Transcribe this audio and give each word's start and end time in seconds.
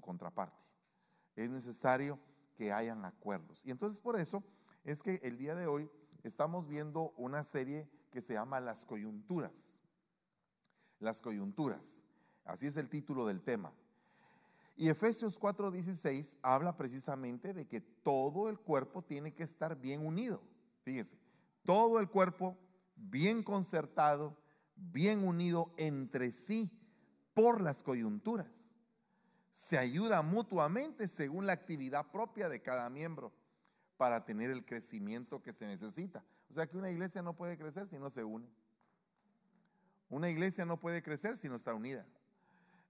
contraparte. 0.00 0.62
Es 1.36 1.50
necesario 1.50 2.18
que 2.56 2.72
hayan 2.72 3.04
acuerdos. 3.04 3.64
Y 3.64 3.70
entonces 3.70 4.00
por 4.00 4.18
eso 4.18 4.42
es 4.84 5.02
que 5.02 5.20
el 5.22 5.38
día 5.38 5.54
de 5.54 5.66
hoy 5.66 5.90
estamos 6.24 6.66
viendo 6.66 7.12
una 7.16 7.44
serie 7.44 7.88
que 8.10 8.20
se 8.20 8.34
llama 8.34 8.60
Las 8.60 8.84
coyunturas. 8.84 9.78
Las 10.98 11.20
coyunturas. 11.20 12.02
Así 12.44 12.66
es 12.66 12.76
el 12.76 12.88
título 12.88 13.26
del 13.26 13.42
tema. 13.42 13.72
Y 14.76 14.88
Efesios 14.88 15.38
4:16 15.38 16.36
habla 16.42 16.76
precisamente 16.76 17.52
de 17.52 17.66
que 17.66 17.80
todo 17.80 18.48
el 18.48 18.58
cuerpo 18.58 19.02
tiene 19.02 19.34
que 19.34 19.42
estar 19.42 19.76
bien 19.76 20.06
unido. 20.06 20.40
Fíjese, 20.82 21.18
todo 21.64 21.98
el 21.98 22.08
cuerpo 22.08 22.56
bien 22.96 23.42
concertado, 23.42 24.36
bien 24.76 25.26
unido 25.26 25.72
entre 25.76 26.32
sí 26.32 26.70
por 27.34 27.60
las 27.60 27.82
coyunturas. 27.82 28.67
Se 29.58 29.76
ayuda 29.76 30.22
mutuamente 30.22 31.08
según 31.08 31.44
la 31.44 31.52
actividad 31.52 32.06
propia 32.12 32.48
de 32.48 32.62
cada 32.62 32.88
miembro 32.88 33.32
para 33.96 34.24
tener 34.24 34.52
el 34.52 34.64
crecimiento 34.64 35.42
que 35.42 35.52
se 35.52 35.66
necesita. 35.66 36.24
O 36.48 36.54
sea 36.54 36.68
que 36.68 36.78
una 36.78 36.92
iglesia 36.92 37.22
no 37.22 37.34
puede 37.34 37.58
crecer 37.58 37.88
si 37.88 37.98
no 37.98 38.08
se 38.08 38.22
une. 38.22 38.48
Una 40.10 40.30
iglesia 40.30 40.64
no 40.64 40.78
puede 40.78 41.02
crecer 41.02 41.36
si 41.36 41.48
no 41.48 41.56
está 41.56 41.74
unida. 41.74 42.06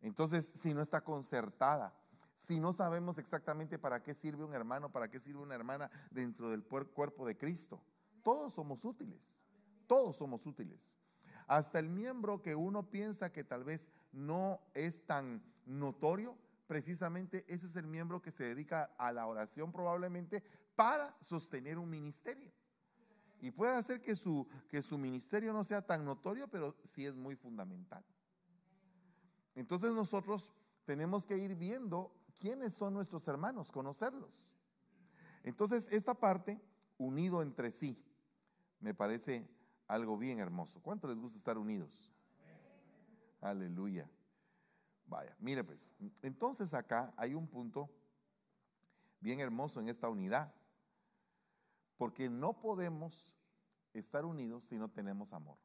Entonces, 0.03 0.53
si 0.61 0.75
no 0.75 0.83
está 0.83 1.01
concertada, 1.01 1.95
si 2.37 2.61
no 2.61 2.75
sabemos 2.75 3.17
exactamente 3.17 3.79
para 3.79 4.03
qué 4.03 4.13
sirve 4.13 4.45
un 4.45 4.53
hermano, 4.53 4.93
para 4.93 5.09
qué 5.09 5.21
sirve 5.21 5.41
una 5.41 5.55
hermana 5.55 5.91
dentro 6.11 6.51
del 6.51 6.63
cuerpo 6.65 7.27
de 7.27 7.39
Cristo, 7.39 7.83
todos 8.23 8.53
somos 8.53 8.85
útiles, 8.85 9.33
todos 9.87 10.19
somos 10.19 10.45
útiles. 10.45 10.93
Hasta 11.47 11.79
el 11.79 11.89
miembro 11.89 12.43
que 12.43 12.55
uno 12.55 12.91
piensa 12.91 13.33
que 13.33 13.43
tal 13.43 13.65
vez 13.65 13.89
no 14.13 14.61
es 14.75 15.07
tan 15.07 15.43
notorio, 15.65 16.37
precisamente 16.69 17.45
ese 17.49 17.67
es 17.67 17.75
el 17.77 17.87
miembro 17.87 18.23
que 18.23 18.31
se 18.31 18.45
dedica 18.45 18.95
a 18.99 19.11
la 19.11 19.27
oración 19.27 19.73
probablemente 19.73 20.45
para 20.77 21.17
sostener 21.21 21.79
un 21.79 21.91
ministerio. 21.91 22.53
Y 23.41 23.51
puede 23.51 23.73
hacer 23.73 24.03
que 24.03 24.15
su, 24.15 24.47
que 24.69 24.83
su 24.83 24.99
ministerio 24.99 25.53
no 25.53 25.65
sea 25.65 25.83
tan 25.83 26.05
notorio, 26.05 26.47
pero 26.49 26.77
sí 26.85 27.07
es 27.07 27.17
muy 27.17 27.35
fundamental. 27.37 28.05
Entonces 29.55 29.93
nosotros 29.93 30.53
tenemos 30.85 31.27
que 31.27 31.39
ir 31.39 31.57
viendo 31.57 32.15
quiénes 32.39 32.75
son 32.75 32.93
nuestros 32.93 33.27
hermanos, 33.27 33.73
conocerlos. 33.73 34.47
Entonces 35.45 35.89
esta 35.91 36.15
parte, 36.15 36.61
unido 36.99 37.41
entre 37.43 37.71
sí, 37.71 38.05
me 38.81 38.93
parece 38.93 39.49
algo 39.87 40.19
bien 40.19 40.39
hermoso. 40.39 40.81
¿Cuánto 40.83 41.09
les 41.09 41.19
gusta 41.19 41.39
estar 41.39 41.57
unidos? 41.57 42.13
Aleluya. 43.41 44.11
Vaya, 45.09 45.35
mire 45.39 45.65
pues, 45.65 45.95
entonces 46.23 46.75
acá 46.75 47.15
hay 47.17 47.35
un 47.35 47.49
punto 47.49 47.91
bien 49.21 49.41
hermoso 49.41 49.81
en 49.81 49.89
esta 49.89 50.09
unidad, 50.09 50.55
porque 51.97 52.29
no 52.29 52.61
podemos 52.61 53.35
estar 53.95 54.27
unidos 54.27 54.67
si 54.67 54.77
no 54.77 54.91
tenemos 54.91 55.33
amor. 55.33 55.57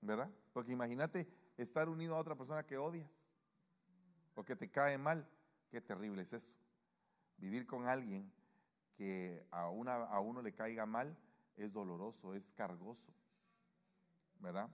¿Verdad? 0.00 0.30
Porque 0.52 0.72
imagínate 0.72 1.28
estar 1.56 1.88
unido 1.88 2.14
a 2.14 2.20
otra 2.20 2.36
persona 2.36 2.64
que 2.64 2.78
odias 2.78 3.10
o 4.36 4.44
que 4.44 4.54
te 4.54 4.70
cae 4.70 4.96
mal. 4.96 5.28
Qué 5.68 5.80
terrible 5.80 6.22
es 6.22 6.32
eso. 6.32 6.54
Vivir 7.36 7.66
con 7.66 7.86
alguien 7.86 8.32
que 8.94 9.44
a, 9.50 9.68
una, 9.68 9.94
a 10.04 10.20
uno 10.20 10.40
le 10.40 10.54
caiga 10.54 10.86
mal 10.86 11.18
es 11.56 11.72
doloroso, 11.72 12.34
es 12.34 12.48
cargoso. 12.52 13.12
¿Verdad? 14.38 14.70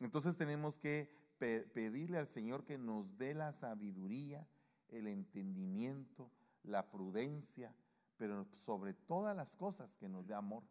Entonces 0.00 0.36
tenemos 0.36 0.78
que 0.78 1.10
pedirle 1.38 2.18
al 2.18 2.26
Señor 2.26 2.64
que 2.64 2.78
nos 2.78 3.16
dé 3.16 3.34
la 3.34 3.52
sabiduría, 3.52 4.46
el 4.88 5.06
entendimiento, 5.06 6.30
la 6.62 6.90
prudencia, 6.90 7.74
pero 8.16 8.44
sobre 8.52 8.94
todas 8.94 9.36
las 9.36 9.54
cosas 9.56 9.94
que 9.96 10.08
nos 10.08 10.26
dé 10.26 10.34
amor. 10.34 10.64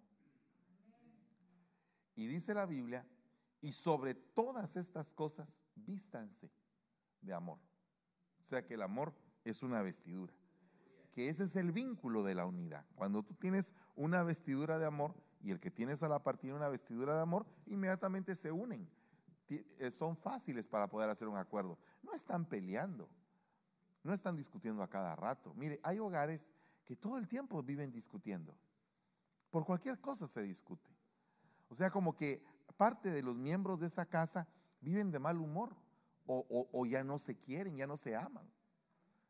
Y 2.16 2.28
dice 2.28 2.54
la 2.54 2.66
Biblia 2.66 3.06
y 3.62 3.72
sobre 3.72 4.16
todas 4.16 4.76
estas 4.76 5.14
cosas, 5.14 5.60
vístanse 5.76 6.52
de 7.22 7.34
amor. 7.34 7.60
O 8.42 8.46
sea 8.46 8.66
que 8.66 8.74
el 8.74 8.82
amor 8.82 9.14
es 9.44 9.64
una 9.64 9.82
vestidura. 9.82 10.34
Que 11.14 11.30
ese 11.30 11.46
es 11.46 11.56
el 11.56 11.72
vínculo 11.72 12.24
de 12.24 12.36
la 12.36 12.46
unidad. 12.46 12.86
Cuando 12.96 13.24
tú 13.24 13.34
tienes 13.36 13.74
una 13.96 14.24
vestidura 14.24 14.78
de 14.78 14.86
amor 14.86 15.16
y 15.42 15.52
el 15.52 15.60
que 15.60 15.72
tienes 15.72 16.04
a 16.04 16.10
la 16.10 16.24
par 16.24 16.38
tiene 16.38 16.56
una 16.56 16.70
vestidura 16.70 17.16
de 17.16 17.22
amor, 17.22 17.46
inmediatamente 17.66 18.36
se 18.36 18.52
unen. 18.52 18.88
Eh, 19.50 19.92
son 19.92 20.18
fáciles 20.18 20.68
para 20.68 20.88
poder 20.88 21.10
hacer 21.10 21.28
un 21.28 21.38
acuerdo. 21.38 21.78
No 22.04 22.14
están 22.14 22.46
peleando. 22.46 23.10
No 24.04 24.14
están 24.14 24.36
discutiendo 24.36 24.84
a 24.84 24.90
cada 24.90 25.16
rato. 25.16 25.54
Mire, 25.56 25.80
hay 25.84 26.00
hogares 26.00 26.48
que 26.86 26.96
todo 26.96 27.18
el 27.18 27.28
tiempo 27.28 27.62
viven 27.64 27.92
discutiendo. 27.92 28.56
Por 29.50 29.66
cualquier 29.66 30.00
cosa 30.00 30.28
se 30.28 30.42
discute. 30.42 30.90
O 31.70 31.76
sea, 31.76 31.92
como 31.92 32.16
que 32.16 32.44
parte 32.78 33.10
de 33.10 33.24
los 33.24 33.36
miembros 33.36 33.80
de 33.80 33.88
esa 33.88 34.06
casa 34.06 34.48
viven 34.80 35.12
de 35.12 35.20
mal 35.20 35.38
humor 35.38 35.76
o, 36.30 36.86
ya 36.86 37.06
no 37.06 37.20
se 37.20 37.38
quieren, 37.38 37.78
ya 37.78 37.88
no 37.88 37.96
se 37.96 38.16
aman. 38.16 38.50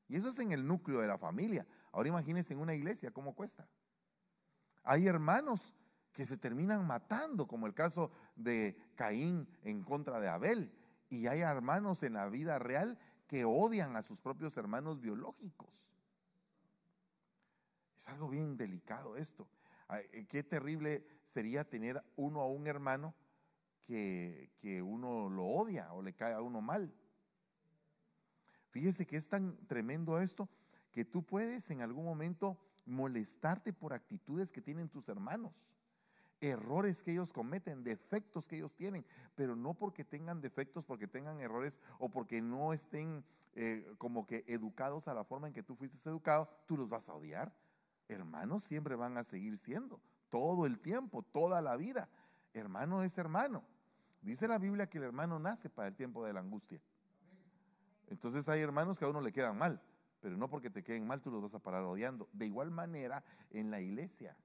Y 0.08 0.16
eso 0.16 0.30
es 0.30 0.40
en 0.40 0.52
el 0.52 0.66
núcleo 0.66 1.00
de 1.00 1.08
la 1.08 1.18
familia. 1.18 1.66
Ahora 1.92 2.10
imagínense 2.10 2.54
en 2.54 2.60
una 2.60 2.74
iglesia 2.74 3.12
cómo 3.12 3.36
cuesta. 3.36 3.68
Hay 4.84 5.06
hermanos 5.06 5.76
que 6.18 6.26
se 6.26 6.36
terminan 6.36 6.88
matando, 6.88 7.48
como 7.48 7.68
el 7.68 7.76
caso 7.76 8.10
de 8.36 8.76
Caín 8.96 9.48
en 9.62 9.84
contra 9.84 10.20
de 10.20 10.28
Abel. 10.28 10.74
Y 11.12 11.28
hay 11.28 11.42
hermanos 11.42 12.02
en 12.02 12.14
la 12.14 12.28
vida 12.28 12.58
real 12.58 12.98
que 13.28 13.46
odian 13.46 13.96
a 13.96 14.02
sus 14.02 14.20
propios 14.20 14.58
hermanos 14.58 15.00
biológicos. 15.00 15.70
Es 17.96 18.10
algo 18.10 18.30
bien 18.30 18.58
delicado 18.58 19.16
esto. 19.16 19.48
Eh, 19.92 20.26
qué 20.28 20.42
terrible 20.42 21.06
sería 21.24 21.70
tener 21.70 22.04
uno 22.16 22.42
a 22.42 22.48
un 22.48 22.66
hermano 22.66 23.14
que, 23.86 24.50
uno 24.84 25.30
lo 25.30 25.46
odia 25.46 25.94
o 25.94 26.02
le 26.02 26.14
cae 26.14 26.34
a 26.34 26.42
uno 26.42 26.62
mal. 26.62 26.92
Fíjese 28.72 29.06
que 29.06 29.18
es 29.18 29.30
tan 29.30 29.56
tremendo 29.68 30.18
esto 30.18 30.50
que 30.92 31.06
tú 31.06 31.24
puedes 31.24 31.70
en 31.70 31.84
algún 31.84 32.06
momento 32.06 32.58
molestarte 32.88 33.72
por 33.72 33.94
actitudes 33.94 34.52
que 34.52 34.64
tienen 34.64 34.90
tus 34.90 35.10
hermanos, 35.10 35.54
errores 36.42 37.04
que 37.04 37.12
ellos 37.12 37.34
cometen, 37.34 37.84
defectos 37.84 38.48
que 38.48 38.58
ellos 38.58 38.76
tienen, 38.76 39.06
pero 39.36 39.56
no 39.56 39.74
porque 39.74 40.04
tengan 40.04 40.42
defectos, 40.42 40.86
porque 40.86 41.08
tengan 41.08 41.40
errores 41.40 41.80
o 42.00 42.10
porque 42.10 42.42
no 42.42 42.74
estén 42.74 43.24
eh, 43.56 43.94
como 43.98 44.28
que 44.28 44.44
educados 44.48 45.08
a 45.08 45.14
la 45.14 45.24
forma 45.24 45.48
en 45.48 45.54
que 45.54 45.64
tú 45.64 45.76
fuiste 45.76 45.98
educado, 46.10 46.50
tú 46.68 46.78
los 46.78 46.90
vas 46.90 47.10
a 47.10 47.14
odiar. 47.14 47.54
Hermanos 48.08 48.64
siempre 48.64 48.96
van 48.96 49.18
a 49.18 49.24
seguir 49.24 49.58
siendo, 49.58 50.00
todo 50.30 50.66
el 50.66 50.80
tiempo, 50.80 51.24
toda 51.24 51.62
la 51.62 51.76
vida. 51.76 52.10
Hermano 52.54 53.04
es 53.04 53.18
hermano. 53.18 53.64
Dice 54.22 54.48
la 54.48 54.58
Biblia 54.58 54.88
que 54.88 54.98
el 54.98 55.06
hermano 55.06 55.40
nace 55.40 55.70
para 55.70 55.88
el 55.88 55.96
tiempo 55.96 56.26
de 56.26 56.34
la 56.34 56.40
angustia. 56.40 56.82
Entonces 58.08 58.48
hay 58.48 58.62
hermanos 58.62 58.98
que 58.98 59.06
a 59.06 59.10
uno 59.10 59.22
le 59.22 59.32
quedan 59.32 59.58
mal, 59.58 59.82
pero 60.22 60.38
no 60.38 60.50
porque 60.50 60.70
te 60.70 60.84
queden 60.84 61.06
mal 61.06 61.22
tú 61.22 61.30
los 61.32 61.42
vas 61.42 61.54
a 61.54 61.60
parar 61.60 61.84
odiando. 61.84 62.30
De 62.32 62.46
igual 62.46 62.72
manera 62.72 63.24
en 63.50 63.70
la 63.70 63.82
iglesia, 63.82 64.36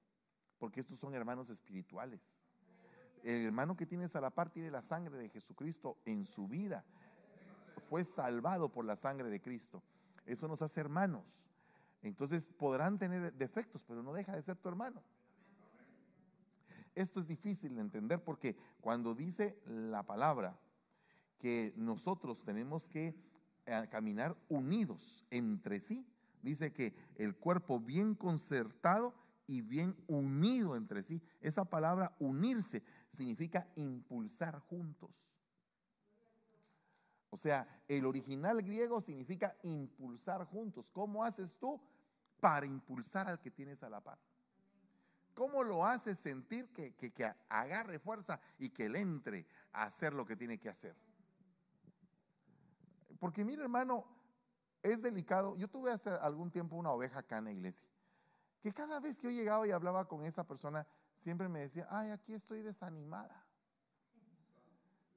porque 0.63 0.79
estos 0.79 0.97
son 0.97 1.13
hermanos 1.13 1.49
espirituales. 1.49 2.21
El 3.21 3.47
hermano 3.47 3.75
que 3.75 3.85
tienes 3.85 4.15
a 4.15 4.21
la 4.21 4.29
par 4.29 4.49
tiene 4.49 4.71
la 4.71 4.81
sangre 4.81 5.17
de 5.17 5.27
Jesucristo 5.27 5.97
en 6.05 6.25
su 6.25 6.47
vida. 6.47 6.85
Fue 7.89 8.05
salvado 8.05 8.71
por 8.71 8.85
la 8.85 8.95
sangre 8.95 9.29
de 9.29 9.41
Cristo. 9.41 9.83
Eso 10.25 10.47
nos 10.47 10.61
hace 10.61 10.79
hermanos. 10.79 11.25
Entonces 12.01 12.47
podrán 12.47 12.97
tener 12.97 13.33
defectos, 13.33 13.83
pero 13.83 14.01
no 14.03 14.13
deja 14.13 14.37
de 14.37 14.41
ser 14.41 14.55
tu 14.55 14.69
hermano. 14.69 15.03
Esto 16.95 17.19
es 17.19 17.27
difícil 17.27 17.75
de 17.75 17.81
entender 17.81 18.23
porque 18.23 18.55
cuando 18.79 19.13
dice 19.13 19.59
la 19.65 20.03
palabra 20.03 20.57
que 21.39 21.73
nosotros 21.75 22.41
tenemos 22.45 22.87
que 22.87 23.13
eh, 23.65 23.87
caminar 23.91 24.37
unidos 24.47 25.25
entre 25.29 25.81
sí, 25.81 26.07
dice 26.41 26.71
que 26.71 26.95
el 27.17 27.35
cuerpo 27.35 27.81
bien 27.81 28.15
concertado 28.15 29.13
y 29.47 29.61
bien 29.61 29.95
unido 30.07 30.75
entre 30.75 31.03
sí. 31.03 31.21
Esa 31.41 31.65
palabra 31.65 32.15
unirse 32.19 32.83
significa 33.09 33.67
impulsar 33.75 34.59
juntos. 34.59 35.11
O 37.29 37.37
sea, 37.37 37.67
el 37.87 38.05
original 38.05 38.61
griego 38.61 39.01
significa 39.01 39.55
impulsar 39.63 40.45
juntos. 40.45 40.91
¿Cómo 40.91 41.23
haces 41.23 41.57
tú 41.57 41.81
para 42.39 42.65
impulsar 42.65 43.27
al 43.27 43.39
que 43.39 43.49
tienes 43.49 43.81
a 43.81 43.89
la 43.89 44.01
par? 44.01 44.19
¿Cómo 45.33 45.63
lo 45.63 45.83
hace 45.83 46.15
sentir 46.15 46.69
que, 46.71 46.93
agarre 47.49 47.97
fuerza 47.97 48.39
y 48.59 48.69
que 48.69 48.87
le 48.87 48.99
entre 48.99 49.47
a 49.71 49.85
hacer 49.85 50.13
lo 50.13 50.25
que 50.25 50.35
tiene 50.35 50.59
que 50.59 50.69
hacer? 50.69 50.95
Porque 53.19 53.43
mire 53.43 53.63
hermano, 53.63 54.05
es 54.83 55.01
delicado. 55.01 55.55
Yo 55.57 55.67
tuve 55.67 55.91
hace 55.91 56.11
algún 56.11 56.51
tiempo 56.51 56.75
una 56.75 56.91
oveja 56.91 57.19
acá 57.19 57.39
en 57.39 57.45
la 57.45 57.51
iglesia, 57.51 57.87
que 58.63 58.71
cada 58.73 59.01
vez 59.01 59.17
que 59.17 59.27
yo 59.27 59.31
llegaba 59.31 59.67
y 59.67 59.71
hablaba 59.71 60.07
con 60.07 60.23
esa 60.23 60.47
persona, 60.47 60.87
siempre 61.15 61.49
me 61.49 61.59
decía, 61.59 61.85
ay, 61.89 62.11
aquí 62.11 62.33
estoy 62.33 62.61
desanimada. 62.61 63.45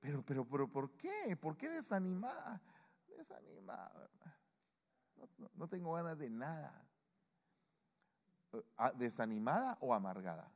Pero, 0.00 0.20
pero, 0.24 0.44
pero, 0.44 0.66
¿por 0.66 0.90
qué? 0.96 1.36
¿Por 1.40 1.56
qué 1.56 1.68
desanimada? 1.68 2.60
desanimado, 3.16 4.10
no, 5.54 5.68
tengo 5.68 5.92
ganas 5.92 6.18
de 6.18 6.28
nada. 6.28 6.84
Eh, 8.52 8.62
ah, 8.76 8.92
¿Desanimada 8.92 9.78
o 9.80 9.94
amargada? 9.94 10.50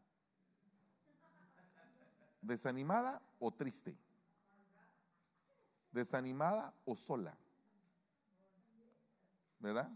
¿Desanimada 2.43 3.23
o 3.39 3.53
triste? 3.53 3.97
¿Desanimada 5.93 6.75
o 6.85 6.97
sola? 6.97 7.39
¿Verdad? 9.61 9.91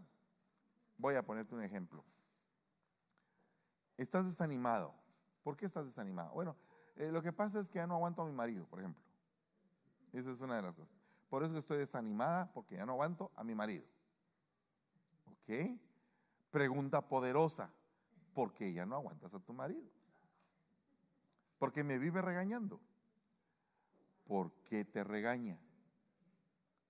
Voy 0.97 1.17
a 1.17 1.23
ponerte 1.25 1.57
un 1.57 1.63
ejemplo. 1.63 2.05
Estás 3.97 4.27
desanimado. 4.27 4.95
¿Por 5.43 5.57
qué 5.57 5.67
estás 5.67 5.87
desanimado? 5.87 6.33
Bueno, 6.33 6.57
eh, 6.97 7.11
lo 7.13 7.23
que 7.23 7.33
pasa 7.33 7.61
es 7.61 7.69
que 7.69 7.77
ya 7.79 7.87
no 7.87 7.95
aguanto 7.95 8.23
a 8.23 8.27
mi 8.27 8.33
marido, 8.33 8.67
por 8.67 8.81
ejemplo. 8.81 9.03
Esa 10.13 10.31
es 10.31 10.41
una 10.41 10.57
de 10.57 10.63
las 10.63 10.75
cosas. 10.75 10.95
Por 11.29 11.43
eso 11.43 11.59
estoy 11.59 11.79
desanimada, 11.79 12.53
porque 12.53 12.77
ya 12.77 12.87
no 12.87 12.93
aguanto 12.93 13.33
a 13.35 13.45
mi 13.45 13.55
marido. 13.55 13.85
¿Ok? 15.27 15.79
Pregunta 16.51 17.07
poderosa. 17.07 17.73
¿Por 18.33 18.53
qué 18.53 18.73
ya 18.73 18.87
no 18.87 18.97
aguantas 18.97 19.35
a 19.35 19.41
tu 19.41 19.53
marido? 19.53 19.91
Porque 21.59 21.85
me 21.85 21.99
vive 21.99 22.23
regañando. 22.23 22.81
¿Por 24.25 24.53
qué 24.65 24.85
te 24.85 25.05
regaña? 25.05 25.59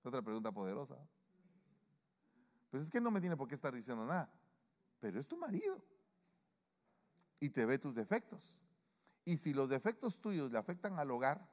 Otra 0.02 0.22
pregunta 0.22 0.52
poderosa. 0.52 0.96
Pues 2.70 2.82
es 2.82 2.90
que 2.90 3.00
no 3.00 3.10
me 3.10 3.20
tiene 3.20 3.36
por 3.36 3.48
qué 3.48 3.54
estar 3.54 3.74
diciendo 3.74 4.04
nada. 4.04 4.30
Pero 5.00 5.20
es 5.20 5.26
tu 5.26 5.36
marido. 5.36 5.82
Y 7.40 7.50
te 7.50 7.66
ve 7.66 7.78
tus 7.78 7.94
defectos. 7.94 8.56
Y 9.24 9.36
si 9.36 9.54
los 9.54 9.70
defectos 9.70 10.20
tuyos 10.20 10.50
le 10.50 10.58
afectan 10.58 10.98
al 10.98 11.10
hogar, 11.10 11.46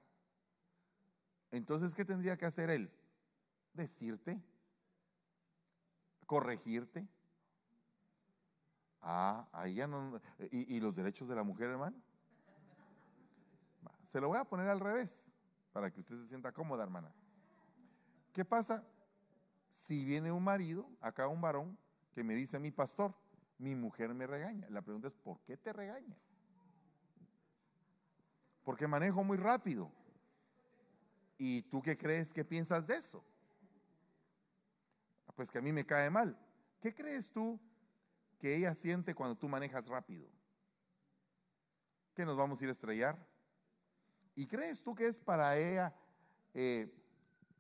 entonces, 1.51 1.94
¿qué 1.94 2.06
tendría 2.06 2.38
que 2.38 2.45
hacer 2.45 2.69
él? 2.69 2.89
Decirte, 3.74 4.42
corregirte. 6.25 7.07
Ah, 9.01 9.48
ahí 9.51 9.75
ya 9.75 9.88
no. 9.88 10.22
¿Y, 10.51 10.80
los 10.80 10.95
derechos 10.95 11.28
de 11.28 11.36
la 11.36 11.44
mujer, 11.44 11.69
hermano? 11.69 12.01
Se 14.06 14.22
lo 14.22 14.30
voy 14.30 14.38
a 14.38 14.45
poner 14.45 14.68
al 14.68 14.80
revés, 14.80 15.33
para 15.74 15.92
que 15.92 16.00
usted 16.00 16.18
se 16.22 16.28
sienta 16.28 16.51
cómoda, 16.51 16.83
hermana. 16.83 17.12
¿Qué 18.33 18.45
pasa 18.45 18.86
si 19.69 20.06
viene 20.06 20.31
un 20.31 20.44
marido, 20.44 20.89
acá 21.01 21.28
un 21.28 21.42
varón, 21.42 21.78
que 22.13 22.24
me 22.24 22.36
dice 22.36 22.60
mi 22.60 22.72
pastor, 22.72 23.13
mi 23.62 23.75
mujer 23.75 24.13
me 24.13 24.25
regaña? 24.25 24.68
La 24.69 24.81
pregunta 24.81 25.08
es, 25.08 25.13
¿por 25.13 25.40
qué 25.42 25.56
te 25.56 25.72
regaña? 25.72 26.18
Porque 28.63 28.88
manejo 28.88 29.24
muy 29.24 29.38
rápido. 29.38 29.92
¿Y 31.38 31.62
tú 31.63 31.81
qué 31.81 31.98
crees 31.98 32.34
que 32.34 32.44
piensas 32.44 32.88
de 32.88 32.96
eso? 32.96 33.24
Pues 35.36 35.50
que 35.50 35.60
a 35.60 35.62
mí 35.62 35.72
me 35.72 35.86
cae 35.86 36.10
mal. 36.10 36.38
¿Qué 36.80 36.94
crees 36.94 37.31
tú 37.31 37.60
que 38.40 38.56
ella 38.56 38.74
siente 38.74 39.13
cuando 39.13 39.36
tú 39.36 39.48
manejas 39.48 39.88
rápido? 39.88 40.28
¿Que 42.16 42.25
nos 42.25 42.36
vamos 42.36 42.60
a 42.60 42.64
ir 42.64 42.69
a 42.69 42.74
estrellar? 42.74 43.18
¿Y 44.36 44.48
crees 44.48 44.81
tú 44.81 44.96
que 44.96 45.07
es 45.07 45.19
para 45.19 45.57
ella 45.57 45.96
eh, 46.54 46.92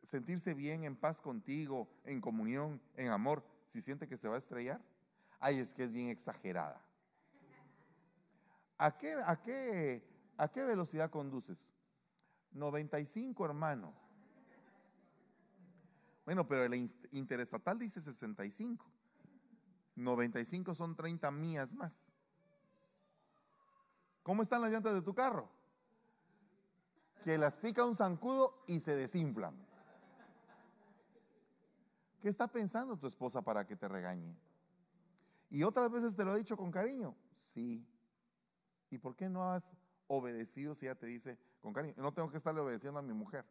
sentirse 0.01 0.53
bien, 0.53 0.83
en 0.83 0.95
paz 0.95 1.21
contigo, 1.21 1.87
en 2.05 2.21
comunión, 2.21 2.81
en 2.95 3.09
amor, 3.09 3.43
si 3.67 3.81
siente 3.81 4.07
que 4.07 4.17
se 4.17 4.27
va 4.27 4.35
a 4.35 4.39
estrellar? 4.39 4.81
Ay, 5.41 5.59
es 5.59 5.73
que 5.73 5.83
es 5.83 5.91
bien 5.91 6.09
exagerada. 6.09 6.79
¿A 8.77 8.95
qué, 8.97 9.15
a 9.25 9.41
qué, 9.41 10.07
a 10.37 10.47
qué 10.47 10.63
velocidad 10.63 11.09
conduces? 11.09 11.71
95, 12.51 13.43
hermano. 13.43 13.91
Bueno, 16.25 16.47
pero 16.47 16.63
el 16.63 16.89
interestatal 17.11 17.79
dice 17.79 17.99
65. 18.01 18.85
95 19.95 20.75
son 20.75 20.95
30 20.95 21.31
millas 21.31 21.73
más. 21.73 22.13
¿Cómo 24.21 24.43
están 24.43 24.61
las 24.61 24.71
llantas 24.71 24.93
de 24.93 25.01
tu 25.01 25.15
carro? 25.15 25.49
Que 27.23 27.39
las 27.39 27.57
pica 27.57 27.83
un 27.83 27.95
zancudo 27.95 28.63
y 28.67 28.79
se 28.79 28.95
desinflan. 28.95 29.55
¿Qué 32.21 32.29
está 32.29 32.47
pensando 32.47 32.95
tu 32.97 33.07
esposa 33.07 33.41
para 33.41 33.65
que 33.65 33.75
te 33.75 33.87
regañe? 33.87 34.35
Y 35.51 35.61
otras 35.63 35.91
veces 35.91 36.15
te 36.15 36.25
lo 36.25 36.35
he 36.35 36.39
dicho 36.39 36.57
con 36.57 36.71
cariño. 36.71 37.15
Sí. 37.37 37.85
¿Y 38.89 38.97
por 38.97 39.15
qué 39.15 39.29
no 39.29 39.51
has 39.51 39.77
obedecido 40.07 40.75
si 40.75 40.85
ella 40.85 40.95
te 40.95 41.05
dice 41.05 41.37
con 41.61 41.73
cariño. 41.73 41.93
No 41.97 42.11
tengo 42.11 42.29
que 42.29 42.37
estarle 42.37 42.59
obedeciendo 42.59 42.99
a 42.99 43.01
mi 43.01 43.13
mujer. 43.13 43.45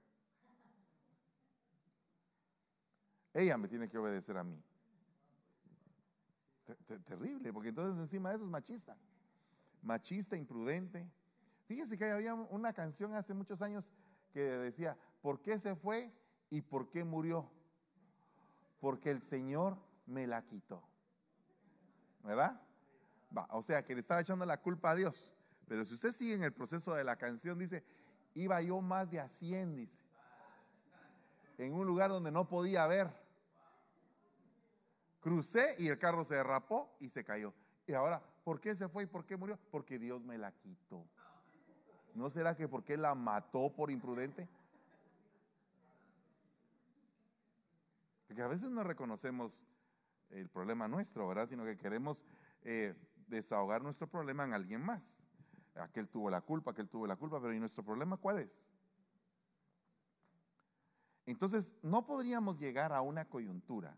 Ella 3.32 3.56
me 3.56 3.68
tiene 3.68 3.88
que 3.88 3.96
obedecer 3.96 4.36
a 4.36 4.44
mí. 4.44 4.62
terrible, 7.04 7.52
porque 7.52 7.70
entonces 7.70 7.98
encima 7.98 8.28
de 8.30 8.36
eso 8.36 8.44
es 8.44 8.50
machista. 8.50 8.96
Machista, 9.82 10.36
imprudente. 10.36 11.08
Fíjese 11.66 11.96
que 11.96 12.10
había 12.10 12.34
una 12.34 12.72
canción 12.72 13.14
hace 13.14 13.32
muchos 13.32 13.62
años 13.62 13.92
que 14.32 14.40
decía, 14.40 14.96
¿por 15.22 15.40
qué 15.40 15.58
se 15.58 15.74
fue 15.74 16.12
y 16.48 16.60
por 16.60 16.90
qué 16.90 17.04
murió? 17.04 17.50
Porque 18.80 19.10
el 19.10 19.22
Señor 19.22 19.78
me 20.06 20.26
la 20.26 20.44
quitó. 20.44 20.89
¿Verdad? 22.22 22.60
O 23.50 23.62
sea, 23.62 23.84
que 23.84 23.94
le 23.94 24.00
estaba 24.00 24.20
echando 24.20 24.44
la 24.44 24.60
culpa 24.60 24.90
a 24.90 24.94
Dios. 24.94 25.32
Pero 25.68 25.84
si 25.84 25.94
usted 25.94 26.12
sigue 26.12 26.34
en 26.34 26.42
el 26.42 26.52
proceso 26.52 26.94
de 26.94 27.04
la 27.04 27.16
canción, 27.16 27.58
dice, 27.58 27.84
iba 28.34 28.60
yo 28.60 28.80
más 28.80 29.10
de 29.10 29.20
a 29.20 29.28
100, 29.28 29.76
dice, 29.76 29.96
en 31.58 31.72
un 31.72 31.86
lugar 31.86 32.10
donde 32.10 32.32
no 32.32 32.48
podía 32.48 32.86
ver. 32.86 33.08
Crucé 35.20 35.76
y 35.78 35.88
el 35.88 35.98
carro 35.98 36.24
se 36.24 36.34
derrapó 36.34 36.94
y 36.98 37.08
se 37.08 37.22
cayó. 37.22 37.52
Y 37.86 37.92
ahora, 37.92 38.22
¿por 38.42 38.60
qué 38.60 38.74
se 38.74 38.88
fue 38.88 39.04
y 39.04 39.06
por 39.06 39.26
qué 39.26 39.36
murió? 39.36 39.58
Porque 39.70 39.98
Dios 39.98 40.22
me 40.24 40.38
la 40.38 40.52
quitó. 40.52 41.04
¿No 42.14 42.30
será 42.30 42.56
que 42.56 42.66
porque 42.66 42.96
la 42.96 43.14
mató 43.14 43.70
por 43.70 43.90
imprudente? 43.90 44.48
Porque 48.26 48.42
a 48.42 48.48
veces 48.48 48.70
no 48.70 48.82
reconocemos 48.82 49.64
el 50.30 50.48
problema 50.48 50.88
nuestro, 50.88 51.28
¿verdad? 51.28 51.48
Sino 51.48 51.64
que 51.64 51.76
queremos 51.76 52.24
eh, 52.62 52.94
desahogar 53.28 53.82
nuestro 53.82 54.08
problema 54.08 54.44
en 54.44 54.54
alguien 54.54 54.82
más 54.82 55.24
aquel 55.76 56.08
tuvo 56.08 56.30
la 56.30 56.40
culpa, 56.40 56.72
aquel 56.72 56.88
tuvo 56.88 57.06
la 57.06 57.16
culpa, 57.16 57.40
pero 57.40 57.52
¿y 57.54 57.60
nuestro 57.60 57.84
problema 57.84 58.16
cuál 58.16 58.38
es? 58.38 58.66
Entonces, 61.26 61.74
no 61.82 62.06
podríamos 62.06 62.58
llegar 62.58 62.92
a 62.92 63.02
una 63.02 63.24
coyuntura 63.24 63.96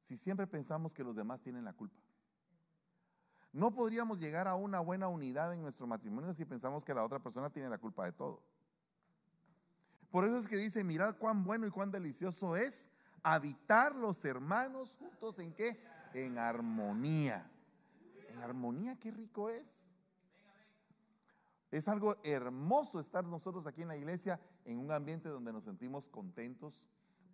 si 0.00 0.16
siempre 0.16 0.46
pensamos 0.46 0.94
que 0.94 1.02
los 1.02 1.16
demás 1.16 1.40
tienen 1.40 1.64
la 1.64 1.72
culpa. 1.72 2.00
No 3.52 3.72
podríamos 3.72 4.20
llegar 4.20 4.48
a 4.48 4.54
una 4.54 4.80
buena 4.80 5.08
unidad 5.08 5.54
en 5.54 5.62
nuestro 5.62 5.86
matrimonio 5.86 6.34
si 6.34 6.44
pensamos 6.44 6.84
que 6.84 6.94
la 6.94 7.04
otra 7.04 7.20
persona 7.20 7.50
tiene 7.50 7.68
la 7.68 7.78
culpa 7.78 8.04
de 8.04 8.12
todo. 8.12 8.42
Por 10.10 10.24
eso 10.24 10.36
es 10.36 10.46
que 10.46 10.56
dice, 10.56 10.84
mirad 10.84 11.16
cuán 11.16 11.44
bueno 11.44 11.66
y 11.66 11.70
cuán 11.70 11.90
delicioso 11.90 12.56
es 12.56 12.90
habitar 13.24 13.96
los 13.96 14.24
hermanos 14.24 14.96
juntos 14.96 15.38
en 15.40 15.52
qué? 15.52 15.80
En 16.12 16.38
armonía. 16.38 17.50
En 18.28 18.38
armonía, 18.38 18.96
qué 19.00 19.10
rico 19.10 19.50
es. 19.50 19.84
Es 21.70 21.88
algo 21.88 22.16
hermoso 22.22 23.00
estar 23.00 23.24
nosotros 23.24 23.66
aquí 23.66 23.82
en 23.82 23.88
la 23.88 23.96
iglesia 23.96 24.40
en 24.64 24.78
un 24.78 24.92
ambiente 24.92 25.28
donde 25.28 25.52
nos 25.52 25.64
sentimos 25.64 26.08
contentos, 26.08 26.84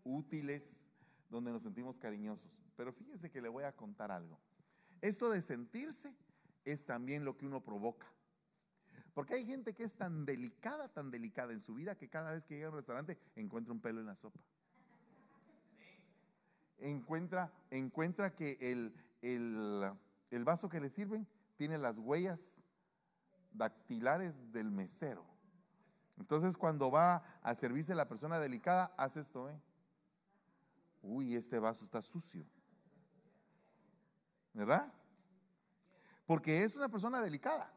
útiles, 0.03 0.87
donde 1.29 1.53
nos 1.53 1.63
sentimos 1.63 1.99
cariñosos. 1.99 2.51
Pero 2.77 2.93
fíjese 2.93 3.31
que 3.31 3.43
le 3.43 3.51
voy 3.51 3.65
a 3.65 3.77
contar 3.77 4.11
algo. 4.11 4.39
Esto 5.03 5.29
de 5.29 5.43
sentirse 5.43 6.15
es 6.65 6.87
también 6.87 7.25
lo 7.25 7.37
que 7.37 7.47
uno 7.47 7.63
provoca. 7.63 8.07
Porque 9.13 9.35
hay 9.35 9.45
gente 9.45 9.75
que 9.75 9.85
es 9.85 9.95
tan 9.95 10.25
delicada, 10.25 10.89
tan 10.89 11.11
delicada 11.11 11.53
en 11.53 11.61
su 11.61 11.75
vida 11.75 11.97
que 11.97 12.09
cada 12.09 12.33
vez 12.33 12.45
que 12.45 12.55
llega 12.55 12.69
a 12.69 12.71
un 12.71 12.77
restaurante 12.77 13.19
encuentra 13.35 13.73
un 13.73 13.81
pelo 13.81 14.01
en 14.01 14.07
la 14.07 14.15
sopa. 14.15 14.41
Encuentra, 16.81 17.53
encuentra 17.71 18.35
que 18.35 18.57
el, 18.61 18.95
el, 19.23 20.45
vaso 20.45 20.69
que 20.69 20.81
le 20.81 20.89
sirven 20.89 21.27
tiene 21.57 21.79
las 21.79 21.99
huellas 21.99 22.41
dactilares 23.53 24.35
del 24.53 24.71
mesero. 24.71 25.25
Entonces 26.19 26.57
cuando 26.57 26.91
va 26.91 27.23
a 27.43 27.55
servirse 27.55 27.95
la 27.95 28.09
persona 28.09 28.39
delicada, 28.39 28.95
hace 28.97 29.21
esto, 29.21 29.49
¿eh? 29.49 29.61
Uy, 31.03 31.35
este 31.35 31.59
vaso 31.59 31.85
está 31.85 32.03
sucio. 32.03 32.47
¿Verdad? 34.53 34.93
Porque 36.27 36.65
es 36.65 36.75
una 36.75 36.89
persona 36.89 37.21
delicada. 37.21 37.73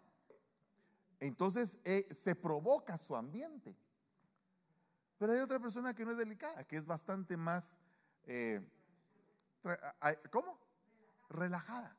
Entonces 1.19 1.77
eh, 1.85 2.07
se 2.11 2.35
provoca 2.35 2.97
su 2.97 3.15
ambiente. 3.15 3.75
Pero 5.17 5.33
hay 5.33 5.39
otra 5.39 5.59
persona 5.59 5.93
que 5.93 6.03
no 6.03 6.11
es 6.11 6.17
delicada, 6.17 6.65
que 6.65 6.75
es 6.75 6.85
bastante 6.85 7.37
más, 7.37 7.77
eh, 8.25 8.61
¿cómo? 10.31 10.59
Relajada. 11.29 11.95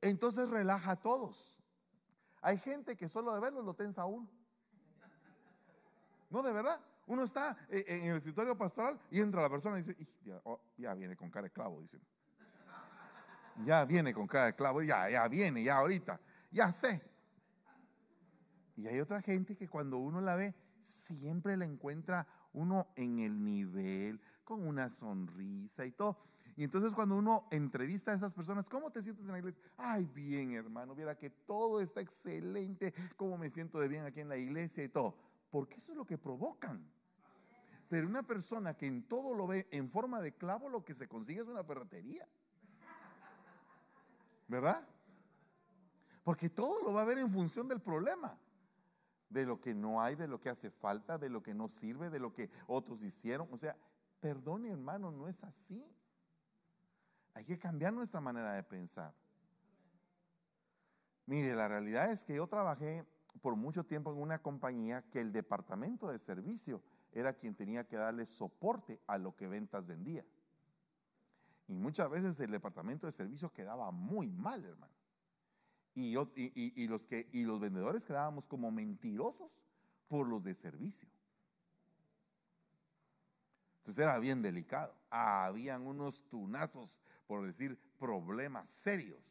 Entonces 0.00 0.48
relaja 0.48 0.92
a 0.92 0.96
todos. 0.96 1.56
Hay 2.42 2.58
gente 2.58 2.96
que 2.96 3.08
solo 3.08 3.34
de 3.34 3.40
verlos 3.40 3.64
lo 3.64 3.74
tensa 3.74 4.04
uno. 4.06 4.28
No, 6.30 6.42
de 6.42 6.52
verdad. 6.52 6.80
Uno 7.06 7.24
está 7.24 7.56
eh, 7.68 7.84
en 7.88 8.06
el 8.06 8.16
escritorio 8.18 8.56
pastoral 8.56 8.98
y 9.10 9.20
entra 9.20 9.42
la 9.42 9.50
persona 9.50 9.78
y 9.78 9.82
dice, 9.82 9.96
ya, 10.22 10.40
oh, 10.44 10.60
ya, 10.76 10.94
viene 10.94 11.16
con 11.16 11.28
cara 11.28 11.44
de 11.44 11.50
clavo, 11.50 11.80
dice. 11.80 12.00
Ya 13.64 13.84
viene 13.84 14.14
con 14.14 14.28
cara 14.28 14.46
de 14.46 14.54
clavo, 14.54 14.80
ya, 14.80 15.10
ya 15.10 15.26
viene, 15.26 15.62
ya 15.62 15.78
ahorita, 15.78 16.20
ya 16.52 16.70
sé. 16.70 17.02
Y 18.76 18.86
hay 18.86 19.00
otra 19.00 19.20
gente 19.20 19.56
que 19.56 19.68
cuando 19.68 19.98
uno 19.98 20.20
la 20.20 20.36
ve, 20.36 20.54
siempre 20.80 21.56
la 21.56 21.64
encuentra 21.64 22.26
uno 22.52 22.86
en 22.94 23.18
el 23.18 23.42
nivel, 23.42 24.20
con 24.50 24.66
una 24.66 24.90
sonrisa 24.90 25.86
y 25.86 25.92
todo. 25.92 26.16
Y 26.56 26.64
entonces 26.64 26.92
cuando 26.92 27.14
uno 27.14 27.46
entrevista 27.52 28.10
a 28.10 28.16
esas 28.16 28.34
personas, 28.34 28.68
¿cómo 28.68 28.90
te 28.90 29.00
sientes 29.00 29.24
en 29.24 29.30
la 29.30 29.38
iglesia? 29.38 29.62
Ay, 29.76 30.04
bien, 30.12 30.54
hermano, 30.54 30.92
mira 30.96 31.16
que 31.16 31.30
todo 31.30 31.80
está 31.80 32.00
excelente, 32.00 32.92
cómo 33.16 33.38
me 33.38 33.48
siento 33.48 33.78
de 33.78 33.86
bien 33.86 34.04
aquí 34.04 34.18
en 34.18 34.28
la 34.28 34.36
iglesia 34.36 34.82
y 34.82 34.88
todo. 34.88 35.14
Porque 35.52 35.76
eso 35.76 35.92
es 35.92 35.96
lo 35.96 36.04
que 36.04 36.18
provocan. 36.18 36.84
Pero 37.88 38.08
una 38.08 38.24
persona 38.24 38.74
que 38.74 38.88
en 38.88 39.04
todo 39.04 39.36
lo 39.36 39.46
ve 39.46 39.68
en 39.70 39.88
forma 39.88 40.20
de 40.20 40.32
clavo, 40.32 40.68
lo 40.68 40.84
que 40.84 40.94
se 40.94 41.06
consigue 41.06 41.42
es 41.42 41.46
una 41.46 41.62
ferretería. 41.62 42.26
¿Verdad? 44.48 44.84
Porque 46.24 46.50
todo 46.50 46.82
lo 46.82 46.92
va 46.92 47.02
a 47.02 47.04
ver 47.04 47.18
en 47.18 47.30
función 47.30 47.68
del 47.68 47.80
problema. 47.80 48.36
De 49.28 49.46
lo 49.46 49.60
que 49.60 49.74
no 49.74 50.02
hay, 50.02 50.16
de 50.16 50.26
lo 50.26 50.40
que 50.40 50.48
hace 50.48 50.72
falta, 50.72 51.18
de 51.18 51.30
lo 51.30 51.40
que 51.40 51.54
no 51.54 51.68
sirve, 51.68 52.10
de 52.10 52.18
lo 52.18 52.32
que 52.32 52.50
otros 52.66 53.04
hicieron. 53.04 53.46
O 53.52 53.56
sea, 53.56 53.76
perdone 54.20 54.70
hermano, 54.70 55.10
no 55.10 55.28
es 55.28 55.42
así. 55.42 55.84
Hay 57.34 57.44
que 57.44 57.58
cambiar 57.58 57.92
nuestra 57.92 58.20
manera 58.20 58.52
de 58.52 58.62
pensar. 58.62 59.14
Mire, 61.26 61.54
la 61.54 61.68
realidad 61.68 62.10
es 62.10 62.24
que 62.24 62.34
yo 62.34 62.46
trabajé 62.46 63.06
por 63.40 63.56
mucho 63.56 63.84
tiempo 63.84 64.12
en 64.12 64.18
una 64.18 64.42
compañía 64.42 65.02
que 65.10 65.20
el 65.20 65.32
departamento 65.32 66.08
de 66.08 66.18
servicio 66.18 66.82
era 67.12 67.32
quien 67.32 67.54
tenía 67.54 67.86
que 67.86 67.96
darle 67.96 68.26
soporte 68.26 69.00
a 69.06 69.18
lo 69.18 69.34
que 69.36 69.48
ventas 69.48 69.86
vendía. 69.86 70.24
Y 71.68 71.74
muchas 71.74 72.10
veces 72.10 72.38
el 72.40 72.50
departamento 72.50 73.06
de 73.06 73.12
servicio 73.12 73.52
quedaba 73.52 73.90
muy 73.92 74.28
mal, 74.28 74.64
hermano. 74.64 74.92
Y, 75.94 76.16
y, 76.34 76.86
los 76.88 77.06
que, 77.06 77.28
y 77.32 77.44
los 77.44 77.60
vendedores 77.60 78.04
quedábamos 78.04 78.44
como 78.46 78.70
mentirosos 78.70 79.50
por 80.08 80.26
los 80.26 80.42
de 80.42 80.54
servicio. 80.54 81.08
Entonces 83.80 84.02
era 84.02 84.18
bien 84.18 84.42
delicado. 84.42 84.94
habían 85.10 85.86
unos 85.86 86.22
tunazos 86.28 87.02
por 87.30 87.46
decir, 87.46 87.78
problemas 87.96 88.68
serios. 88.68 89.22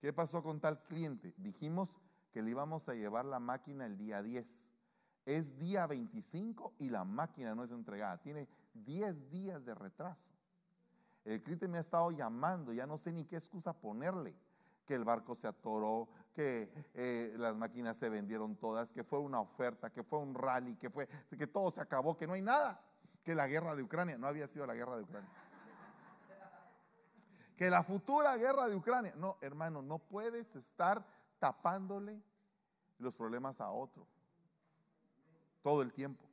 ¿Qué 0.00 0.12
pasó 0.12 0.44
con 0.44 0.60
tal 0.60 0.80
cliente? 0.84 1.34
Dijimos 1.36 1.92
que 2.30 2.40
le 2.40 2.50
íbamos 2.50 2.88
a 2.88 2.94
llevar 2.94 3.24
la 3.24 3.40
máquina 3.40 3.84
el 3.84 3.98
día 3.98 4.22
10. 4.22 4.68
Es 5.26 5.58
día 5.58 5.88
25 5.88 6.74
y 6.78 6.88
la 6.88 7.02
máquina 7.02 7.56
no 7.56 7.64
es 7.64 7.72
entregada. 7.72 8.18
Tiene 8.18 8.46
10 8.74 9.28
días 9.28 9.64
de 9.64 9.74
retraso. 9.74 10.30
El 11.24 11.42
cliente 11.42 11.66
me 11.66 11.78
ha 11.78 11.80
estado 11.80 12.12
llamando, 12.12 12.72
ya 12.72 12.86
no 12.86 12.96
sé 12.96 13.10
ni 13.10 13.24
qué 13.24 13.34
excusa 13.34 13.72
ponerle. 13.72 14.36
Que 14.86 14.94
el 14.94 15.02
barco 15.02 15.34
se 15.34 15.48
atoró, 15.48 16.08
que 16.32 16.72
eh, 16.94 17.34
las 17.38 17.56
máquinas 17.56 17.96
se 17.96 18.08
vendieron 18.08 18.54
todas, 18.54 18.92
que 18.92 19.02
fue 19.02 19.18
una 19.18 19.40
oferta, 19.40 19.90
que 19.90 20.04
fue 20.04 20.20
un 20.20 20.32
rally, 20.32 20.76
que, 20.76 20.90
fue, 20.90 21.08
que 21.36 21.48
todo 21.48 21.72
se 21.72 21.80
acabó, 21.80 22.16
que 22.16 22.28
no 22.28 22.34
hay 22.34 22.42
nada. 22.42 22.80
Que 23.28 23.34
la 23.34 23.46
guerra 23.46 23.76
de 23.76 23.82
Ucrania, 23.82 24.16
no 24.16 24.26
había 24.26 24.48
sido 24.48 24.64
la 24.64 24.72
guerra 24.72 24.96
de 24.96 25.02
Ucrania 25.02 25.28
que 27.58 27.68
la 27.68 27.82
futura 27.82 28.36
guerra 28.36 28.68
de 28.68 28.76
Ucrania. 28.76 29.12
No, 29.16 29.36
hermano, 29.40 29.82
no 29.82 29.98
puedes 29.98 30.54
estar 30.54 31.04
tapándole 31.38 32.22
los 32.98 33.16
problemas 33.16 33.60
a 33.60 33.70
otro 33.70 34.06
todo 35.60 35.82
el 35.82 35.92
tiempo. 35.92 36.24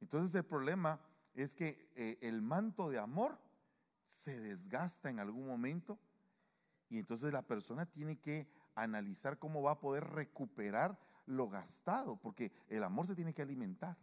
Entonces 0.00 0.34
el 0.34 0.44
problema 0.44 0.98
es 1.34 1.54
que 1.54 1.92
eh, 1.94 2.18
el 2.22 2.40
manto 2.40 2.88
de 2.88 2.98
amor 2.98 3.38
se 4.08 4.40
desgasta 4.40 5.10
en 5.10 5.20
algún 5.20 5.46
momento 5.46 5.98
y 6.88 6.98
entonces 6.98 7.32
la 7.32 7.42
persona 7.42 7.86
tiene 7.86 8.16
que 8.18 8.48
analizar 8.74 9.38
cómo 9.38 9.62
va 9.62 9.72
a 9.72 9.80
poder 9.80 10.02
recuperar 10.04 10.98
lo 11.26 11.48
gastado, 11.48 12.16
porque 12.16 12.50
el 12.68 12.82
amor 12.82 13.06
se 13.06 13.14
tiene 13.14 13.34
que 13.34 13.42
alimentar. 13.42 13.98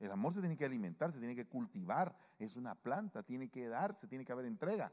El 0.00 0.10
amor 0.10 0.32
se 0.32 0.40
tiene 0.40 0.56
que 0.56 0.64
alimentar, 0.64 1.12
se 1.12 1.18
tiene 1.18 1.36
que 1.36 1.46
cultivar, 1.46 2.16
es 2.38 2.56
una 2.56 2.74
planta, 2.74 3.22
tiene 3.22 3.50
que 3.50 3.68
darse, 3.68 4.06
tiene 4.06 4.24
que 4.24 4.32
haber 4.32 4.46
entrega. 4.46 4.90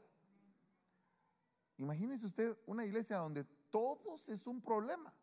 Imagínese 1.78 2.26
usted 2.26 2.58
una 2.66 2.84
iglesia 2.84 3.16
donde 3.16 3.44
todos 3.70 4.28
es 4.28 4.46
un 4.46 4.60
problema, 4.60 5.14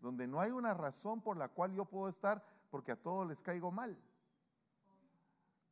donde 0.00 0.28
no 0.28 0.40
hay 0.40 0.52
una 0.52 0.74
razón 0.74 1.20
por 1.20 1.36
la 1.36 1.48
cual 1.48 1.74
yo 1.74 1.84
puedo 1.84 2.08
estar 2.08 2.44
porque 2.70 2.92
a 2.92 2.96
todos 3.02 3.26
les 3.26 3.42
caigo 3.42 3.72
mal. 3.72 3.98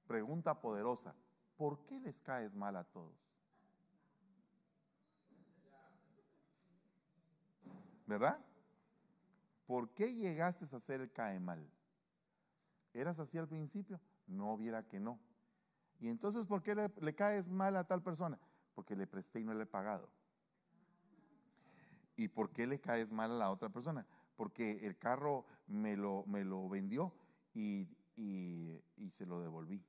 Pregunta 0.09 0.61
poderosa, 0.61 1.15
¿por 1.57 1.87
qué 1.87 2.01
les 2.01 2.21
caes 2.21 2.53
mal 2.57 2.75
a 2.75 2.83
todos? 2.83 3.15
¿Verdad? 8.05 8.45
¿Por 9.65 9.91
qué 9.91 10.13
llegaste 10.13 10.65
a 10.65 10.81
ser 10.81 11.03
el 11.03 11.13
cae 11.13 11.39
mal? 11.39 11.71
¿Eras 12.93 13.19
así 13.19 13.39
al 13.39 13.49
principio? 13.49 14.01
No 14.27 14.57
viera 14.57 14.87
que 14.87 14.99
no. 14.99 15.21
¿Y 15.99 16.09
entonces 16.09 16.47
por 16.47 16.63
qué 16.63 16.75
le, 16.75 17.15
caes 17.15 17.49
mal 17.49 17.77
a 17.77 17.85
tal 17.85 18.03
persona? 18.03 18.39
Porque 18.75 18.97
le 18.97 19.07
presté 19.07 19.41
y 19.41 19.45
no 19.45 19.55
le 19.55 19.65
he 19.65 19.67
pagado. 19.67 20.11
¿Y 22.17 22.29
por 22.29 22.51
qué 22.53 22.67
le 22.67 22.81
caes 22.81 23.11
mal 23.13 23.31
a 23.33 23.39
la 23.39 23.51
otra 23.51 23.69
persona? 23.69 24.07
Porque 24.35 24.87
el 24.87 24.97
carro 24.97 25.45
me 25.67 25.97
lo, 25.97 26.25
me 26.27 26.45
lo 26.45 26.69
vendió 26.69 27.15
y, 27.53 27.89
se 29.13 29.27
lo 29.27 29.41
devolví. 29.41 29.85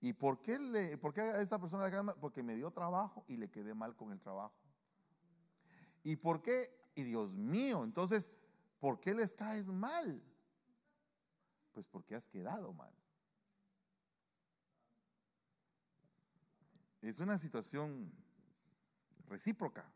¿Y 0.00 0.14
por 0.14 0.40
qué, 0.40 0.58
le, 0.58 0.96
por 0.96 1.12
qué 1.12 1.20
a 1.20 1.42
esa 1.42 1.58
persona 1.58 1.84
le 1.84 1.90
cae 1.90 2.02
mal? 2.02 2.16
Porque 2.18 2.42
me 2.42 2.56
dio 2.56 2.70
trabajo 2.70 3.24
y 3.28 3.36
le 3.36 3.50
quedé 3.50 3.74
mal 3.74 3.94
con 3.94 4.12
el 4.12 4.20
trabajo. 4.20 4.54
¿Y 6.02 6.16
por 6.16 6.40
qué? 6.40 6.70
Y 6.94 7.02
Dios 7.02 7.34
mío, 7.34 7.84
entonces, 7.84 8.30
¿por 8.78 8.98
qué 9.00 9.14
les 9.14 9.34
caes 9.34 9.68
mal? 9.68 10.22
Pues 11.72 11.86
porque 11.86 12.14
has 12.14 12.26
quedado 12.28 12.72
mal. 12.72 12.92
Es 17.02 17.18
una 17.18 17.38
situación 17.38 18.12
recíproca. 19.26 19.90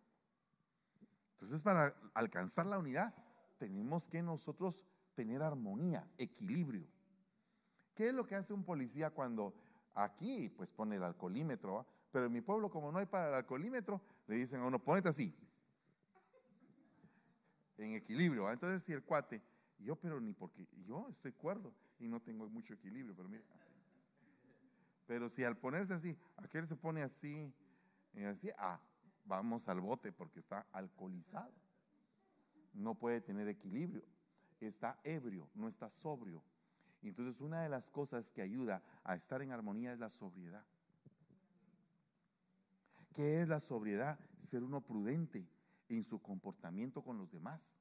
Entonces, 1.33 1.63
para 1.63 1.95
alcanzar 2.15 2.67
la 2.67 2.79
unidad, 2.79 3.15
tenemos 3.59 4.09
que 4.09 4.23
nosotros 4.23 4.83
tener 5.15 5.43
armonía, 5.43 6.09
equilibrio. 6.17 6.89
¿Qué 7.95 8.09
es 8.09 8.15
lo 8.15 8.27
que 8.27 8.35
hace 8.35 8.53
un 8.53 8.65
policía 8.65 9.11
cuando 9.11 9.55
aquí, 9.95 10.49
pues 10.49 10.73
pone 10.73 10.97
el 10.97 11.05
alcoholímetro, 11.05 11.87
pero 12.11 12.27
en 12.27 12.33
mi 12.33 12.41
pueblo, 12.41 12.71
como 12.71 12.91
no 12.91 12.99
hay 12.99 13.07
para 13.07 13.29
el 13.29 13.35
alcoholímetro, 13.35 14.01
le 14.27 14.37
dicen 14.37 14.61
a 14.61 14.67
uno, 14.67 14.79
ponete 14.79 15.09
así, 15.09 15.37
en 17.77 17.93
equilibrio. 17.93 18.51
Entonces, 18.51 18.83
si 18.85 18.93
el 18.93 19.03
cuate 19.05 19.43
yo, 19.79 19.97
pero 19.97 20.21
ni 20.21 20.33
porque 20.33 20.67
yo 20.87 21.09
estoy 21.11 21.33
cuerdo 21.33 21.75
y 21.99 22.09
no 22.09 22.21
tengo 22.21 22.49
mucho 22.49 22.75
equilibrio, 22.75 23.15
pero 23.15 23.29
mira, 23.29 23.45
Pero 25.07 25.29
si 25.29 25.45
al 25.45 25.57
ponerse 25.57 25.95
así, 25.95 26.17
aquel 26.37 26.67
se 26.67 26.77
pone 26.77 27.03
así, 27.03 27.53
y 28.15 28.23
así, 28.23 28.51
ah, 28.59 28.81
vamos 29.25 29.69
al 29.69 29.81
bote 29.81 30.13
porque 30.13 30.41
está 30.41 30.67
alcoholizado. 30.73 31.53
No 32.73 32.95
puede 32.95 33.21
tener 33.21 33.49
equilibrio. 33.49 34.05
Está 34.61 34.99
ebrio, 35.05 35.49
no 35.55 35.69
está 35.69 35.91
sobrio. 35.91 36.43
Entonces 37.03 37.41
una 37.41 37.63
de 37.63 37.69
las 37.69 37.91
cosas 37.91 38.33
que 38.33 38.41
ayuda 38.41 38.83
a 39.03 39.15
estar 39.15 39.43
en 39.43 39.53
armonía 39.53 39.93
es 39.93 39.99
la 39.99 40.09
sobriedad. 40.09 40.65
¿Qué 43.15 43.43
es 43.43 43.49
la 43.49 43.61
sobriedad? 43.61 44.19
Ser 44.39 44.63
uno 44.63 44.81
prudente 44.81 45.47
en 45.89 46.05
su 46.05 46.21
comportamiento 46.21 47.03
con 47.03 47.19
los 47.19 47.31
demás. 47.31 47.75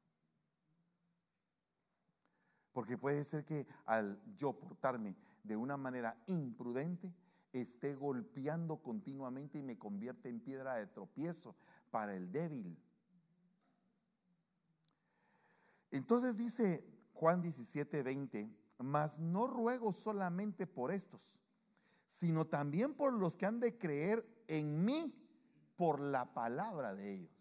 Porque 2.74 2.98
puede 2.98 3.24
ser 3.24 3.46
que 3.46 3.68
al 3.86 4.20
yo 4.36 4.53
portarme 4.53 5.15
de 5.44 5.56
una 5.56 5.77
manera 5.77 6.18
imprudente, 6.25 7.13
esté 7.53 7.94
golpeando 7.94 8.77
continuamente 8.77 9.60
y 9.60 9.63
me 9.63 9.77
convierte 9.77 10.27
en 10.27 10.39
piedra 10.39 10.75
de 10.75 10.88
tropiezo 10.88 11.56
para 11.92 12.15
el 12.15 12.32
débil. 12.32 12.75
Entonces 15.92 16.36
dice 16.36 16.84
Juan 17.13 17.42
17, 17.42 18.01
20, 18.01 18.50
mas 18.80 19.20
no 19.20 19.46
ruego 19.46 19.94
solamente 19.94 20.65
por 20.65 20.92
estos, 20.92 21.22
sino 22.06 22.48
también 22.48 22.96
por 22.96 23.13
los 23.13 23.38
que 23.38 23.46
han 23.46 23.60
de 23.60 23.77
creer 23.77 24.25
en 24.48 24.84
mí 24.84 25.15
por 25.75 26.00
la 26.00 26.34
palabra 26.34 26.96
de 26.96 27.13
ellos, 27.13 27.32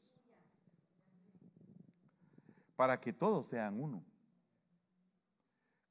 para 2.77 3.01
que 3.01 3.15
todos 3.15 3.49
sean 3.49 3.81
uno 3.81 4.05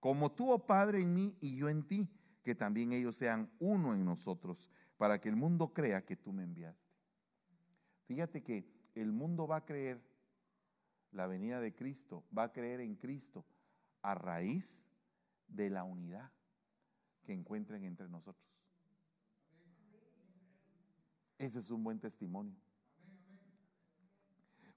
como 0.02 0.32
tú, 0.32 0.52
oh 0.52 0.66
Padre, 0.66 1.02
en 1.02 1.14
mí 1.14 1.38
y 1.40 1.56
yo 1.56 1.70
en 1.70 1.88
ti, 1.88 2.10
que 2.44 2.56
también 2.56 2.92
ellos 2.92 3.16
sean 3.16 3.50
uno 3.60 3.94
en 3.94 4.04
nosotros, 4.04 4.68
para 4.98 5.22
que 5.22 5.30
el 5.30 5.36
mundo 5.36 5.74
crea 5.74 6.04
que 6.04 6.16
tú 6.16 6.34
me 6.34 6.44
enviaste. 6.44 6.92
Fíjate 8.08 8.42
que 8.42 8.66
el 8.96 9.12
mundo 9.12 9.48
va 9.48 9.58
a 9.58 9.66
creer 9.66 10.02
la 11.12 11.28
venida 11.28 11.62
de 11.62 11.76
Cristo, 11.76 12.24
va 12.36 12.46
a 12.46 12.52
creer 12.52 12.82
en 12.82 12.96
Cristo 12.96 13.46
a 14.02 14.16
raíz 14.16 14.88
de 15.48 15.70
la 15.70 15.84
unidad 15.84 16.32
que 17.24 17.34
encuentren 17.34 17.84
entre 17.84 18.10
nosotros. 18.10 18.52
Ese 21.38 21.60
es 21.60 21.70
un 21.70 21.84
buen 21.84 22.00
testimonio. 22.00 22.56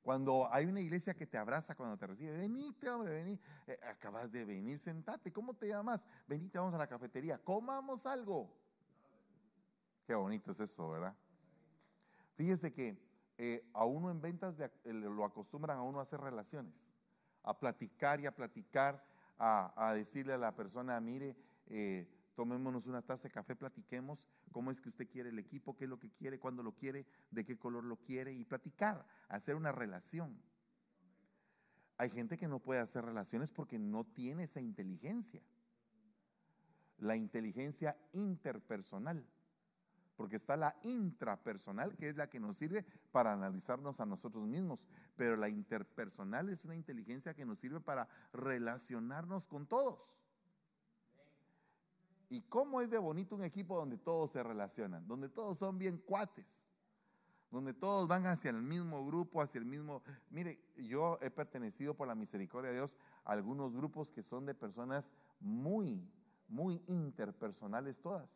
Cuando 0.04 0.52
hay 0.52 0.66
una 0.66 0.82
iglesia 0.82 1.14
que 1.14 1.26
te 1.26 1.38
abraza 1.38 1.75
cuando 1.75 1.96
te 1.96 2.06
recibe, 2.06 2.37
venite, 2.37 2.90
hombre, 2.90 3.14
vení, 3.14 3.40
eh, 3.66 3.80
acabas 3.88 4.30
de 4.30 4.44
venir, 4.44 4.78
sentate, 4.78 5.32
¿cómo 5.32 5.54
te 5.54 5.66
llamas? 5.66 6.06
Venite, 6.28 6.58
vamos 6.58 6.75
a 6.75 6.76
la 6.76 6.87
cafetería, 6.87 7.38
comamos 7.38 8.04
algo. 8.04 8.54
Qué 10.06 10.14
bonito 10.14 10.50
es 10.50 10.61
eso, 10.61 10.90
¿verdad? 10.90 11.16
Fíjese 12.34 12.70
que 12.70 12.99
eh, 13.38 13.66
a 13.73 13.87
uno 13.87 14.11
en 14.11 14.20
ventas 14.20 14.56
lo 14.84 15.25
acostumbran 15.25 15.78
a 15.78 15.82
uno 15.82 16.00
a 16.00 16.02
hacer 16.02 16.20
relaciones, 16.20 16.75
a 17.42 17.58
platicar 17.58 18.20
y 18.20 18.26
a 18.26 18.37
platicar, 18.37 19.02
a, 19.38 19.94
decirle 19.94 20.34
a 20.34 20.38
la 20.38 20.54
persona, 20.54 21.00
mire, 21.00 21.34
eh, 21.68 22.06
tomémonos 22.34 22.87
una 22.87 23.00
taza 23.00 23.28
de 23.28 23.32
café, 23.32 23.56
platiquemos 23.56 24.18
cómo 24.54 24.70
es 24.70 24.80
que 24.80 24.88
usted 24.88 25.08
quiere 25.08 25.30
el 25.30 25.38
equipo, 25.40 25.76
qué 25.76 25.82
es 25.82 25.90
lo 25.90 25.99
que 25.99 26.12
quiere, 26.12 26.38
cuándo 26.38 26.62
lo 26.62 26.76
quiere, 26.76 27.04
de 27.32 27.44
qué 27.44 27.58
color 27.58 27.82
lo 27.82 27.96
quiere 27.96 28.32
y 28.32 28.44
platicar, 28.44 29.04
hacer 29.28 29.56
una 29.56 29.73
relación. 29.73 30.40
Hay 31.99 32.08
gente 32.11 32.38
que 32.38 32.46
no 32.46 32.61
puede 32.61 32.78
hacer 32.78 33.04
relaciones 33.04 33.50
porque 33.50 33.80
no 33.80 34.04
tiene 34.04 34.44
esa 34.44 34.61
inteligencia, 34.61 35.42
la 36.99 37.16
inteligencia 37.16 37.99
interpersonal, 38.12 39.26
porque 40.14 40.37
está 40.37 40.56
la 40.56 40.76
intrapersonal, 40.84 41.96
que 41.96 42.08
es 42.08 42.16
la 42.16 42.30
que 42.30 42.38
nos 42.38 42.56
sirve 42.56 42.84
para 43.11 43.32
analizarnos 43.32 43.99
a 43.99 44.06
nosotros 44.06 44.46
mismos, 44.46 44.78
pero 45.16 45.37
la 45.37 45.49
interpersonal 45.49 46.49
es 46.49 46.64
una 46.64 46.76
inteligencia 46.76 47.34
que 47.34 47.44
nos 47.44 47.58
sirve 47.58 47.80
para 47.80 48.06
relacionarnos 48.32 49.46
con 49.46 49.66
todos. 49.66 49.99
¿Y 52.28 52.43
cómo 52.43 52.81
es 52.81 52.90
de 52.90 52.99
bonito 52.99 53.35
un 53.35 53.45
equipo 53.45 53.76
donde 53.76 53.99
todos 53.99 54.33
se 54.33 54.43
relacionan, 54.43 55.07
donde 55.07 55.28
todos 55.28 55.59
son 55.59 55.78
bien 55.78 55.99
cuates, 55.99 56.69
donde 57.50 57.73
todos 57.73 58.09
van 58.09 58.26
hacia 58.26 58.50
el 58.50 58.62
mismo 58.62 59.04
grupo, 59.07 59.40
hacia 59.40 59.59
el 59.59 59.64
mismo... 59.64 60.02
Mire, 60.31 60.61
yo 60.76 61.19
he 61.21 61.31
pertenecido 61.31 61.95
por 61.95 62.09
la 62.09 62.14
misericordia 62.14 62.71
de 62.71 62.78
Dios 62.78 62.97
a 63.25 63.33
algunos 63.33 63.75
grupos 63.75 64.11
que 64.11 64.23
son 64.23 64.47
de 64.47 64.54
personas 64.54 65.12
muy, 65.38 66.11
muy 66.49 66.83
interpersonales 66.87 68.00
todas. 68.00 68.28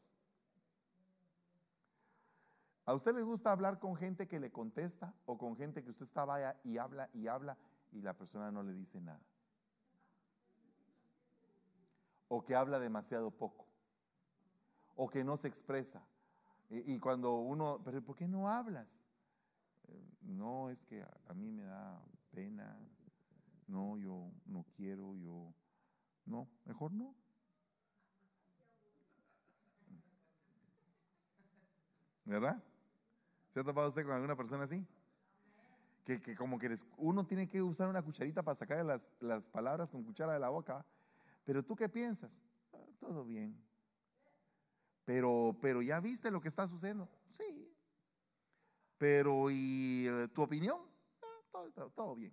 ¿A 2.85 2.95
usted 2.95 3.15
le 3.15 3.23
gusta 3.23 3.53
hablar 3.53 3.79
con 3.81 3.97
gente 3.97 4.29
que 4.29 4.41
le 4.41 4.51
contesta 4.51 5.13
o 5.27 5.37
con 5.37 5.57
gente 5.57 5.83
que 5.83 5.91
usted 5.91 6.05
está 6.05 6.25
vaya 6.25 6.59
y 6.63 6.79
habla 6.79 7.11
y 7.13 7.27
habla 7.27 7.59
y 7.93 8.01
la 8.01 8.15
persona 8.17 8.51
no 8.51 8.63
le 8.63 8.73
dice 8.73 9.01
nada? 9.01 9.21
O 12.29 12.45
que 12.45 12.55
habla 12.55 12.79
demasiado 12.79 13.31
poco 13.31 13.68
o 14.99 15.09
que 15.09 15.23
no 15.23 15.37
se 15.37 15.47
expresa. 15.47 16.05
Y, 16.71 16.99
cuando 16.99 17.37
uno, 17.37 17.81
pero 17.83 18.03
¿por 18.03 18.17
qué 18.17 18.29
no 18.29 18.49
hablas? 18.49 18.87
Eh, 19.87 20.11
no, 20.23 20.69
es 20.69 20.85
que 20.85 21.03
a, 21.03 21.35
mí 21.35 21.51
me 21.51 21.63
da 21.63 22.03
pena, 22.31 22.77
no, 23.69 23.97
yo 23.97 24.31
no 24.45 24.67
quiero, 24.77 25.15
yo, 25.15 25.55
no, 26.27 26.47
mejor 26.67 26.93
no. 26.93 27.15
¿Verdad? 32.25 32.63
¿Se 33.55 33.61
ha 33.61 33.65
topado 33.65 33.89
usted 33.89 34.03
con 34.03 34.13
alguna 34.13 34.37
persona 34.37 34.65
así? 34.65 34.85
Que, 36.05 36.21
que 36.21 36.35
como 36.35 36.59
que 36.59 36.77
uno 36.99 37.25
tiene 37.25 37.49
que 37.49 37.63
usar 37.63 37.89
una 37.89 38.03
cucharita 38.03 38.43
para 38.43 38.57
sacar 38.57 38.85
las, 38.85 39.09
las 39.21 39.47
palabras 39.47 39.89
con 39.89 40.03
cuchara 40.03 40.35
de 40.35 40.41
la 40.41 40.51
boca. 40.51 40.85
Pero 41.45 41.65
tú 41.65 41.77
qué 41.77 41.89
piensas? 41.89 42.33
Ah, 42.75 42.85
todo 42.99 43.25
bien. 43.25 43.68
Pero, 45.09 45.57
pero 45.63 45.81
ya 45.81 46.01
viste 46.01 46.31
lo 46.31 46.39
que 46.39 46.49
está 46.49 46.69
sucediendo. 46.69 47.09
Sí. 47.31 47.75
Pero, 48.99 49.51
¿y 49.51 50.07
eh, 50.07 50.29
tu 50.35 50.43
opinión? 50.43 50.83
Eh, 51.23 51.81
todo, 51.95 52.15
bien. 52.15 52.31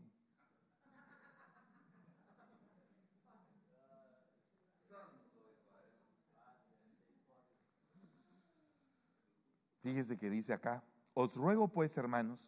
Fíjese 9.82 10.18
que 10.18 10.30
dice 10.30 10.52
acá, 10.52 10.84
os 11.14 11.34
ruego 11.38 11.70
pues, 11.70 11.98
hermanos, 11.98 12.42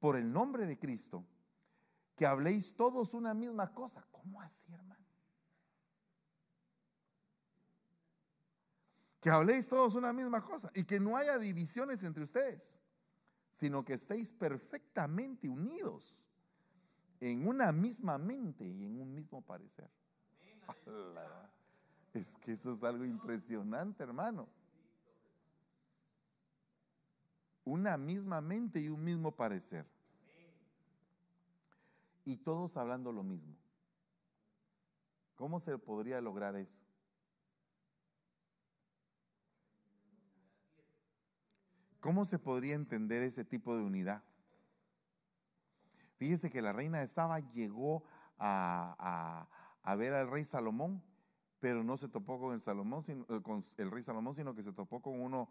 por 0.00 0.16
el 0.16 0.30
nombre 0.30 0.66
de 0.66 0.78
Cristo, 0.78 1.24
que 2.14 2.26
habléis 2.26 2.76
todos 2.76 3.14
una 3.14 3.32
misma 3.32 3.72
cosa. 3.72 4.06
¿Cómo 4.10 4.38
así, 4.42 4.70
hermano? 4.74 5.05
Que 9.26 9.32
habléis 9.32 9.66
todos 9.66 9.96
una 9.96 10.12
misma 10.12 10.40
cosa 10.40 10.70
y 10.72 10.84
que 10.84 11.00
no 11.00 11.16
haya 11.16 11.36
divisiones 11.36 12.00
entre 12.04 12.22
ustedes, 12.22 12.80
sino 13.50 13.84
que 13.84 13.94
estéis 13.94 14.32
perfectamente 14.32 15.48
unidos 15.48 16.14
en 17.18 17.48
una 17.48 17.72
misma 17.72 18.18
mente 18.18 18.64
y 18.64 18.84
en 18.84 19.00
un 19.00 19.12
mismo 19.12 19.42
parecer. 19.42 19.90
Es 22.14 22.36
que 22.36 22.52
eso 22.52 22.72
es 22.72 22.84
algo 22.84 23.04
impresionante, 23.04 24.04
hermano. 24.04 24.48
Una 27.64 27.96
misma 27.96 28.40
mente 28.40 28.78
y 28.78 28.88
un 28.88 29.02
mismo 29.02 29.32
parecer. 29.34 29.84
Y 32.24 32.36
todos 32.36 32.76
hablando 32.76 33.10
lo 33.10 33.24
mismo. 33.24 33.56
¿Cómo 35.34 35.58
se 35.58 35.76
podría 35.78 36.20
lograr 36.20 36.54
eso? 36.54 36.85
¿Cómo 42.06 42.24
se 42.24 42.38
podría 42.38 42.76
entender 42.76 43.24
ese 43.24 43.44
tipo 43.44 43.76
de 43.76 43.82
unidad? 43.82 44.22
Fíjese 46.18 46.50
que 46.50 46.62
la 46.62 46.72
reina 46.72 47.00
de 47.00 47.08
Saba 47.08 47.40
llegó 47.40 48.04
a, 48.38 49.48
ver 49.98 50.14
al 50.14 50.30
rey 50.30 50.44
Salomón, 50.44 51.02
pero 51.58 51.82
no 51.82 51.96
se 51.96 52.06
topó 52.06 52.38
con 52.38 52.54
el, 52.54 52.60
eh, 53.28 53.42
con 53.42 53.64
el 53.76 53.90
rey 53.90 54.04
Salomón, 54.04 54.36
sino 54.36 54.54
que 54.54 54.62
se 54.62 54.72
topó 54.72 55.02
con 55.02 55.20
uno 55.20 55.50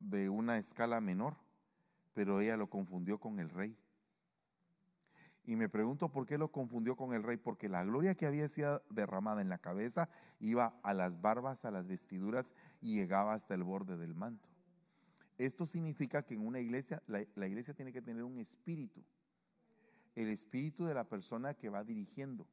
de 0.00 0.28
una 0.28 0.58
escala 0.58 1.00
menor, 1.00 1.36
pero 2.14 2.40
ella 2.40 2.56
lo 2.56 2.68
confundió 2.68 3.20
con 3.20 3.38
el 3.38 3.48
rey. 3.48 3.78
Y 5.44 5.54
me 5.54 5.68
pregunto 5.68 6.08
por 6.08 6.26
qué 6.26 6.36
lo 6.36 6.50
confundió 6.50 6.96
con 6.96 7.12
el 7.14 7.22
rey, 7.22 7.36
porque 7.36 7.68
la 7.68 7.84
gloria 7.84 8.16
que 8.16 8.26
había 8.26 8.48
sido 8.48 8.82
derramada 8.90 9.40
en 9.40 9.48
la 9.48 9.58
cabeza 9.58 10.08
iba 10.40 10.74
a 10.82 10.94
las 10.94 11.20
barbas, 11.20 11.64
a 11.64 11.70
las 11.70 11.86
vestiduras 11.86 12.50
y 12.80 12.96
llegaba 12.96 13.34
hasta 13.34 13.54
el 13.54 13.62
borde 13.62 13.96
del 13.96 14.16
manto. 14.16 14.51
Esto 15.38 15.66
significa 15.66 16.22
que 16.22 16.34
en 16.34 16.46
una 16.46 16.60
iglesia, 16.60 17.02
la, 17.06 17.46
iglesia 17.46 17.74
tiene 17.74 17.92
que 17.92 18.02
tener 18.02 18.22
un 18.22 18.38
espíritu, 18.38 19.02
el 20.14 20.28
espíritu 20.28 20.84
de 20.84 20.94
la 20.94 21.04
persona 21.04 21.54
que 21.54 21.68
va 21.68 21.84
dirigiendo. 21.84 22.46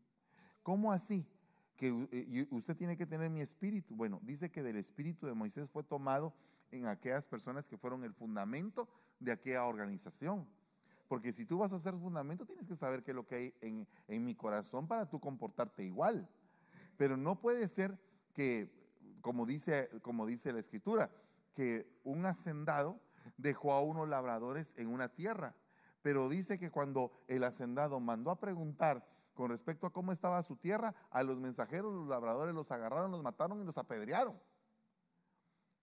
¿Cómo 0.63 0.91
así? 0.91 1.27
Que 1.75 2.07
eh, 2.11 2.47
usted 2.51 2.75
tiene 2.75 2.97
que 2.97 3.05
tener 3.05 3.29
mi 3.29 3.41
espíritu. 3.41 3.95
Bueno, 3.95 4.19
dice 4.23 4.49
que 4.49 4.63
del 4.63 4.77
espíritu 4.77 5.27
de 5.27 5.33
Moisés 5.33 5.69
fue 5.69 5.83
tomado 5.83 6.33
en 6.71 6.87
aquellas 6.87 7.27
personas 7.27 7.67
que 7.67 7.77
fueron 7.77 8.03
el 8.03 8.13
fundamento 8.13 8.87
de 9.19 9.31
aquella 9.31 9.65
organización. 9.65 10.47
Porque 11.07 11.33
si 11.33 11.45
tú 11.45 11.57
vas 11.57 11.73
a 11.73 11.79
ser 11.79 11.95
fundamento, 11.95 12.45
tienes 12.45 12.67
que 12.67 12.75
saber 12.75 13.03
qué 13.03 13.11
es 13.11 13.15
lo 13.15 13.25
que 13.25 13.35
hay 13.35 13.53
en, 13.61 13.87
en 14.07 14.23
mi 14.23 14.35
corazón 14.35 14.87
para 14.87 15.09
tú 15.09 15.19
comportarte 15.19 15.83
igual. 15.83 16.29
Pero 16.97 17.17
no 17.17 17.39
puede 17.39 17.67
ser 17.67 17.99
que, 18.33 18.71
como 19.21 19.45
dice, 19.45 19.89
como 20.01 20.27
dice 20.27 20.53
la 20.53 20.59
escritura, 20.59 21.09
que 21.53 21.89
un 22.03 22.25
hacendado 22.25 22.99
dejó 23.37 23.73
a 23.73 23.81
unos 23.81 24.07
labradores 24.07 24.73
en 24.77 24.87
una 24.87 25.09
tierra, 25.09 25.55
pero 26.01 26.29
dice 26.29 26.57
que 26.57 26.71
cuando 26.71 27.11
el 27.27 27.43
hacendado 27.43 27.99
mandó 27.99 28.31
a 28.31 28.39
preguntar 28.39 29.05
con 29.33 29.49
respecto 29.49 29.87
a 29.87 29.93
cómo 29.93 30.11
estaba 30.11 30.43
su 30.43 30.57
tierra, 30.57 30.93
a 31.09 31.23
los 31.23 31.37
mensajeros, 31.39 31.93
los 31.93 32.07
labradores 32.07 32.53
los 32.53 32.71
agarraron, 32.71 33.11
los 33.11 33.23
mataron 33.23 33.61
y 33.61 33.65
los 33.65 33.77
apedrearon. 33.77 34.39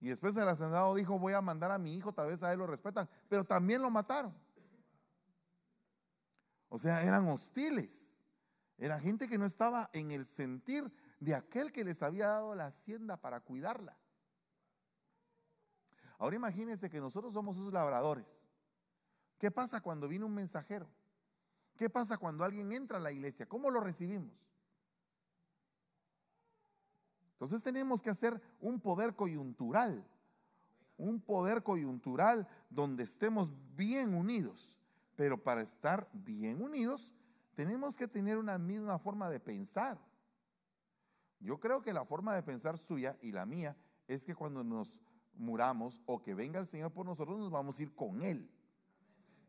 Y 0.01 0.09
después 0.09 0.37
el 0.37 0.49
hacendado 0.49 0.95
dijo, 0.95 1.19
voy 1.19 1.33
a 1.33 1.41
mandar 1.41 1.73
a 1.73 1.79
mi 1.79 1.95
hijo, 1.95 2.13
tal 2.13 2.29
vez 2.29 2.43
a 2.43 2.53
él 2.53 2.59
lo 2.59 2.67
respetan, 2.67 3.09
pero 3.29 3.45
también 3.45 3.81
lo 3.81 3.91
mataron. 3.91 4.35
O 6.69 6.79
sea, 6.79 7.03
eran 7.03 7.27
hostiles. 7.29 8.11
Era 8.79 9.01
gente 9.01 9.29
que 9.29 9.39
no 9.39 9.47
estaba 9.47 9.89
en 9.95 10.11
el 10.11 10.27
sentir 10.27 10.93
de 11.19 11.35
aquel 11.35 11.73
que 11.73 11.85
les 11.85 12.03
había 12.03 12.29
dado 12.29 12.55
la 12.55 12.67
hacienda 12.67 13.17
para 13.17 13.41
cuidarla. 13.41 13.97
Ahora 16.19 16.37
imagínense 16.37 16.89
que 16.89 17.01
nosotros 17.01 17.35
somos 17.35 17.57
esos 17.57 17.73
labradores. 17.73 18.27
¿Qué 19.39 19.51
pasa 19.51 19.81
cuando 19.81 20.09
viene 20.09 20.25
un 20.25 20.35
mensajero? 20.35 20.89
¿Qué 21.77 21.91
pasa 21.91 22.17
cuando 22.17 22.45
alguien 22.45 22.73
entra 22.73 22.97
a 22.97 23.01
la 23.01 23.13
iglesia? 23.13 23.47
¿Cómo 23.47 23.71
lo 23.71 23.81
recibimos? 23.81 24.33
Entonces 27.33 27.63
tenemos 27.63 28.01
que 28.01 28.09
hacer 28.09 28.41
un 28.61 28.81
poder 28.81 29.15
coyuntural, 29.15 30.03
un 30.97 31.21
poder 31.21 31.63
coyuntural 31.63 32.49
donde 32.71 33.05
estemos 33.05 33.53
bien 33.77 34.15
unidos. 34.15 34.75
Pero 35.17 35.43
para 35.43 35.61
estar 35.61 36.09
bien 36.15 36.63
unidos, 36.63 37.15
tenemos 37.55 37.95
que 37.97 38.09
tener 38.09 38.39
una 38.39 38.57
misma 38.57 38.99
forma 38.99 39.29
de 39.29 39.39
pensar. 39.39 39.99
Yo 41.41 41.61
creo 41.61 41.83
que 41.83 41.93
la 41.93 42.07
forma 42.07 42.35
de 42.35 42.43
pensar 42.43 42.79
suya 42.79 43.19
y 43.21 43.33
la 43.33 43.45
mía 43.45 43.77
es 44.09 44.25
que 44.25 44.35
cuando 44.35 44.65
nos 44.65 44.99
muramos 45.39 46.01
o 46.07 46.23
que 46.23 46.35
venga 46.35 46.61
el 46.61 46.67
Señor 46.67 46.93
por 46.93 47.07
nosotros, 47.07 47.39
nos 47.39 47.51
vamos 47.51 47.79
a 47.79 47.83
ir 47.83 47.95
con 47.95 48.23
Él. 48.23 48.51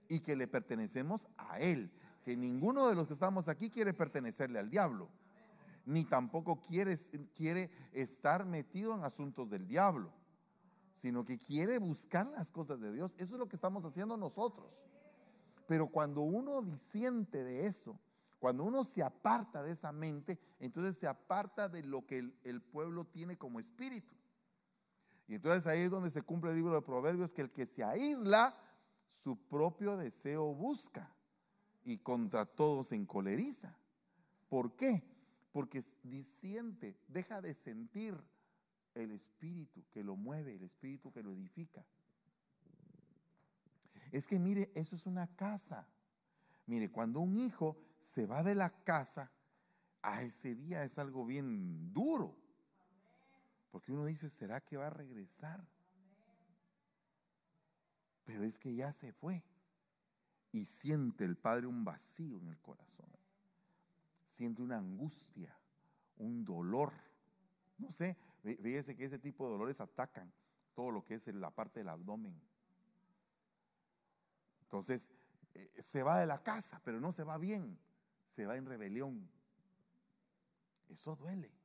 Y 0.09 0.19
que 0.21 0.35
le 0.35 0.47
pertenecemos 0.47 1.27
a 1.37 1.59
Él. 1.59 1.91
Que 2.23 2.35
ninguno 2.35 2.87
de 2.87 2.95
los 2.95 3.07
que 3.07 3.13
estamos 3.13 3.47
aquí 3.47 3.69
quiere 3.69 3.93
pertenecerle 3.93 4.59
al 4.59 4.69
diablo. 4.69 5.09
Ni 5.85 6.03
tampoco 6.03 6.61
quiere, 6.61 6.97
quiere 7.35 7.71
estar 7.93 8.45
metido 8.45 8.93
en 8.95 9.03
asuntos 9.03 9.49
del 9.49 9.67
diablo. 9.67 10.11
Sino 10.95 11.23
que 11.23 11.37
quiere 11.37 11.77
buscar 11.77 12.27
las 12.27 12.51
cosas 12.51 12.79
de 12.79 12.91
Dios. 12.91 13.15
Eso 13.17 13.35
es 13.35 13.39
lo 13.39 13.47
que 13.47 13.55
estamos 13.55 13.85
haciendo 13.85 14.17
nosotros. 14.17 14.67
Pero 15.67 15.87
cuando 15.87 16.21
uno 16.21 16.61
disiente 16.61 17.43
de 17.43 17.67
eso, 17.67 17.99
cuando 18.39 18.63
uno 18.63 18.83
se 18.83 19.03
aparta 19.03 19.63
de 19.63 19.71
esa 19.71 19.91
mente, 19.91 20.39
entonces 20.59 20.97
se 20.97 21.07
aparta 21.07 21.69
de 21.69 21.83
lo 21.83 22.05
que 22.05 22.19
el, 22.19 22.35
el 22.43 22.61
pueblo 22.61 23.05
tiene 23.05 23.37
como 23.37 23.59
espíritu. 23.59 24.16
Y 25.27 25.35
entonces 25.35 25.67
ahí 25.67 25.81
es 25.81 25.91
donde 25.91 26.09
se 26.09 26.21
cumple 26.21 26.51
el 26.51 26.57
libro 26.57 26.73
de 26.73 26.81
Proverbios, 26.81 27.33
que 27.33 27.41
el 27.41 27.51
que 27.51 27.65
se 27.65 27.83
aísla, 27.83 28.55
su 29.09 29.35
propio 29.35 29.97
deseo 29.97 30.53
busca 30.53 31.13
y 31.83 31.97
contra 31.97 32.45
todo 32.45 32.83
se 32.83 32.95
encoleriza. 32.95 33.75
¿Por 34.49 34.75
qué? 34.75 35.03
Porque 35.51 35.83
disiente, 36.03 36.97
deja 37.07 37.41
de 37.41 37.53
sentir 37.53 38.15
el 38.93 39.11
espíritu 39.11 39.83
que 39.91 40.03
lo 40.03 40.15
mueve, 40.15 40.55
el 40.55 40.63
espíritu 40.63 41.11
que 41.11 41.23
lo 41.23 41.31
edifica. 41.31 41.85
Es 44.11 44.27
que 44.27 44.39
mire, 44.39 44.71
eso 44.75 44.95
es 44.95 45.05
una 45.05 45.27
casa. 45.35 45.87
Mire, 46.65 46.89
cuando 46.89 47.19
un 47.19 47.37
hijo 47.37 47.77
se 47.99 48.25
va 48.25 48.43
de 48.43 48.55
la 48.55 48.69
casa, 48.83 49.31
a 50.01 50.23
ese 50.23 50.55
día 50.55 50.83
es 50.83 50.97
algo 50.97 51.25
bien 51.25 51.93
duro. 51.93 52.37
Porque 53.71 53.91
uno 53.91 54.05
dice, 54.05 54.29
¿será 54.29 54.61
que 54.61 54.77
va 54.77 54.87
a 54.87 54.91
regresar? 54.91 55.65
Pero 58.23 58.43
es 58.43 58.57
que 58.59 58.73
ya 58.75 58.91
se 58.91 59.11
fue. 59.13 59.43
Y 60.51 60.65
siente 60.65 61.25
el 61.25 61.37
padre 61.37 61.67
un 61.67 61.83
vacío 61.83 62.37
en 62.37 62.47
el 62.47 62.59
corazón. 62.59 63.09
Siente 64.25 64.61
una 64.61 64.77
angustia, 64.77 65.57
un 66.17 66.43
dolor. 66.43 66.93
No 67.77 67.91
sé, 67.91 68.17
fíjese 68.43 68.95
que 68.95 69.05
ese 69.05 69.19
tipo 69.19 69.45
de 69.45 69.51
dolores 69.51 69.79
atacan 69.81 70.31
todo 70.73 70.91
lo 70.91 71.03
que 71.03 71.15
es 71.15 71.27
la 71.27 71.51
parte 71.51 71.81
del 71.81 71.89
abdomen. 71.89 72.39
Entonces, 74.61 75.09
eh, 75.53 75.71
se 75.79 76.03
va 76.03 76.19
de 76.19 76.25
la 76.25 76.43
casa, 76.43 76.81
pero 76.83 76.99
no 76.99 77.11
se 77.11 77.23
va 77.23 77.37
bien, 77.37 77.79
se 78.27 78.45
va 78.45 78.57
en 78.57 78.65
rebelión. 78.65 79.29
Eso 80.89 81.15
duele 81.15 81.56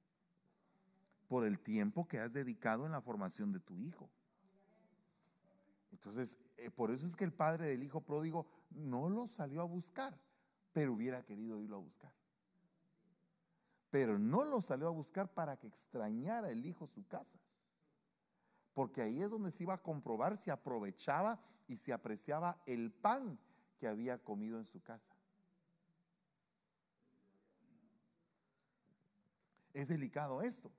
por 1.32 1.46
el 1.46 1.58
tiempo 1.58 2.06
que 2.06 2.20
has 2.20 2.30
dedicado 2.30 2.84
en 2.84 2.92
la 2.92 3.00
formación 3.00 3.52
de 3.52 3.60
tu 3.60 3.78
hijo. 3.78 4.10
Entonces, 5.90 6.38
eh, 6.58 6.70
por 6.70 6.90
eso 6.90 7.06
es 7.06 7.16
que 7.16 7.24
el 7.24 7.32
padre 7.32 7.68
del 7.68 7.82
hijo 7.82 8.02
pródigo 8.02 8.46
no 8.68 9.08
lo 9.08 9.26
salió 9.26 9.62
a 9.62 9.64
buscar, 9.64 10.14
pero 10.74 10.92
hubiera 10.92 11.24
querido 11.24 11.62
irlo 11.62 11.76
a 11.76 11.80
buscar. 11.80 12.12
Pero 13.88 14.18
no 14.18 14.44
lo 14.44 14.60
salió 14.60 14.88
a 14.88 14.90
buscar 14.90 15.32
para 15.32 15.56
que 15.56 15.68
extrañara 15.68 16.50
el 16.50 16.66
hijo 16.66 16.86
su 16.86 17.06
casa. 17.06 17.40
Porque 18.74 19.00
ahí 19.00 19.22
es 19.22 19.30
donde 19.30 19.52
se 19.52 19.62
iba 19.62 19.72
a 19.72 19.82
comprobar 19.82 20.36
si 20.36 20.50
aprovechaba 20.50 21.40
y 21.66 21.78
si 21.78 21.92
apreciaba 21.92 22.62
el 22.66 22.92
pan 22.92 23.38
que 23.78 23.88
había 23.88 24.18
comido 24.18 24.58
en 24.58 24.66
su 24.66 24.82
casa. 24.82 25.16
Es 29.72 29.88
delicado 29.88 30.42
esto. 30.42 30.70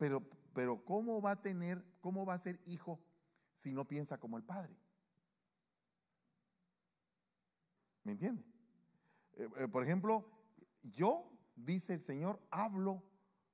Pero, 0.00 0.26
pero 0.54 0.82
¿cómo 0.82 1.20
va 1.20 1.32
a 1.32 1.42
tener, 1.42 1.84
cómo 2.00 2.24
va 2.24 2.32
a 2.32 2.38
ser 2.38 2.58
hijo 2.64 2.98
si 3.52 3.70
no 3.70 3.86
piensa 3.86 4.18
como 4.18 4.38
el 4.38 4.42
padre? 4.42 4.74
¿Me 8.02 8.12
entiende? 8.12 8.42
Eh, 9.34 9.46
eh, 9.58 9.68
por 9.68 9.84
ejemplo, 9.84 10.26
yo, 10.82 11.30
dice 11.54 11.92
el 11.92 12.00
Señor, 12.00 12.40
hablo 12.50 13.04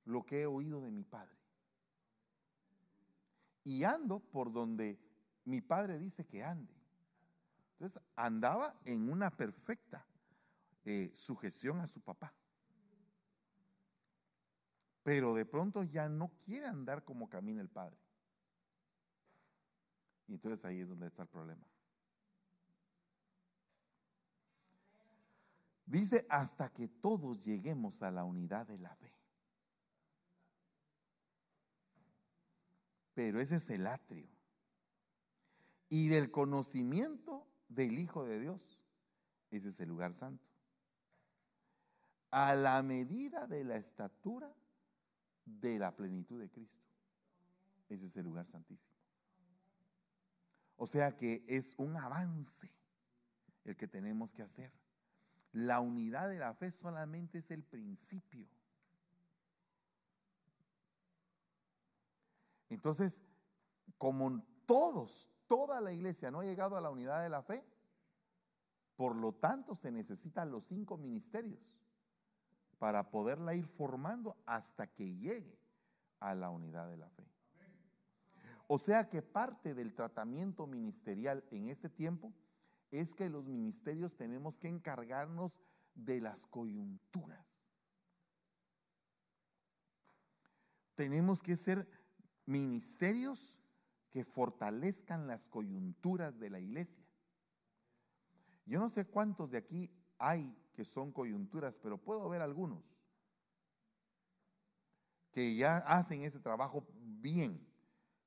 lo 0.05 0.25
que 0.25 0.43
he 0.43 0.45
oído 0.45 0.79
de 0.79 0.89
mi 0.89 1.03
padre. 1.03 1.35
Y 3.65 3.83
ando 3.83 4.21
por 4.21 4.53
donde 4.53 4.97
mi 5.43 5.59
padre 5.59 5.99
dice 5.99 6.25
que 6.25 6.45
ande. 6.45 6.73
Entonces 7.73 8.01
andaba 8.15 8.73
en 8.85 9.11
una 9.11 9.31
perfecta 9.31 10.07
eh, 10.85 11.11
sujeción 11.13 11.81
a 11.81 11.87
su 11.87 11.99
papá 11.99 12.33
pero 15.07 15.33
de 15.33 15.45
pronto 15.45 15.83
ya 15.83 16.09
no 16.09 16.33
quiere 16.43 16.67
andar 16.67 17.05
como 17.05 17.29
camina 17.29 17.61
el 17.61 17.69
Padre. 17.69 17.97
Y 20.27 20.33
entonces 20.33 20.65
ahí 20.65 20.81
es 20.81 20.89
donde 20.89 21.07
está 21.07 21.21
el 21.21 21.29
problema. 21.29 21.65
Dice, 25.85 26.25
hasta 26.27 26.73
que 26.73 26.89
todos 26.89 27.45
lleguemos 27.45 28.03
a 28.03 28.11
la 28.11 28.25
unidad 28.25 28.67
de 28.67 28.79
la 28.79 28.93
fe. 28.97 29.15
Pero 33.13 33.39
ese 33.39 33.55
es 33.55 33.69
el 33.69 33.87
atrio. 33.87 34.27
Y 35.87 36.09
del 36.09 36.31
conocimiento 36.31 37.47
del 37.69 37.97
Hijo 37.97 38.25
de 38.25 38.41
Dios, 38.41 38.77
ese 39.51 39.69
es 39.69 39.79
el 39.79 39.87
lugar 39.87 40.13
santo. 40.13 40.45
A 42.29 42.55
la 42.55 42.83
medida 42.83 43.47
de 43.47 43.63
la 43.63 43.77
estatura 43.77 44.53
de 45.47 45.79
la 45.79 45.95
plenitud 45.95 46.39
de 46.39 46.49
Cristo. 46.49 46.85
Ese 47.89 48.05
es 48.05 48.15
el 48.17 48.25
lugar 48.25 48.45
santísimo. 48.45 48.93
O 50.75 50.85
sea 50.85 51.15
que 51.15 51.43
es 51.47 51.73
un 51.77 51.95
avance 51.97 52.71
el 53.63 53.75
que 53.75 53.87
tenemos 53.87 54.33
que 54.33 54.43
hacer. 54.43 54.71
La 55.53 55.79
unidad 55.79 56.29
de 56.29 56.37
la 56.37 56.53
fe 56.53 56.71
solamente 56.71 57.39
es 57.39 57.49
el 57.49 57.63
principio. 57.63 58.47
Entonces, 62.69 63.23
como 63.97 64.43
todos, 64.65 65.29
toda 65.47 65.81
la 65.81 65.93
iglesia 65.93 66.29
no 66.29 66.41
ha 66.41 66.45
llegado 66.45 66.75
a 66.75 66.81
la 66.81 66.89
unidad 66.89 67.23
de 67.23 67.29
la 67.29 67.41
fe, 67.41 67.65
por 68.97 69.15
lo 69.15 69.33
tanto 69.33 69.73
se 69.75 69.91
necesitan 69.91 70.51
los 70.51 70.65
cinco 70.65 70.97
ministerios 70.97 71.76
para 72.77 73.09
poderla 73.09 73.55
ir 73.55 73.67
formando 73.67 74.37
hasta 74.45 74.87
que 74.87 75.15
llegue 75.15 75.57
a 76.19 76.35
la 76.35 76.49
unidad 76.49 76.89
de 76.89 76.97
la 76.97 77.09
fe. 77.09 77.27
O 78.67 78.77
sea 78.77 79.09
que 79.09 79.21
parte 79.21 79.73
del 79.73 79.93
tratamiento 79.93 80.67
ministerial 80.67 81.43
en 81.51 81.67
este 81.67 81.89
tiempo 81.89 82.33
es 82.91 83.13
que 83.13 83.29
los 83.29 83.45
ministerios 83.45 84.15
tenemos 84.15 84.57
que 84.57 84.67
encargarnos 84.67 85.53
de 85.95 86.21
las 86.21 86.45
coyunturas. 86.47 87.45
Tenemos 90.95 91.41
que 91.41 91.55
ser 91.55 91.87
ministerios 92.45 93.57
que 94.11 94.23
fortalezcan 94.25 95.27
las 95.27 95.47
coyunturas 95.47 96.39
de 96.39 96.49
la 96.49 96.59
iglesia. 96.59 97.05
Yo 98.65 98.79
no 98.79 98.89
sé 98.89 99.05
cuántos 99.05 99.51
de 99.51 99.59
aquí 99.59 99.91
hay 100.17 100.57
que 100.77 100.85
son 100.85 101.11
coyunturas, 101.11 101.79
pero 101.79 101.97
puedo 101.97 102.29
ver 102.29 102.39
algunos 102.39 102.83
que 105.31 105.55
ya 105.55 105.77
hacen 105.77 106.21
ese 106.21 106.39
trabajo 106.39 106.85
bien, 106.93 107.67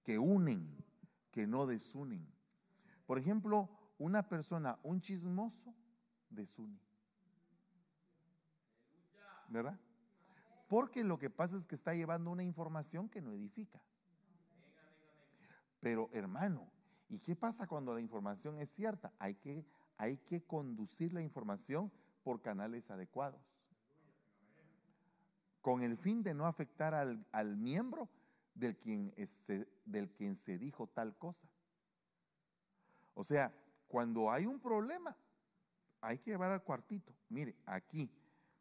que 0.02 0.18
unen, 0.18 0.76
que 1.30 1.46
no 1.46 1.64
desunen. 1.64 2.26
Por 3.06 3.20
ejemplo, 3.20 3.70
una 3.98 4.28
persona, 4.28 4.80
un 4.82 5.00
chismoso, 5.00 5.72
desune. 6.28 6.80
¿Verdad? 9.48 9.78
Porque 10.66 11.04
lo 11.04 11.20
que 11.20 11.30
pasa 11.30 11.56
es 11.56 11.68
que 11.68 11.76
está 11.76 11.94
llevando 11.94 12.32
una 12.32 12.42
información 12.42 13.08
que 13.08 13.20
no 13.20 13.32
edifica. 13.32 13.80
Pero 15.78 16.10
hermano, 16.12 16.68
¿y 17.08 17.20
qué 17.20 17.36
pasa 17.36 17.68
cuando 17.68 17.94
la 17.94 18.00
información 18.00 18.58
es 18.58 18.72
cierta? 18.72 19.12
Hay 19.20 19.36
que, 19.36 19.64
hay 19.96 20.16
que 20.16 20.42
conducir 20.42 21.12
la 21.12 21.22
información 21.22 21.92
por 22.30 22.40
canales 22.40 22.88
adecuados. 22.92 23.42
Con 25.60 25.82
el 25.82 25.96
fin 25.96 26.22
de 26.22 26.32
no 26.32 26.46
afectar 26.46 26.94
al, 26.94 27.56
miembro 27.56 28.08
del 28.54 28.76
quien, 28.76 29.12
del 29.84 30.12
quien 30.12 30.36
se 30.36 30.56
dijo 30.56 30.86
tal 30.86 31.16
cosa. 31.18 31.48
O 33.14 33.24
sea, 33.24 33.52
cuando 33.88 34.30
hay 34.30 34.46
un 34.46 34.60
problema, 34.60 35.16
hay 36.00 36.18
que 36.18 36.30
llevar 36.30 36.52
al 36.52 36.62
cuartito. 36.62 37.12
Mire, 37.28 37.56
aquí, 37.66 38.08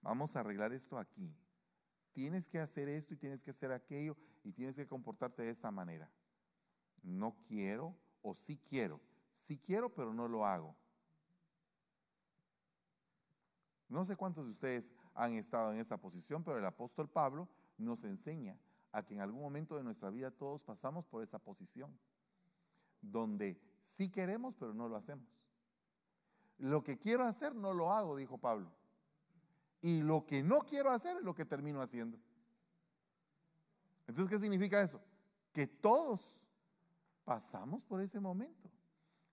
vamos 0.01 0.35
a 0.35 0.39
arreglar 0.39 0.73
esto 0.73 0.97
aquí. 0.97 1.31
Tienes 2.11 2.49
que 2.49 2.57
hacer 2.57 2.89
esto 2.89 3.13
y 3.13 3.17
tienes 3.17 3.43
que 3.43 3.51
hacer 3.51 3.71
aquello 3.71 4.17
y 4.43 4.51
tienes 4.51 4.77
que 4.77 4.87
comportarte 4.87 5.43
de 5.43 5.51
esta 5.51 5.69
manera. 5.69 6.09
No 7.03 7.37
quiero 7.47 7.95
o 8.23 8.33
sí 8.33 8.59
quiero. 8.67 8.99
Sí 9.37 9.59
quiero, 9.59 9.93
pero 9.93 10.11
no 10.11 10.27
lo 10.27 10.43
hago. 10.43 10.75
No 13.89 14.05
sé 14.05 14.15
cuántos 14.15 14.45
de 14.45 14.51
ustedes 14.51 14.91
han 15.15 15.33
estado 15.33 15.73
en 15.73 15.79
esa 15.79 15.97
posición, 15.97 16.43
pero 16.43 16.59
el 16.59 16.65
apóstol 16.65 17.09
Pablo 17.09 17.49
nos 17.77 18.03
enseña 18.03 18.57
a 18.91 19.03
que 19.03 19.15
en 19.15 19.21
algún 19.21 19.41
momento 19.41 19.75
de 19.75 19.83
nuestra 19.83 20.09
vida 20.09 20.31
todos 20.31 20.61
pasamos 20.61 21.05
por 21.05 21.23
esa 21.23 21.39
posición, 21.39 21.97
donde 23.01 23.59
sí 23.81 24.09
queremos, 24.09 24.55
pero 24.55 24.73
no 24.73 24.87
lo 24.87 24.95
hacemos. 24.95 25.27
Lo 26.59 26.83
que 26.83 26.99
quiero 26.99 27.23
hacer 27.23 27.55
no 27.55 27.73
lo 27.73 27.91
hago, 27.91 28.15
dijo 28.15 28.37
Pablo. 28.37 28.71
Y 29.81 30.01
lo 30.01 30.25
que 30.25 30.43
no 30.43 30.59
quiero 30.59 30.91
hacer 30.91 31.17
es 31.17 31.23
lo 31.23 31.33
que 31.33 31.45
termino 31.45 31.81
haciendo. 31.81 32.19
Entonces, 34.07 34.29
¿qué 34.29 34.39
significa 34.39 34.81
eso? 34.81 35.01
Que 35.53 35.67
todos 35.67 36.37
pasamos 37.23 37.85
por 37.85 38.01
ese 38.01 38.19
momento. 38.19 38.69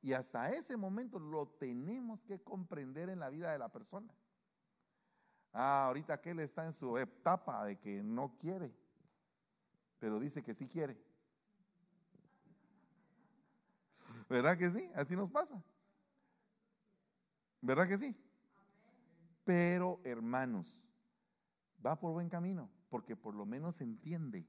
Y 0.00 0.12
hasta 0.12 0.50
ese 0.50 0.76
momento 0.76 1.18
lo 1.18 1.48
tenemos 1.48 2.22
que 2.24 2.40
comprender 2.40 3.08
en 3.08 3.18
la 3.18 3.28
vida 3.28 3.50
de 3.50 3.58
la 3.58 3.70
persona. 3.70 4.14
Ah, 5.58 5.86
ahorita 5.86 6.12
aquel 6.12 6.40
está 6.40 6.66
en 6.66 6.74
su 6.74 6.98
etapa 6.98 7.64
de 7.64 7.78
que 7.78 8.02
no 8.02 8.36
quiere, 8.36 8.70
pero 9.98 10.20
dice 10.20 10.42
que 10.42 10.52
sí 10.52 10.68
quiere. 10.68 11.02
¿Verdad 14.28 14.58
que 14.58 14.70
sí? 14.70 14.90
Así 14.94 15.16
nos 15.16 15.30
pasa. 15.30 15.64
¿Verdad 17.62 17.88
que 17.88 17.96
sí? 17.96 18.14
Pero 19.44 19.98
hermanos, 20.04 20.78
va 21.84 21.98
por 21.98 22.12
buen 22.12 22.28
camino, 22.28 22.68
porque 22.90 23.16
por 23.16 23.34
lo 23.34 23.46
menos 23.46 23.80
entiende, 23.80 24.46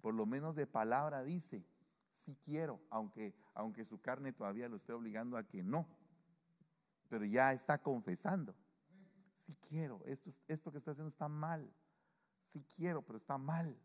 por 0.00 0.14
lo 0.14 0.24
menos 0.24 0.56
de 0.56 0.66
palabra 0.66 1.22
dice, 1.22 1.62
sí 2.10 2.38
quiero, 2.42 2.80
aunque, 2.88 3.34
aunque 3.52 3.84
su 3.84 4.00
carne 4.00 4.32
todavía 4.32 4.70
lo 4.70 4.76
esté 4.76 4.94
obligando 4.94 5.36
a 5.36 5.46
que 5.46 5.62
no, 5.62 5.86
pero 7.10 7.26
ya 7.26 7.52
está 7.52 7.82
confesando 7.82 8.54
si 9.44 9.54
quiero, 9.56 10.00
esto, 10.04 10.30
esto 10.48 10.70
que 10.70 10.78
estoy 10.78 10.92
haciendo 10.92 11.10
está 11.10 11.28
mal, 11.28 11.70
si 12.44 12.62
quiero, 12.64 13.02
pero 13.02 13.16
está 13.16 13.38
mal. 13.38 13.76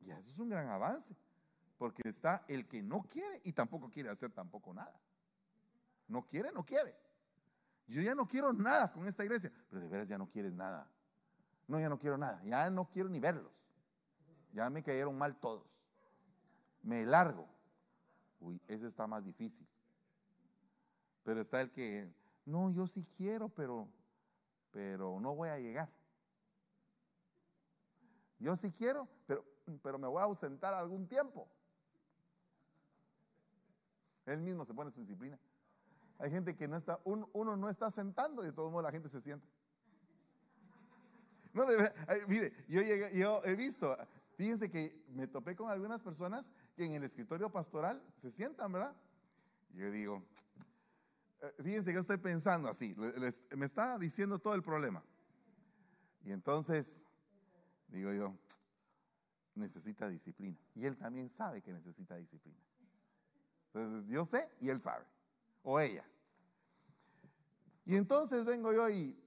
Y 0.00 0.10
eso 0.10 0.30
es 0.30 0.38
un 0.38 0.50
gran 0.50 0.68
avance, 0.68 1.16
porque 1.78 2.02
está 2.08 2.44
el 2.48 2.66
que 2.66 2.82
no 2.82 3.02
quiere 3.02 3.40
y 3.44 3.52
tampoco 3.52 3.90
quiere 3.90 4.10
hacer 4.10 4.30
tampoco 4.32 4.74
nada. 4.74 5.00
No 6.08 6.26
quiere, 6.26 6.52
no 6.52 6.64
quiere. 6.64 6.94
Yo 7.86 8.02
ya 8.02 8.14
no 8.14 8.26
quiero 8.26 8.52
nada 8.52 8.92
con 8.92 9.06
esta 9.06 9.24
iglesia, 9.24 9.50
pero 9.70 9.80
de 9.80 9.88
veras 9.88 10.08
ya 10.08 10.18
no 10.18 10.28
quieres 10.28 10.52
nada. 10.52 10.90
No, 11.66 11.80
ya 11.80 11.88
no 11.88 11.98
quiero 11.98 12.18
nada, 12.18 12.42
ya 12.44 12.68
no 12.68 12.90
quiero 12.90 13.08
ni 13.08 13.18
verlos. 13.18 13.52
Ya 14.52 14.68
me 14.68 14.82
cayeron 14.82 15.16
mal 15.16 15.36
todos. 15.36 15.66
Me 16.82 17.04
largo. 17.04 17.48
Uy, 18.40 18.60
ese 18.68 18.86
está 18.86 19.06
más 19.06 19.24
difícil. 19.24 19.66
Pero 21.22 21.40
está 21.40 21.62
el 21.62 21.70
que 21.70 22.12
no, 22.44 22.70
yo 22.70 22.86
sí 22.86 23.06
quiero, 23.16 23.48
pero, 23.48 23.88
pero 24.70 25.18
no 25.20 25.34
voy 25.34 25.48
a 25.48 25.58
llegar. 25.58 25.88
Yo 28.38 28.56
sí 28.56 28.70
quiero, 28.72 29.08
pero, 29.26 29.44
pero 29.82 29.98
me 29.98 30.08
voy 30.08 30.20
a 30.20 30.24
ausentar 30.24 30.74
algún 30.74 31.06
tiempo. 31.06 31.48
Él 34.26 34.40
mismo 34.40 34.64
se 34.64 34.74
pone 34.74 34.90
su 34.90 35.00
disciplina. 35.00 35.38
Hay 36.18 36.30
gente 36.30 36.56
que 36.56 36.68
no 36.68 36.76
está, 36.76 37.00
uno, 37.04 37.56
no 37.56 37.68
está 37.68 37.90
sentando 37.90 38.42
y 38.42 38.46
de 38.46 38.52
todos 38.52 38.70
modos 38.70 38.84
la 38.84 38.92
gente 38.92 39.08
se 39.08 39.20
sienta. 39.20 39.46
No, 41.52 41.66
mire, 42.26 42.52
yo, 42.68 42.82
yo 42.82 43.42
he 43.44 43.54
visto, 43.54 43.96
fíjense 44.36 44.70
que 44.70 45.04
me 45.08 45.28
topé 45.28 45.54
con 45.54 45.70
algunas 45.70 46.02
personas 46.02 46.52
que 46.74 46.84
en 46.84 46.92
el 46.92 47.04
escritorio 47.04 47.50
pastoral 47.50 48.02
se 48.16 48.30
sientan, 48.30 48.72
¿verdad? 48.72 48.94
yo 49.74 49.90
digo, 49.90 50.22
fíjense 51.62 51.92
que 51.92 51.98
estoy 51.98 52.18
pensando 52.18 52.68
así, 52.68 52.94
me 53.56 53.66
está 53.66 53.98
diciendo 53.98 54.38
todo 54.38 54.54
el 54.54 54.62
problema. 54.62 55.02
Y 56.24 56.32
entonces, 56.32 57.02
digo 57.88 58.12
yo, 58.12 58.34
necesita 59.54 60.08
disciplina. 60.08 60.58
Y 60.74 60.86
él 60.86 60.96
también 60.96 61.28
sabe 61.28 61.62
que 61.62 61.72
necesita 61.72 62.16
disciplina. 62.16 62.58
Entonces, 63.66 64.08
yo 64.10 64.24
sé 64.24 64.48
y 64.60 64.68
él 64.70 64.80
sabe, 64.80 65.04
o 65.62 65.80
ella. 65.80 66.04
Y 67.84 67.96
entonces 67.96 68.44
vengo 68.44 68.72
yo 68.72 68.88
y 68.88 69.18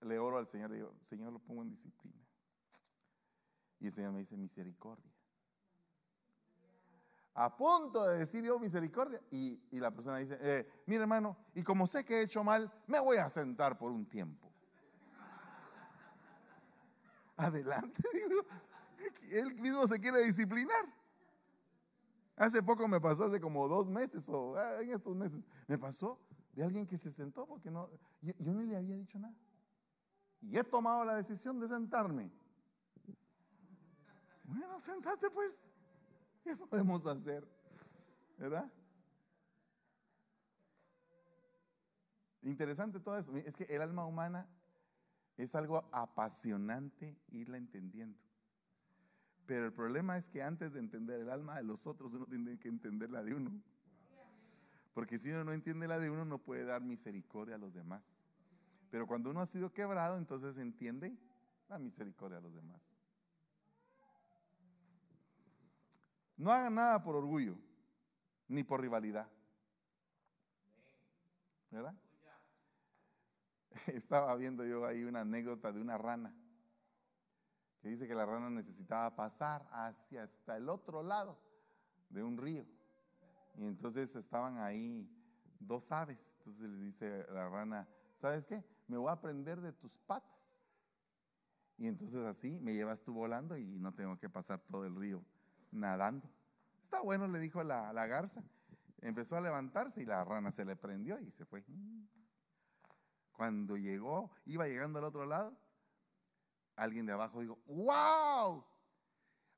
le 0.00 0.18
oro 0.18 0.38
al 0.38 0.46
Señor 0.46 0.70
y 0.72 0.76
digo, 0.76 0.94
Señor, 1.04 1.32
lo 1.32 1.38
pongo 1.38 1.62
en 1.62 1.70
disciplina. 1.70 2.18
Y 3.80 3.86
el 3.86 3.92
Señor 3.92 4.12
me 4.12 4.20
dice, 4.20 4.36
misericordia 4.36 5.17
a 7.34 7.56
punto 7.56 8.06
de 8.06 8.18
decir 8.18 8.44
yo 8.44 8.58
misericordia. 8.58 9.20
Y, 9.30 9.60
la 9.72 9.90
persona 9.90 10.18
dice, 10.18 10.38
eh, 10.40 10.68
mire 10.86 11.02
hermano, 11.02 11.36
y 11.54 11.62
como 11.62 11.86
sé 11.86 12.04
que 12.04 12.18
he 12.18 12.22
hecho 12.22 12.42
mal, 12.42 12.72
me 12.86 13.00
voy 13.00 13.18
a 13.18 13.28
sentar 13.28 13.78
por 13.78 13.92
un 13.92 14.06
tiempo. 14.06 14.50
Adelante, 17.36 18.02
digo. 18.12 18.42
Él 19.30 19.54
mismo 19.54 19.86
se 19.86 20.00
quiere 20.00 20.24
disciplinar. 20.24 20.86
Hace 22.36 22.62
poco 22.62 22.86
me 22.86 23.00
pasó, 23.00 23.24
hace 23.24 23.40
como 23.40 23.68
dos 23.68 23.88
meses 23.88 24.28
o 24.28 24.56
ah, 24.56 24.80
en 24.80 24.92
estos 24.92 25.14
meses, 25.14 25.44
me 25.66 25.76
pasó 25.76 26.20
de 26.52 26.64
alguien 26.64 26.86
que 26.86 26.96
se 26.96 27.10
sentó 27.10 27.46
porque 27.46 27.70
no, 27.70 27.90
yo, 28.20 28.32
yo 28.38 28.52
ni 28.52 28.66
le 28.66 28.76
había 28.76 28.96
dicho 28.96 29.18
nada. 29.18 29.34
Y 30.40 30.56
he 30.56 30.64
tomado 30.64 31.04
la 31.04 31.16
decisión 31.16 31.58
de 31.58 31.68
sentarme. 31.68 32.30
Bueno, 34.44 34.80
sentate 34.80 35.30
pues. 35.30 35.52
¿Qué 36.56 36.56
podemos 36.56 37.04
hacer? 37.06 37.46
¿Verdad? 38.38 38.72
Interesante 42.42 43.00
todo 43.00 43.18
eso. 43.18 43.36
Es 43.36 43.54
que 43.54 43.64
el 43.64 43.82
alma 43.82 44.06
humana 44.06 44.48
es 45.36 45.54
algo 45.54 45.88
apasionante 45.92 47.18
irla 47.32 47.58
entendiendo. 47.58 48.18
Pero 49.46 49.66
el 49.66 49.72
problema 49.72 50.16
es 50.16 50.28
que 50.28 50.42
antes 50.42 50.72
de 50.72 50.78
entender 50.78 51.20
el 51.20 51.30
alma 51.30 51.56
de 51.56 51.64
los 51.64 51.86
otros, 51.86 52.14
uno 52.14 52.26
tiene 52.26 52.58
que 52.58 52.68
entender 52.68 53.10
la 53.10 53.22
de 53.22 53.34
uno. 53.34 53.50
Porque 54.94 55.18
si 55.18 55.30
uno 55.30 55.44
no 55.44 55.52
entiende 55.52 55.86
la 55.86 55.98
de 55.98 56.10
uno, 56.10 56.24
no 56.24 56.38
puede 56.38 56.64
dar 56.64 56.82
misericordia 56.82 57.56
a 57.56 57.58
los 57.58 57.74
demás. 57.74 58.02
Pero 58.90 59.06
cuando 59.06 59.30
uno 59.30 59.40
ha 59.40 59.46
sido 59.46 59.72
quebrado, 59.72 60.16
entonces 60.16 60.56
entiende 60.56 61.16
la 61.68 61.78
misericordia 61.78 62.38
a 62.38 62.40
los 62.40 62.54
demás. 62.54 62.80
No 66.38 66.52
hagan 66.52 66.76
nada 66.76 67.02
por 67.02 67.16
orgullo, 67.16 67.56
ni 68.46 68.62
por 68.62 68.80
rivalidad. 68.80 69.28
¿Verdad? 71.70 71.94
Estaba 73.88 74.34
viendo 74.36 74.64
yo 74.64 74.86
ahí 74.86 75.02
una 75.02 75.20
anécdota 75.20 75.72
de 75.72 75.80
una 75.80 75.98
rana, 75.98 76.32
que 77.80 77.88
dice 77.88 78.06
que 78.06 78.14
la 78.14 78.24
rana 78.24 78.50
necesitaba 78.50 79.14
pasar 79.16 79.68
hacia 79.72 80.22
hasta 80.22 80.56
el 80.56 80.68
otro 80.68 81.02
lado 81.02 81.40
de 82.08 82.22
un 82.22 82.38
río. 82.38 82.64
Y 83.56 83.66
entonces 83.66 84.14
estaban 84.14 84.58
ahí 84.58 85.10
dos 85.58 85.90
aves. 85.90 86.36
Entonces 86.38 86.70
le 86.70 86.84
dice 86.84 87.26
la 87.32 87.48
rana, 87.48 87.88
¿sabes 88.20 88.46
qué? 88.46 88.64
Me 88.86 88.96
voy 88.96 89.08
a 89.08 89.14
aprender 89.14 89.60
de 89.60 89.72
tus 89.72 89.98
patas. 89.98 90.38
Y 91.76 91.88
entonces 91.88 92.24
así 92.24 92.60
me 92.60 92.74
llevas 92.74 93.02
tú 93.02 93.12
volando 93.12 93.56
y 93.56 93.78
no 93.78 93.92
tengo 93.92 94.16
que 94.18 94.30
pasar 94.30 94.60
todo 94.60 94.84
el 94.84 94.94
río 94.94 95.24
nadando. 95.70 96.28
Está 96.84 97.00
bueno, 97.00 97.26
le 97.28 97.38
dijo 97.38 97.62
la, 97.62 97.92
la 97.92 98.06
garza. 98.06 98.42
Empezó 99.00 99.36
a 99.36 99.40
levantarse 99.40 100.02
y 100.02 100.06
la 100.06 100.24
rana 100.24 100.50
se 100.50 100.64
le 100.64 100.76
prendió 100.76 101.18
y 101.20 101.30
se 101.30 101.44
fue. 101.44 101.64
Cuando 103.32 103.76
llegó, 103.76 104.32
iba 104.46 104.66
llegando 104.66 104.98
al 104.98 105.04
otro 105.04 105.24
lado, 105.24 105.56
alguien 106.76 107.06
de 107.06 107.12
abajo 107.12 107.40
dijo, 107.40 107.58
¡Wow! 107.66 108.64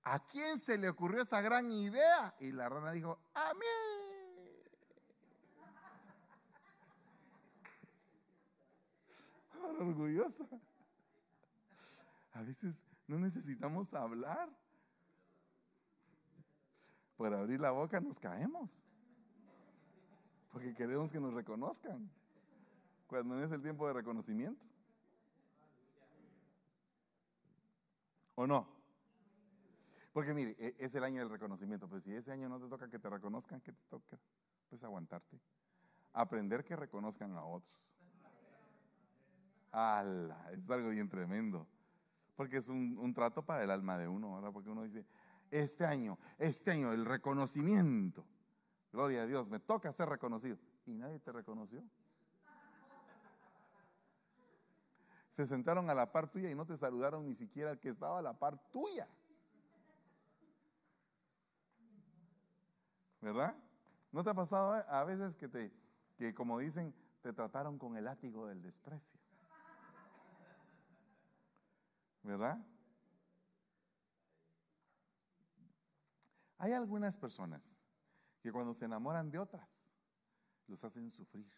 ¿A 0.02 0.26
quién 0.26 0.58
se 0.58 0.76
le 0.78 0.88
ocurrió 0.88 1.22
esa 1.22 1.40
gran 1.40 1.70
idea? 1.70 2.34
Y 2.40 2.52
la 2.52 2.68
rana 2.68 2.92
dijo, 2.92 3.18
¡A 3.34 3.54
mí! 3.54 3.66
orgullosa. 9.80 10.46
A 12.32 12.42
veces 12.42 12.82
no 13.06 13.18
necesitamos 13.18 13.92
hablar 13.94 14.48
por 17.20 17.34
abrir 17.34 17.60
la 17.60 17.70
boca 17.70 18.00
nos 18.00 18.18
caemos. 18.18 18.82
Porque 20.50 20.74
queremos 20.74 21.12
que 21.12 21.20
nos 21.20 21.34
reconozcan. 21.34 22.10
Cuando 23.06 23.34
no 23.34 23.44
es 23.44 23.52
el 23.52 23.60
tiempo 23.60 23.86
de 23.86 23.92
reconocimiento. 23.92 24.64
¿O 28.36 28.46
no? 28.46 28.66
Porque 30.14 30.32
mire, 30.32 30.56
e, 30.58 30.74
es 30.78 30.94
el 30.94 31.04
año 31.04 31.18
del 31.20 31.28
reconocimiento. 31.28 31.86
Pues 31.90 32.04
si 32.04 32.14
ese 32.14 32.32
año 32.32 32.48
no 32.48 32.58
te 32.58 32.68
toca 32.68 32.88
que 32.88 32.98
te 32.98 33.10
reconozcan, 33.10 33.60
¿qué 33.60 33.72
te 33.72 33.82
toca? 33.90 34.18
Pues 34.70 34.82
aguantarte. 34.82 35.38
Aprender 36.14 36.64
que 36.64 36.74
reconozcan 36.74 37.36
a 37.36 37.44
otros. 37.44 37.98
¡Hala! 39.72 40.52
Es 40.52 40.70
algo 40.70 40.88
bien 40.88 41.10
tremendo. 41.10 41.66
Porque 42.34 42.56
es 42.56 42.70
un, 42.70 42.96
un 42.96 43.12
trato 43.12 43.44
para 43.44 43.62
el 43.62 43.70
alma 43.70 43.98
de 43.98 44.08
uno, 44.08 44.36
¿verdad? 44.36 44.52
Porque 44.54 44.70
uno 44.70 44.84
dice, 44.84 45.04
este 45.50 45.84
año, 45.84 46.18
este 46.38 46.70
año, 46.70 46.92
el 46.92 47.04
reconocimiento. 47.04 48.24
Gloria 48.92 49.22
a 49.22 49.26
Dios, 49.26 49.48
me 49.48 49.60
toca 49.60 49.92
ser 49.92 50.08
reconocido. 50.08 50.58
Y 50.84 50.94
nadie 50.94 51.18
te 51.20 51.32
reconoció. 51.32 51.82
se 55.30 55.46
sentaron 55.46 55.88
a 55.88 55.94
la 55.94 56.12
par 56.12 56.28
tuya 56.28 56.50
y 56.50 56.54
no 56.54 56.66
te 56.66 56.76
saludaron 56.76 57.24
ni 57.24 57.34
siquiera 57.34 57.70
el 57.70 57.78
que 57.78 57.90
estaba 57.90 58.18
a 58.18 58.22
la 58.22 58.34
par 58.34 58.58
tuya. 58.70 59.08
¿Verdad? 63.20 63.54
¿No 64.12 64.24
te 64.24 64.30
ha 64.30 64.34
pasado 64.34 64.72
a 64.72 65.04
veces 65.04 65.36
que 65.36 65.48
te, 65.48 65.72
que 66.16 66.34
como 66.34 66.58
dicen, 66.58 66.94
te 67.22 67.32
trataron 67.32 67.78
con 67.78 67.96
el 67.96 68.04
látigo 68.04 68.46
del 68.46 68.60
desprecio? 68.60 69.20
¿Verdad? 72.22 72.58
Hay 76.60 76.74
algunas 76.74 77.16
personas 77.16 77.74
que 78.42 78.52
cuando 78.52 78.74
se 78.74 78.84
enamoran 78.84 79.30
de 79.30 79.38
otras, 79.38 79.66
los 80.66 80.84
hacen 80.84 81.10
sufrir. 81.10 81.50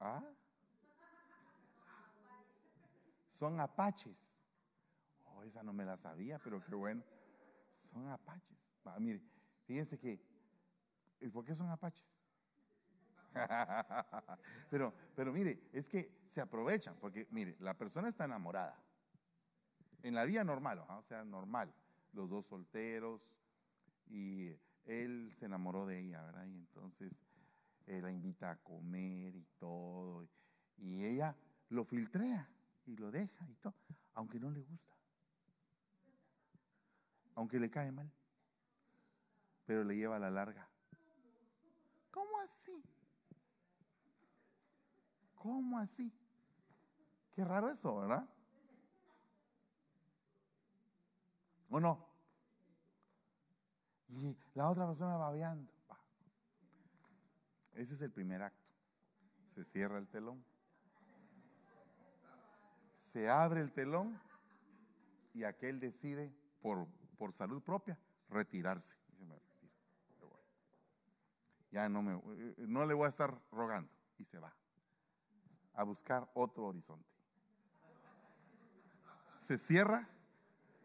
¿Ah? 0.00 0.24
Son 3.30 3.60
apaches. 3.60 4.18
Oh, 5.26 5.44
esa 5.44 5.62
no 5.62 5.72
me 5.72 5.84
la 5.84 5.96
sabía, 5.96 6.40
pero 6.40 6.60
qué 6.64 6.74
bueno. 6.74 7.04
Son 7.72 8.08
apaches. 8.08 8.58
mire, 8.98 9.22
fíjense 9.64 9.96
que, 9.96 10.20
¿y 11.20 11.28
por 11.28 11.44
qué 11.44 11.54
son 11.54 11.70
apaches? 11.70 12.10
pero, 14.70 14.92
pero 15.14 15.32
mire, 15.32 15.68
es 15.72 15.86
que 15.86 16.20
se 16.26 16.40
aprovechan, 16.40 16.96
porque 17.00 17.28
mire, 17.30 17.56
la 17.60 17.74
persona 17.74 18.08
está 18.08 18.24
enamorada. 18.24 18.76
En 20.04 20.14
la 20.14 20.24
vida 20.24 20.44
normal, 20.44 20.80
o 20.86 21.02
sea, 21.02 21.24
normal. 21.24 21.72
Los 22.12 22.28
dos 22.28 22.46
solteros, 22.46 23.22
y 24.10 24.54
él 24.84 25.32
se 25.38 25.46
enamoró 25.46 25.86
de 25.86 25.98
ella, 25.98 26.22
¿verdad? 26.22 26.44
Y 26.44 26.56
entonces 26.56 27.10
él 27.86 28.02
la 28.02 28.12
invita 28.12 28.50
a 28.50 28.56
comer 28.56 29.34
y 29.34 29.46
todo, 29.58 30.28
y 30.76 31.04
ella 31.06 31.34
lo 31.70 31.86
filtrea 31.86 32.46
y 32.84 32.96
lo 32.96 33.10
deja 33.10 33.48
y 33.48 33.54
todo, 33.54 33.74
aunque 34.12 34.38
no 34.38 34.50
le 34.50 34.60
gusta, 34.60 34.94
aunque 37.34 37.58
le 37.58 37.70
cae 37.70 37.90
mal, 37.90 38.12
pero 39.64 39.84
le 39.84 39.96
lleva 39.96 40.16
a 40.16 40.20
la 40.20 40.30
larga. 40.30 40.68
¿Cómo 42.10 42.40
así? 42.40 42.84
¿Cómo 45.34 45.78
así? 45.78 46.12
Qué 47.32 47.42
raro 47.42 47.70
eso, 47.70 47.96
¿verdad? 47.96 48.28
¿O 51.74 51.80
no? 51.80 52.06
Y 54.06 54.38
la 54.54 54.70
otra 54.70 54.86
persona 54.86 55.16
babeando. 55.16 55.72
Ese 57.72 57.94
es 57.94 58.00
el 58.00 58.12
primer 58.12 58.42
acto. 58.42 58.64
Se 59.56 59.64
cierra 59.64 59.98
el 59.98 60.06
telón. 60.06 60.44
Se 62.96 63.28
abre 63.28 63.60
el 63.60 63.72
telón 63.72 64.20
y 65.32 65.42
aquel 65.42 65.80
decide 65.80 66.32
por, 66.62 66.86
por 67.18 67.32
salud 67.32 67.60
propia 67.60 67.98
retirarse. 68.28 68.96
Ya 71.72 71.88
no, 71.88 72.02
me, 72.02 72.22
no 72.56 72.86
le 72.86 72.94
voy 72.94 73.06
a 73.06 73.08
estar 73.08 73.36
rogando. 73.50 73.90
Y 74.18 74.24
se 74.26 74.38
va 74.38 74.54
a 75.72 75.82
buscar 75.82 76.30
otro 76.34 76.66
horizonte. 76.66 77.10
Se 79.40 79.58
cierra 79.58 80.08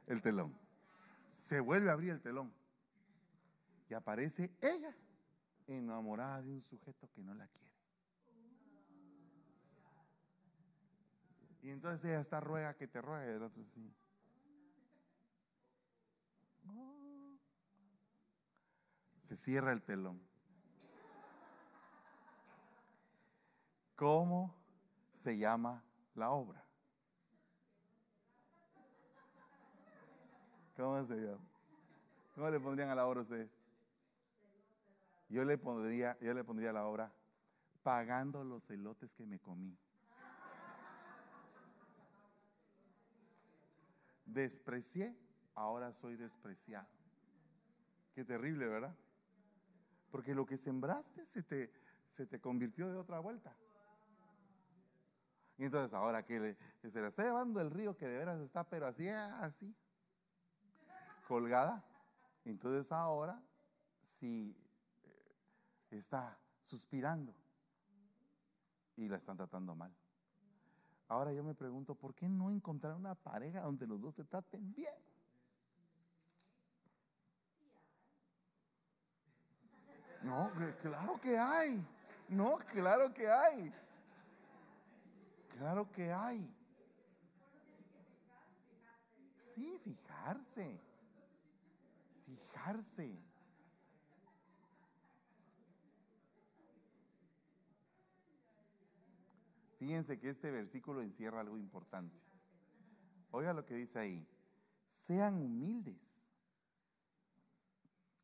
el 0.08 0.24
telón. 0.24 0.59
Se 1.40 1.62
vuelve 1.62 1.90
a 1.90 1.94
abrir 1.94 2.12
el 2.12 2.22
telón 2.22 2.54
y 3.90 3.94
aparece 3.94 4.52
ella 4.62 4.96
enamorada 5.68 6.44
de 6.44 6.52
un 6.52 6.62
sujeto 6.62 7.10
que 7.16 7.24
no 7.24 7.34
la 7.34 7.48
quiere. 7.48 7.74
Y 11.62 11.70
entonces 11.72 12.06
ella 12.06 12.20
está 12.20 12.40
ruega 12.40 12.76
que 12.76 12.88
te 12.88 13.02
ruegue, 13.02 13.36
el 13.36 13.44
otro 13.44 13.64
sí. 13.74 13.92
Se 19.18 19.38
cierra 19.38 19.72
el 19.72 19.82
telón. 19.82 20.22
¿Cómo 23.96 24.56
se 25.14 25.38
llama 25.38 25.84
la 26.16 26.32
obra? 26.32 26.69
¿Cómo? 30.80 31.06
¿Cómo 32.36 32.50
le 32.50 32.58
pondrían 32.58 32.90
a 32.90 32.96
la 32.96 33.06
obra 33.06 33.20
ustedes? 33.20 33.50
yo 35.28 35.44
le 35.44 35.58
pondría, 35.58 36.18
yo 36.22 36.34
le 36.34 36.42
pondría 36.46 36.72
la 36.72 36.86
obra 36.86 37.12
pagando 37.84 38.46
los 38.46 38.70
elotes 38.72 39.14
que 39.14 39.26
me 39.26 39.40
comí. 39.40 39.78
Desprecié, 44.24 45.18
ahora 45.54 45.92
soy 45.92 46.16
despreciado. 46.16 46.88
Qué 48.16 48.24
terrible, 48.24 48.66
¿verdad? 48.66 48.96
Porque 50.10 50.34
lo 50.34 50.46
que 50.46 50.58
sembraste 50.58 51.26
se 51.26 51.44
te, 51.44 51.74
se 52.08 52.26
te 52.26 52.40
convirtió 52.40 52.90
de 52.90 52.98
otra 52.98 53.20
vuelta. 53.20 53.54
Y 55.58 55.66
entonces 55.66 55.94
ahora 55.94 56.24
que, 56.24 56.56
se 56.88 57.02
le 57.02 57.10
está 57.10 57.24
llevando 57.24 57.60
el 57.60 57.70
río 57.70 57.98
que 57.98 58.08
de 58.08 58.18
veras 58.18 58.40
está, 58.40 58.64
pero 58.64 58.88
así, 58.88 59.10
así, 59.10 59.76
colgada. 61.30 61.86
Entonces 62.44 62.92
ahora, 62.92 63.40
si 64.20 64.58
está 65.92 66.36
suspirando 66.64 67.36
y 68.96 69.08
la 69.08 69.18
están 69.18 69.38
tratando 69.38 69.76
mal. 69.76 69.96
Ahora 71.08 71.32
yo 71.32 71.44
me 71.44 71.54
pregunto, 71.54 71.94
¿por 71.94 72.16
qué 72.16 72.28
no 72.28 72.50
encontrar 72.50 72.96
una 72.96 73.14
pareja 73.14 73.62
donde 73.62 73.86
los 73.86 74.02
dos 74.02 74.16
se 74.16 74.24
traten 74.24 74.74
bien? 74.74 74.94
No, 80.24 80.52
claro 80.82 81.20
que 81.22 81.38
hay. 81.38 81.88
No, 82.28 82.58
claro 82.74 83.14
que 83.14 83.30
hay. 83.30 83.74
Claro 85.58 85.92
que 85.92 86.12
hay. 86.12 86.56
Sí, 89.38 89.80
fijarse. 89.84 90.89
Fíjense 99.80 100.20
que 100.20 100.30
este 100.30 100.52
versículo 100.52 101.02
encierra 101.02 101.40
algo 101.40 101.58
importante. 101.58 102.20
Oiga 103.32 103.54
lo 103.54 103.66
que 103.66 103.76
dice 103.76 104.00
ahí. 104.00 104.28
Sean 104.88 105.36
humildes 105.36 106.20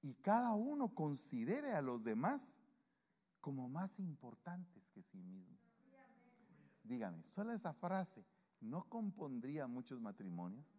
y 0.02 0.14
cada 0.16 0.54
uno 0.54 0.94
considere 0.94 1.72
a 1.72 1.82
los 1.82 2.04
demás 2.04 2.54
como 3.42 3.70
más 3.70 3.98
importantes 4.00 4.88
que 4.94 5.02
sí 5.02 5.18
mismo. 5.18 5.58
Dígame, 6.84 7.24
solo 7.24 7.54
esa 7.54 7.74
frase 7.74 8.24
no 8.62 8.84
compondría 8.90 9.66
muchos 9.66 10.00
matrimonios. 10.00 10.75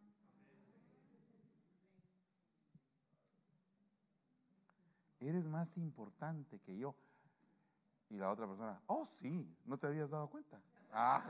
Eres 5.27 5.45
más 5.45 5.77
importante 5.77 6.61
que 6.61 6.79
yo. 6.79 6.95
Y 8.11 8.17
la 8.17 8.31
otra 8.31 8.47
persona, 8.47 8.81
oh 8.87 9.05
sí, 9.05 9.53
¿no 9.65 9.77
te 9.77 9.89
habías 9.89 10.09
dado 10.09 10.29
cuenta? 10.29 10.61
Ah, 10.93 11.21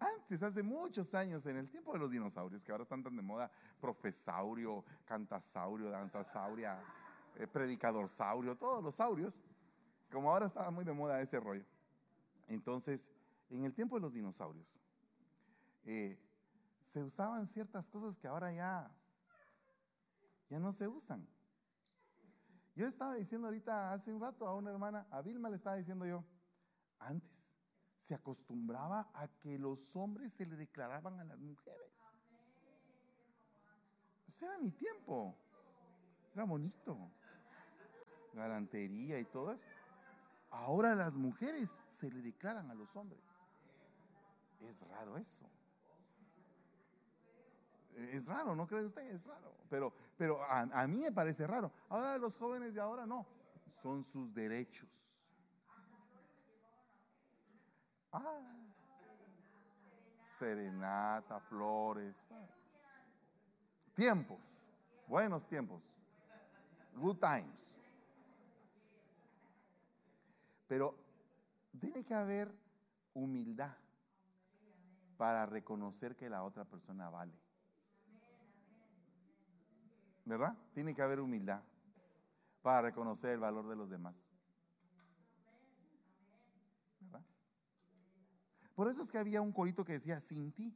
Antes, 0.00 0.42
hace 0.42 0.64
muchos 0.64 1.14
años, 1.14 1.46
en 1.46 1.56
el 1.58 1.70
tiempo 1.70 1.92
de 1.92 2.00
los 2.00 2.10
dinosaurios, 2.10 2.64
que 2.64 2.72
ahora 2.72 2.82
están 2.82 3.04
tan 3.04 3.14
de 3.14 3.22
moda, 3.22 3.48
profesaurio, 3.80 4.84
cantasaurio, 5.04 5.88
danzasauria, 5.88 6.80
eh, 7.36 7.46
predicadorsaurio, 7.46 8.56
todos 8.56 8.82
los 8.82 8.96
saurios, 8.96 9.44
como 10.10 10.32
ahora 10.32 10.46
estaba 10.46 10.72
muy 10.72 10.84
de 10.84 10.92
moda 10.92 11.20
ese 11.20 11.38
rollo. 11.38 11.64
Entonces, 12.48 13.08
en 13.50 13.64
el 13.64 13.72
tiempo 13.72 13.94
de 13.94 14.00
los 14.02 14.12
dinosaurios, 14.12 14.66
eh, 15.84 16.18
se 16.92 17.02
usaban 17.02 17.46
ciertas 17.46 17.88
cosas 17.88 18.18
que 18.18 18.28
ahora 18.28 18.52
ya 18.52 18.94
ya 20.50 20.58
no 20.58 20.70
se 20.72 20.86
usan. 20.86 21.26
Yo 22.74 22.86
estaba 22.86 23.14
diciendo 23.14 23.46
ahorita, 23.46 23.94
hace 23.94 24.12
un 24.12 24.20
rato, 24.20 24.46
a 24.46 24.54
una 24.54 24.70
hermana, 24.70 25.06
a 25.10 25.22
Vilma 25.22 25.48
le 25.48 25.56
estaba 25.56 25.76
diciendo 25.76 26.04
yo, 26.04 26.22
antes 26.98 27.50
se 27.96 28.14
acostumbraba 28.14 29.10
a 29.14 29.28
que 29.28 29.58
los 29.58 29.96
hombres 29.96 30.34
se 30.34 30.44
le 30.44 30.56
declaraban 30.56 31.18
a 31.18 31.24
las 31.24 31.38
mujeres. 31.38 31.90
Ese 34.28 34.44
era 34.44 34.58
mi 34.58 34.72
tiempo. 34.72 35.34
Era 36.34 36.44
bonito. 36.44 37.10
Galantería 38.34 39.18
y 39.18 39.24
todo 39.24 39.52
eso. 39.52 39.64
Ahora 40.50 40.94
las 40.94 41.14
mujeres 41.14 41.74
se 41.98 42.10
le 42.10 42.20
declaran 42.20 42.70
a 42.70 42.74
los 42.74 42.94
hombres. 42.94 43.22
Es 44.60 44.86
raro 44.88 45.16
eso. 45.16 45.48
Es 47.96 48.26
raro, 48.26 48.54
¿no 48.54 48.66
cree 48.66 48.84
usted? 48.84 49.02
Es 49.10 49.26
raro. 49.26 49.52
Pero, 49.68 49.92
pero 50.16 50.42
a, 50.42 50.60
a 50.60 50.86
mí 50.86 50.98
me 50.98 51.12
parece 51.12 51.46
raro. 51.46 51.70
Ahora 51.88 52.18
los 52.18 52.36
jóvenes 52.36 52.74
de 52.74 52.80
ahora 52.80 53.06
no. 53.06 53.26
Son 53.82 54.04
sus 54.04 54.32
derechos. 54.34 54.88
Ah, 58.12 58.40
serenata, 60.38 61.40
flores. 61.40 62.16
Tiempos, 63.94 64.38
buenos 65.06 65.46
tiempos. 65.46 65.82
Good 66.94 67.18
times. 67.18 67.74
Pero 70.68 70.94
tiene 71.80 72.04
que 72.04 72.14
haber 72.14 72.52
humildad 73.14 73.76
para 75.16 75.46
reconocer 75.46 76.16
que 76.16 76.28
la 76.28 76.42
otra 76.42 76.64
persona 76.64 77.08
vale. 77.08 77.32
¿Verdad? 80.24 80.56
Tiene 80.72 80.94
que 80.94 81.02
haber 81.02 81.20
humildad 81.20 81.62
para 82.62 82.82
reconocer 82.82 83.30
el 83.30 83.40
valor 83.40 83.68
de 83.68 83.76
los 83.76 83.90
demás. 83.90 84.14
¿Verdad? 87.00 87.22
Por 88.74 88.88
eso 88.88 89.02
es 89.02 89.08
que 89.08 89.18
había 89.18 89.40
un 89.40 89.52
corito 89.52 89.84
que 89.84 89.94
decía, 89.94 90.20
sin 90.20 90.52
ti 90.52 90.74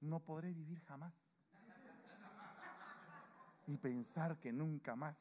no 0.00 0.20
podré 0.20 0.52
vivir 0.52 0.80
jamás. 0.84 1.12
Y 3.66 3.76
pensar 3.78 4.38
que 4.38 4.52
nunca 4.52 4.94
más 4.94 5.16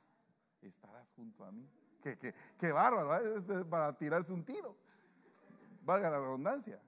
estarás 0.62 1.12
junto 1.14 1.44
a 1.44 1.52
mí. 1.52 1.68
Qué, 2.02 2.18
qué, 2.18 2.34
qué 2.60 2.72
bárbaro, 2.72 3.16
¿eh? 3.16 3.40
Este, 3.40 3.66
para 3.66 3.98
tirarse 3.98 4.32
un 4.32 4.46
tiro. 4.46 4.78
Valga 5.82 6.10
la 6.12 6.20
redundancia. 6.20 6.80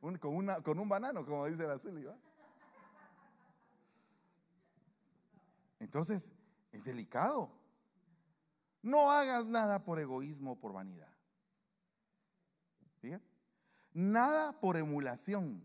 Un- 0.00 0.18
con, 0.18 0.34
una, 0.34 0.60
con 0.60 0.78
un 0.78 0.88
banano, 0.88 1.24
como 1.24 1.46
dice 1.46 1.66
la 1.66 1.78
Zuli, 1.78 2.04
¿va? 2.04 2.16
Entonces, 5.78 6.32
es 6.72 6.84
delicado. 6.84 7.50
No 8.82 9.10
hagas 9.10 9.48
nada 9.48 9.84
por 9.84 9.98
egoísmo 9.98 10.52
o 10.52 10.58
por 10.60 10.72
vanidad. 10.72 11.08
Nada 13.92 14.58
por 14.60 14.76
emulación. 14.76 15.62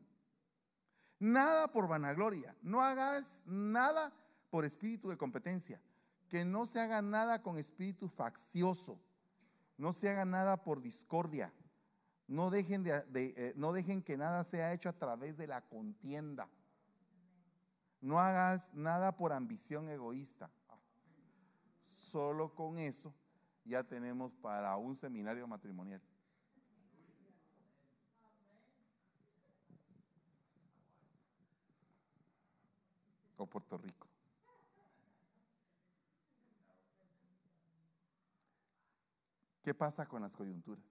Nada 1.20 1.72
por 1.72 1.88
vanagloria. 1.88 2.56
No 2.62 2.82
hagas 2.82 3.44
nada 3.46 4.14
por 4.50 4.66
espíritu 4.66 5.10
de 5.10 5.18
competencia. 5.18 5.82
Que 6.28 6.46
no 6.46 6.66
se 6.68 6.80
haga 6.80 7.02
nada 7.02 7.42
con 7.42 7.58
espíritu 7.58 8.08
faccioso. 8.08 9.00
No 9.78 9.94
se 9.94 10.10
haga 10.10 10.26
nada 10.26 10.64
por 10.64 10.82
discordia. 10.82 11.52
No 12.28 12.52
dejen, 12.52 12.84
de- 12.84 13.02
de, 13.06 13.34
eh, 13.36 13.54
no 13.56 13.74
dejen 13.74 14.04
que 14.04 14.16
nada 14.16 14.44
sea 14.44 14.74
hecho 14.74 14.90
a 14.90 14.94
través 14.94 15.36
de 15.38 15.48
la 15.48 15.62
contienda. 15.62 16.48
No 18.02 18.20
hagas 18.20 18.74
nada 18.74 19.16
por 19.16 19.34
ambición 19.34 19.90
egoísta. 19.90 20.50
Solo 21.84 22.54
con 22.56 22.78
eso 22.78 23.14
ya 23.66 23.84
tenemos 23.84 24.34
para 24.36 24.76
un 24.78 24.96
seminario 24.96 25.48
matrimonial. 25.48 26.02
O 33.38 33.46
Puerto 33.46 33.78
Rico. 33.78 34.08
¿Qué 39.64 39.74
pasa 39.74 40.08
con 40.08 40.22
las 40.22 40.34
coyunturas? 40.34 40.84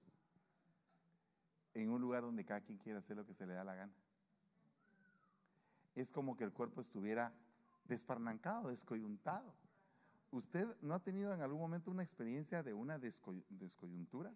En 1.75 1.91
un 1.91 2.01
lugar 2.01 2.23
donde 2.23 2.45
cada 2.45 2.61
quien 2.61 2.79
quiere 2.79 3.01
hacer 3.01 3.17
lo 3.17 3.27
que 3.27 3.35
se 3.35 3.45
le 3.45 3.55
da 3.55 3.65
la 3.65 3.75
gana. 3.75 3.93
Es 5.99 6.13
como 6.13 6.37
que 6.37 6.45
el 6.45 6.53
cuerpo 6.53 6.81
estuviera 6.81 7.33
desparnancado, 7.89 8.69
descoyuntado. 8.69 9.53
¿Usted 10.31 10.69
no 10.81 10.95
ha 10.95 11.01
tenido 11.01 11.35
en 11.35 11.41
algún 11.43 11.61
momento 11.61 11.91
una 11.91 12.05
experiencia 12.05 12.63
de 12.63 12.73
una 12.73 13.01
descoy- 13.01 13.43
descoyuntura? 13.49 14.33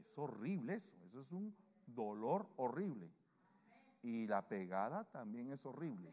Es 0.00 0.18
horrible 0.18 0.74
eso, 0.74 0.92
eso 1.06 1.20
es 1.20 1.30
un 1.30 1.54
dolor 1.86 2.48
horrible. 2.56 3.08
Y 4.02 4.26
la 4.26 4.48
pegada 4.48 5.04
también 5.04 5.52
es 5.52 5.64
horrible. 5.64 6.12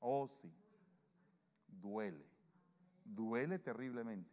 Oh, 0.00 0.28
sí, 0.28 0.52
duele, 1.80 2.26
duele 3.02 3.58
terriblemente. 3.58 4.30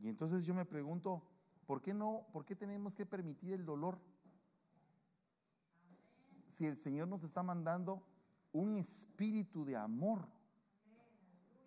Y 0.00 0.08
entonces 0.10 0.44
yo 0.44 0.52
me 0.52 0.66
pregunto, 0.66 1.22
¿por 1.66 1.80
qué 1.80 1.94
no, 1.94 2.26
por 2.30 2.44
qué 2.44 2.54
tenemos 2.54 2.94
que 2.94 3.06
permitir 3.06 3.54
el 3.54 3.64
dolor? 3.64 3.98
Si 6.58 6.66
el 6.66 6.76
Señor 6.76 7.06
nos 7.06 7.22
está 7.22 7.40
mandando 7.40 8.02
un 8.50 8.78
espíritu 8.78 9.64
de 9.64 9.76
amor, 9.76 10.26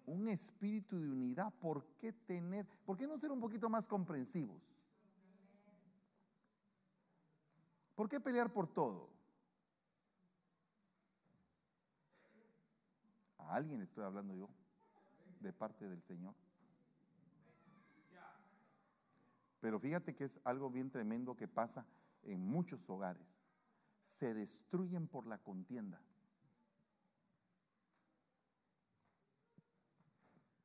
un 0.06 0.28
espíritu 0.28 1.00
de 1.00 1.10
unidad, 1.10 1.54
¿por 1.62 1.86
qué 1.96 2.12
tener, 2.12 2.68
por 2.86 2.98
qué 2.98 3.08
no 3.08 3.18
ser 3.18 3.32
un 3.32 3.40
poquito 3.40 3.70
más 3.70 3.88
comprensivos? 3.88 4.62
¿Por 7.96 8.10
qué 8.10 8.20
pelear 8.20 8.52
por 8.52 8.68
todo? 8.68 9.10
A 13.38 13.56
alguien 13.56 13.82
estoy 13.82 14.04
hablando 14.04 14.36
yo, 14.36 14.50
de 15.40 15.54
parte 15.54 15.88
del 15.88 16.02
Señor. 16.02 16.36
Pero 19.62 19.80
fíjate 19.80 20.14
que 20.14 20.26
es 20.26 20.42
algo 20.44 20.70
bien 20.70 20.92
tremendo 20.92 21.34
que 21.34 21.48
pasa 21.48 21.86
en 22.24 22.46
muchos 22.46 22.90
hogares. 22.90 23.41
Se 24.22 24.36
destruyen 24.36 25.08
por 25.08 25.26
la 25.26 25.40
contienda. 25.40 26.00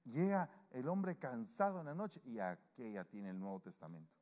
Llega 0.04 0.50
el 0.72 0.86
hombre 0.88 1.16
cansado 1.16 1.80
en 1.80 1.86
la 1.86 1.94
noche 1.94 2.20
y 2.26 2.38
aquella 2.38 3.06
tiene 3.06 3.30
el 3.30 3.40
Nuevo 3.40 3.60
Testamento. 3.60 4.12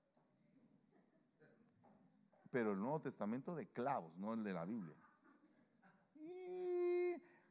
Pero 2.52 2.74
el 2.74 2.78
Nuevo 2.78 3.00
Testamento 3.00 3.56
de 3.56 3.66
clavos, 3.66 4.16
no 4.18 4.34
el 4.34 4.44
de 4.44 4.52
la 4.52 4.64
Biblia. 4.64 4.94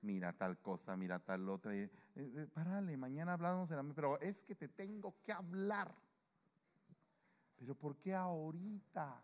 Mira 0.03 0.31
tal 0.31 0.61
cosa, 0.61 0.95
mira 0.95 1.19
tal 1.19 1.49
otra. 1.49 1.75
y, 1.75 1.79
eh, 1.79 1.91
eh, 2.15 2.47
Párale, 2.53 2.95
mañana 2.95 3.33
hablamos, 3.33 3.69
en 3.71 3.75
la- 3.75 3.93
pero 3.93 4.17
es 4.21 4.41
que 4.43 4.55
te 4.55 4.69
tengo 4.69 5.21
que 5.21 5.33
hablar. 5.33 5.93
Pero 7.57 7.75
¿por 7.75 7.97
qué 7.97 8.15
ahorita? 8.15 9.21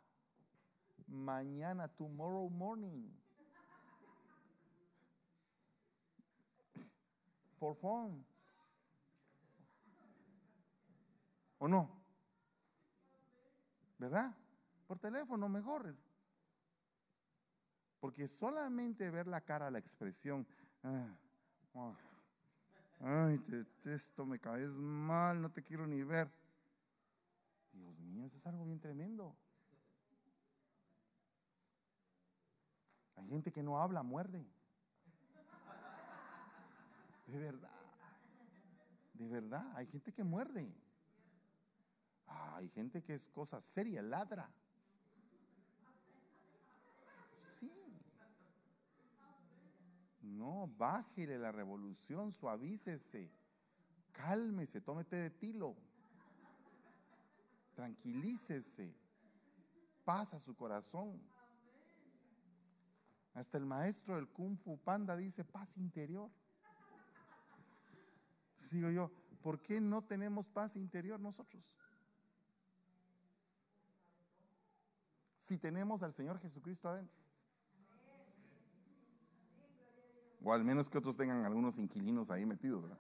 Mañana, 1.10 1.88
tomorrow 1.88 2.50
morning. 2.50 3.10
Por 7.60 7.76
phone. 7.76 8.24
¿O 11.58 11.68
no? 11.68 11.90
¿Verdad? 13.98 14.34
Por 14.88 15.00
teléfono 15.00 15.50
mejor. 15.50 15.96
Porque 18.00 18.28
solamente 18.28 19.10
ver 19.10 19.28
la 19.28 19.42
cara, 19.42 19.70
la 19.70 19.80
expresión, 19.80 20.48
ah, 20.84 21.14
ah, 21.76 21.94
ay, 23.02 23.40
te 23.40 23.58
detesto, 23.58 24.26
me 24.26 24.40
caes 24.40 24.70
mal, 24.70 25.42
no 25.42 25.52
te 25.52 25.64
quiero 25.64 25.86
ni 25.86 26.02
ver. 26.04 26.32
Dios 27.74 28.00
mío, 28.00 28.26
eso 28.26 28.38
es 28.38 28.46
algo 28.46 28.64
bien 28.66 28.80
tremendo. 28.80 29.36
Hay 33.20 33.28
gente 33.28 33.52
que 33.52 33.62
no 33.62 33.80
habla, 33.82 34.02
muerde. 34.02 34.46
De 37.28 37.38
verdad. 37.38 37.70
De 39.14 39.28
verdad, 39.28 39.72
hay 39.76 39.86
gente 39.88 40.14
que 40.14 40.24
muerde. 40.24 40.74
Ah, 42.28 42.56
hay 42.58 42.70
gente 42.70 43.04
que 43.04 43.16
es 43.16 43.26
cosa 43.28 43.62
seria, 43.62 44.02
ladra. 44.02 44.50
Sí. 47.60 47.72
No, 50.22 50.68
bájele 50.78 51.38
la 51.38 51.52
revolución, 51.52 52.32
suavícese, 52.32 53.30
cálmese, 54.14 54.80
tómete 54.80 55.18
de 55.18 55.30
tilo, 55.32 55.76
tranquilícese, 57.76 58.96
pasa 60.06 60.40
su 60.40 60.56
corazón. 60.56 61.20
Hasta 63.34 63.58
el 63.58 63.66
maestro 63.66 64.16
del 64.16 64.28
Kung 64.28 64.58
Fu 64.58 64.78
Panda 64.78 65.16
dice 65.16 65.44
paz 65.44 65.70
interior. 65.78 66.30
Digo 68.72 68.90
yo, 68.90 69.12
¿por 69.42 69.62
qué 69.62 69.80
no 69.80 70.04
tenemos 70.04 70.48
paz 70.50 70.76
interior 70.76 71.20
nosotros? 71.20 71.64
Si 75.38 75.58
tenemos 75.58 76.04
al 76.04 76.14
Señor 76.14 76.40
Jesucristo 76.40 76.90
adentro. 76.90 77.18
O 80.44 80.54
al 80.54 80.64
menos 80.64 80.90
que 80.90 80.98
otros 80.98 81.18
tengan 81.18 81.44
algunos 81.46 81.78
inquilinos 81.78 82.30
ahí 82.30 82.46
metidos, 82.46 82.84
¿verdad? 82.84 83.00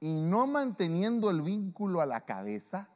Y 0.00 0.20
no 0.20 0.46
manteniendo 0.46 1.30
el 1.30 1.40
vínculo 1.40 2.00
a 2.00 2.06
la 2.06 2.24
cabeza, 2.26 2.88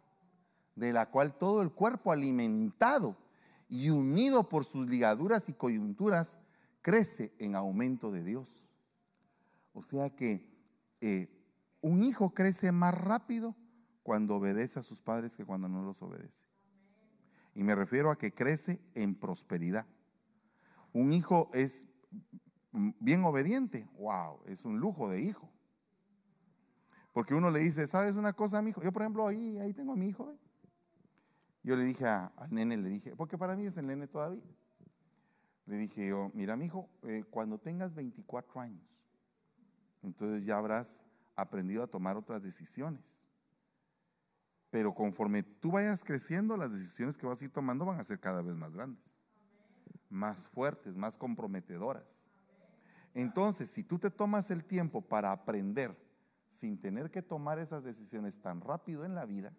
de 0.76 0.92
la 0.92 1.10
cual 1.10 1.36
todo 1.36 1.62
el 1.62 1.72
cuerpo 1.72 2.12
alimentado 2.12 3.16
y 3.68 3.90
unido 3.90 4.48
por 4.48 4.64
sus 4.64 4.88
ligaduras 4.88 5.48
y 5.48 5.54
coyunturas, 5.54 6.38
crece 6.80 7.34
en 7.38 7.54
aumento 7.54 8.10
de 8.10 8.24
Dios. 8.24 8.48
O 9.72 9.82
sea 9.82 10.10
que 10.10 10.48
eh, 11.00 11.28
un 11.80 12.02
hijo 12.02 12.30
crece 12.34 12.72
más 12.72 12.94
rápido 12.94 13.54
cuando 14.02 14.36
obedece 14.36 14.80
a 14.80 14.82
sus 14.82 15.02
padres 15.02 15.36
que 15.36 15.44
cuando 15.44 15.68
no 15.68 15.82
los 15.82 16.00
obedece. 16.02 16.44
Y 17.54 17.62
me 17.62 17.74
refiero 17.74 18.10
a 18.10 18.16
que 18.16 18.32
crece 18.32 18.80
en 18.94 19.14
prosperidad. 19.14 19.86
Un 20.92 21.12
hijo 21.12 21.50
es 21.52 21.86
bien 22.72 23.24
obediente, 23.24 23.88
wow, 23.98 24.40
es 24.46 24.64
un 24.64 24.78
lujo 24.78 25.08
de 25.08 25.22
hijo. 25.22 25.50
Porque 27.12 27.34
uno 27.34 27.50
le 27.50 27.60
dice, 27.60 27.86
¿sabes 27.86 28.14
una 28.14 28.32
cosa, 28.32 28.62
mi 28.62 28.70
hijo? 28.70 28.82
Yo, 28.82 28.92
por 28.92 29.02
ejemplo, 29.02 29.26
ahí, 29.26 29.58
ahí 29.58 29.74
tengo 29.74 29.92
a 29.92 29.96
mi 29.96 30.08
hijo. 30.08 30.34
Yo 31.62 31.76
le 31.76 31.84
dije 31.84 32.06
al 32.06 32.30
nene, 32.50 32.76
le 32.76 32.88
dije, 32.88 33.16
porque 33.16 33.36
para 33.36 33.56
mí 33.56 33.66
es 33.66 33.76
el 33.76 33.86
nene 33.86 34.06
todavía. 34.06 34.44
Le 35.66 35.76
dije 35.76 36.08
yo, 36.08 36.30
mira, 36.34 36.56
mi 36.56 36.66
hijo, 36.66 36.88
eh, 37.02 37.24
cuando 37.28 37.58
tengas 37.58 37.94
24 37.94 38.60
años, 38.60 38.82
entonces 40.02 40.44
ya 40.44 40.56
habrás 40.56 41.04
aprendido 41.36 41.82
a 41.82 41.86
tomar 41.86 42.16
otras 42.16 42.42
decisiones. 42.42 43.26
Pero 44.70 44.94
conforme 44.94 45.42
tú 45.42 45.72
vayas 45.72 46.04
creciendo, 46.04 46.56
las 46.56 46.72
decisiones 46.72 47.16
que 47.16 47.26
vas 47.26 47.40
a 47.40 47.44
ir 47.44 47.52
tomando 47.52 47.84
van 47.84 48.00
a 48.00 48.04
ser 48.04 48.18
cada 48.18 48.42
vez 48.42 48.54
más 48.54 48.72
grandes, 48.72 49.02
más 50.08 50.48
fuertes, 50.48 50.96
más 50.96 51.16
comprometedoras. 51.16 52.24
Entonces, 53.14 53.70
si 53.70 53.82
tú 53.82 53.98
te 53.98 54.10
tomas 54.10 54.50
el 54.50 54.64
tiempo 54.64 55.00
para 55.00 55.32
aprender 55.32 55.96
sin 56.46 56.80
tener 56.80 57.10
que 57.10 57.22
tomar 57.22 57.58
esas 57.58 57.82
decisiones 57.84 58.40
tan 58.40 58.60
rápido 58.60 59.04
en 59.04 59.14
la 59.14 59.24
vida, 59.24 59.52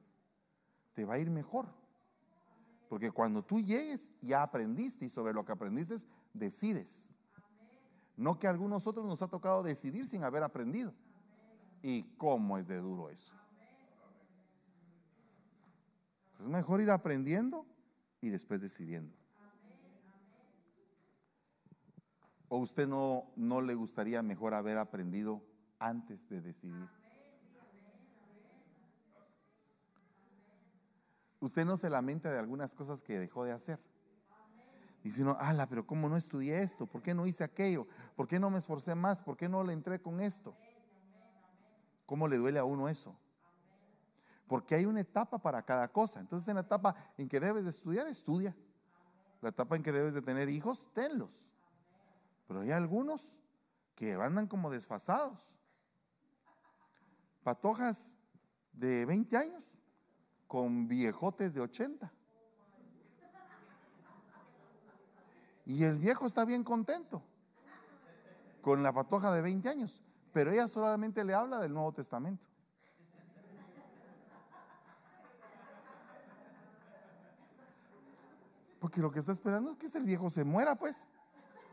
te 0.93 1.05
va 1.05 1.15
a 1.15 1.19
ir 1.19 1.29
mejor. 1.29 1.67
Porque 2.89 3.11
cuando 3.11 3.43
tú 3.43 3.61
llegues, 3.61 4.09
ya 4.19 4.41
aprendiste 4.41 5.05
y 5.05 5.09
sobre 5.09 5.31
lo 5.31 5.45
que 5.45 5.51
aprendiste, 5.51 5.97
decides. 6.33 7.13
No 8.17 8.37
que 8.39 8.47
a 8.47 8.49
algunos 8.49 8.87
otros 8.87 9.05
nos 9.05 9.21
ha 9.21 9.27
tocado 9.27 9.63
decidir 9.63 10.07
sin 10.07 10.23
haber 10.23 10.43
aprendido. 10.43 10.93
¿Y 11.83 12.03
cómo 12.17 12.57
es 12.57 12.67
de 12.67 12.77
duro 12.77 13.09
eso? 13.09 13.31
Es 16.39 16.47
mejor 16.47 16.81
ir 16.81 16.89
aprendiendo 16.89 17.65
y 18.21 18.29
después 18.29 18.59
decidiendo. 18.59 19.15
¿O 22.49 22.57
usted 22.57 22.87
no, 22.87 23.31
no 23.35 23.61
le 23.61 23.75
gustaría 23.75 24.23
mejor 24.23 24.55
haber 24.55 24.79
aprendido 24.79 25.43
antes 25.77 26.27
de 26.27 26.41
decidir? 26.41 26.89
Usted 31.39 31.65
no 31.65 31.77
se 31.77 31.89
lamenta 31.89 32.29
de 32.29 32.37
algunas 32.37 32.75
cosas 32.75 33.01
que 33.01 33.17
dejó 33.17 33.45
de 33.45 33.53
hacer. 33.53 33.79
Dice 35.03 35.21
uno, 35.21 35.37
ala, 35.39 35.67
pero 35.67 35.87
¿cómo 35.87 36.09
no 36.09 36.17
estudié 36.17 36.61
esto? 36.61 36.85
¿Por 36.85 37.01
qué 37.01 37.13
no 37.13 37.25
hice 37.25 37.43
aquello? 37.43 37.87
¿Por 38.15 38.27
qué 38.27 38.39
no 38.39 38.49
me 38.49 38.59
esforcé 38.59 38.95
más? 38.95 39.21
¿Por 39.21 39.37
qué 39.37 39.47
no 39.47 39.63
le 39.63 39.71
entré 39.71 40.01
con 40.01 40.19
esto? 40.19 40.55
¿Cómo 42.05 42.27
le 42.27 42.37
duele 42.37 42.59
a 42.59 42.65
uno 42.65 42.89
eso? 42.89 43.15
Porque 44.47 44.75
hay 44.75 44.85
una 44.85 44.99
etapa 44.99 45.37
para 45.37 45.61
cada 45.63 45.87
cosa. 45.87 46.19
Entonces 46.19 46.49
en 46.49 46.55
la 46.55 46.61
etapa 46.61 46.95
en 47.17 47.29
que 47.29 47.39
debes 47.39 47.63
de 47.63 47.69
estudiar, 47.69 48.07
estudia. 48.07 48.53
La 49.41 49.49
etapa 49.49 49.77
en 49.77 49.83
que 49.83 49.93
debes 49.93 50.13
de 50.13 50.21
tener 50.21 50.49
hijos, 50.49 50.91
tenlos. 50.93 51.45
Pero 52.47 52.61
hay 52.61 52.71
algunos 52.71 53.37
que 53.95 54.13
andan 54.15 54.47
como 54.47 54.69
desfasados. 54.69 55.39
Patojas 57.43 58.17
de 58.73 59.05
20 59.05 59.37
años 59.37 59.78
con 60.49 60.87
viejotes 60.87 61.53
de 61.53 61.61
80. 61.61 62.11
Y 65.67 65.83
el 65.83 65.99
viejo 65.99 66.25
está 66.25 66.43
bien 66.43 66.63
contento 66.63 67.21
con 68.63 68.81
la 68.81 68.91
patoja 68.91 69.31
de 69.31 69.43
20 69.43 69.69
años, 69.69 70.01
pero 70.33 70.49
ella 70.49 70.67
solamente 70.67 71.23
le 71.23 71.35
habla 71.35 71.59
del 71.59 71.71
Nuevo 71.71 71.93
Testamento. 71.93 72.47
Porque 78.79 79.01
lo 79.01 79.11
que 79.11 79.19
está 79.19 79.31
esperando 79.31 79.69
es 79.69 79.77
que 79.77 79.85
ese 79.85 79.99
viejo 79.99 80.31
se 80.31 80.43
muera, 80.43 80.73
pues, 80.73 81.11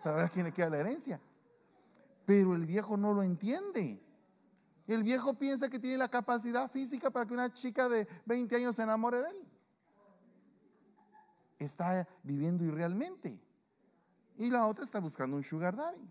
para 0.05 0.17
ver 0.17 0.27
a 0.27 0.29
quién 0.29 0.45
le 0.45 0.53
queda 0.53 0.69
la 0.69 0.81
herencia. 0.81 1.19
Pero 2.27 2.55
el 2.55 2.67
viejo 2.67 2.99
no 2.99 3.15
lo 3.15 3.23
entiende. 3.23 4.06
El 4.87 5.03
viejo 5.03 5.35
piensa 5.35 5.69
que 5.69 5.79
tiene 5.79 5.99
la 5.99 6.09
capacidad 6.09 6.71
física 6.71 7.11
para 7.11 7.27
que 7.27 7.35
una 7.35 7.53
chica 7.53 7.89
de 7.89 8.07
20 8.25 8.57
años 8.57 8.77
se 8.77 8.83
enamore 8.83 9.21
de 9.21 9.31
él. 9.31 9.37
Está 11.59 12.07
viviendo 12.23 12.65
irrealmente. 12.65 13.41
Y 14.37 14.51
la 14.51 14.67
otra 14.67 14.85
está 14.85 15.01
buscando 15.01 15.37
un 15.37 15.43
sugar 15.43 15.75
daddy. 15.75 16.09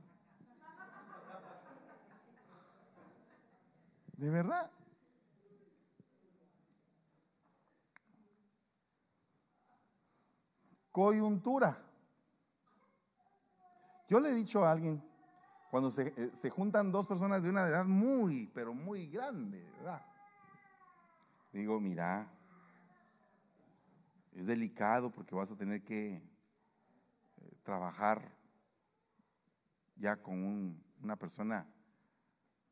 De 4.17 4.29
verdad. 4.29 4.69
Coyuntura. 10.91 11.77
Yo 14.07 14.19
le 14.19 14.29
he 14.29 14.33
dicho 14.33 14.63
a 14.63 14.71
alguien, 14.71 15.03
cuando 15.75 15.91
se, 15.91 16.13
eh, 16.15 16.49
juntan 16.51 16.89
dos 16.89 17.05
personas 17.05 17.43
de 17.43 17.49
una 17.49 17.67
edad 17.67 17.83
muy, 17.83 18.49
pero 18.53 18.73
muy 18.73 19.07
grande, 19.07 19.61
¿verdad? 19.75 20.01
Digo, 21.51 21.81
mira, 21.81 22.31
es 24.31 24.45
delicado 24.45 25.11
porque 25.11 25.35
vas 25.35 25.51
a 25.51 25.57
tener 25.57 25.83
que 25.83 26.13
eh, 26.13 27.57
trabajar 27.61 28.21
ya 29.97 30.15
con 30.15 30.81
una 31.03 31.17
persona 31.17 31.67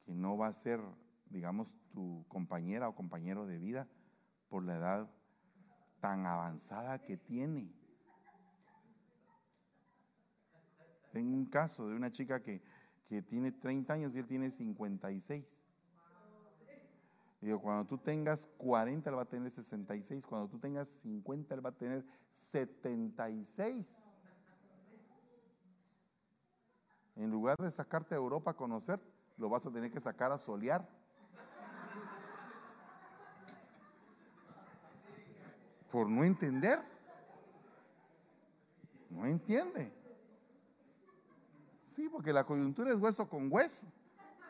que 0.06 0.16
no 0.16 0.38
va 0.38 0.48
a 0.48 0.54
ser, 0.54 0.80
digamos, 1.26 1.68
tu 1.92 2.24
compañera 2.30 2.88
o 2.88 2.96
compañero 2.96 3.46
de 3.46 3.58
vida 3.58 3.86
por 4.48 4.64
la 4.64 4.78
edad 4.78 5.10
tan 6.00 6.26
avanzada 6.26 7.00
que 7.00 7.18
tiene. 7.18 7.70
Tengo 11.12 11.36
un 11.36 11.46
caso 11.46 11.90
de 11.90 11.98
una 11.98 12.10
chica 12.10 12.42
que, 12.42 12.62
tiene 13.22 13.52
30 13.52 13.94
años 13.94 14.16
y 14.16 14.20
él 14.20 14.28
tiene 14.28 14.50
56. 14.50 15.60
Digo, 17.42 17.60
cuando 17.60 17.86
tú 17.86 17.98
tengas 17.98 18.48
40, 18.58 19.10
él 19.10 19.18
va 19.18 19.24
a 19.24 19.26
tener 19.26 19.52
66. 19.52 20.26
Cuando 20.26 20.48
tú 20.48 20.60
tengas 20.60 20.88
50, 21.02 21.54
él 21.54 21.66
va 21.66 21.72
a 21.72 21.74
tener 21.74 22.06
76. 22.32 23.86
En 27.18 27.30
lugar 27.30 27.58
de 27.58 27.70
sacarte 27.70 28.16
a 28.16 28.18
Europa 28.18 28.52
a 28.52 28.54
conocer, 28.56 29.00
lo 29.38 29.50
vas 29.50 29.66
a 29.66 29.72
tener 29.72 29.92
que 29.92 30.00
sacar 30.00 30.32
a 30.32 30.38
solear. 30.38 30.88
Por 35.92 36.10
no 36.10 36.24
entender. 36.24 36.80
No 39.10 39.28
entiende. 39.28 40.03
Sí, 41.94 42.10
porque 42.10 42.34
la 42.34 42.44
coyuntura 42.44 42.92
es 42.92 42.98
hueso 42.98 43.30
con 43.30 43.54
hueso, 43.54 43.86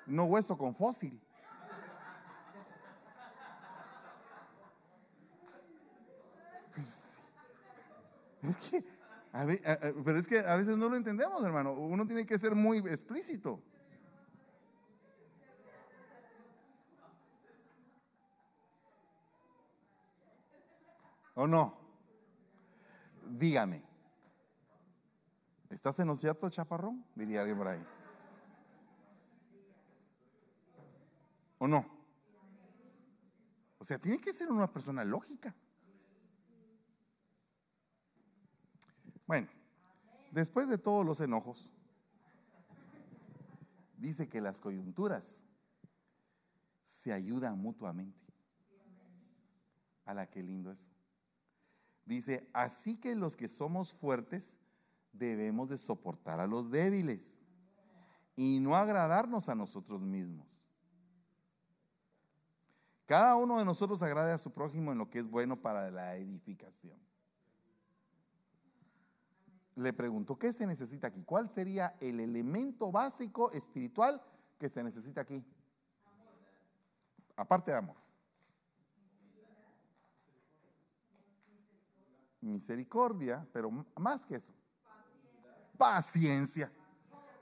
no 0.06 0.24
hueso 0.24 0.58
con 0.58 0.74
fósil. 0.74 1.20
Pues, 6.74 7.20
es 8.44 8.58
que, 8.58 8.86
pero 10.06 10.20
es 10.20 10.28
que 10.28 10.40
a 10.40 10.56
veces 10.56 10.78
no 10.78 10.88
lo 10.88 10.96
entendemos, 10.96 11.44
hermano. 11.44 11.74
Uno 11.74 12.08
tiene 12.08 12.26
que 12.26 12.40
ser 12.40 12.56
muy 12.56 12.78
explícito. 12.78 13.62
¿O 21.36 21.46
no? 21.46 21.78
Dígame. 23.32 23.93
¿Estás 25.84 26.00
en 26.00 26.16
cierto, 26.16 26.50
chaparrón? 26.50 27.04
Diría 27.14 27.42
alguien 27.42 27.58
por 27.58 27.68
ahí. 27.68 27.86
¿O 31.58 31.68
no? 31.68 31.86
O 33.80 33.84
sea, 33.84 34.00
tiene 34.00 34.18
que 34.18 34.32
ser 34.32 34.50
una 34.50 34.72
persona 34.72 35.04
lógica. 35.04 35.54
Bueno, 39.28 39.50
después 40.32 40.70
de 40.70 40.78
todos 40.78 41.06
los 41.06 41.20
enojos, 41.20 41.70
dice 43.98 44.30
que 44.30 44.40
las 44.40 44.62
coyunturas 44.62 45.44
se 46.82 47.12
ayudan 47.12 47.60
mutuamente. 47.60 48.22
A 50.06 50.14
la 50.14 50.30
que 50.30 50.42
lindo 50.42 50.72
eso. 50.72 50.88
Dice, 52.06 52.50
así 52.54 52.96
que 52.96 53.16
los 53.16 53.36
que 53.36 53.50
somos 53.50 53.92
fuertes 53.92 54.63
debemos 55.14 55.70
de 55.70 55.78
soportar 55.78 56.40
a 56.40 56.48
los 56.48 56.70
débiles 56.70 57.42
y 58.36 58.60
no 58.60 58.76
agradarnos 58.76 59.48
a 59.48 59.56
nosotros 59.56 60.02
mismos. 60.02 60.68
Cada 63.06 63.36
uno 63.36 63.60
de 63.60 63.66
nosotros 63.66 64.02
agrade 64.02 64.32
a 64.32 64.38
su 64.38 64.52
prójimo 64.52 64.92
en 64.92 64.98
lo 64.98 65.10
que 65.10 65.20
es 65.20 65.30
bueno 65.30 65.62
para 65.62 65.92
la 65.92 66.16
edificación. 66.16 66.98
le 69.76 69.92
pregunto, 69.92 70.38
¿qué 70.38 70.54
se 70.54 70.68
necesita 70.68 71.08
aquí? 71.08 71.24
¿Cuál 71.24 71.50
sería 71.50 71.96
el 72.00 72.20
elemento 72.20 72.92
básico 72.92 73.52
espiritual 73.52 74.22
que 74.60 74.70
se 74.70 74.84
necesita 74.84 75.22
aquí? 75.22 75.44
Aparte 77.36 77.72
de 77.72 77.78
amor. 77.78 77.98
Misericordia, 82.40 83.48
pero 83.52 83.72
más 83.96 84.26
que 84.26 84.36
eso. 84.36 84.54
Paciencia. 85.78 86.72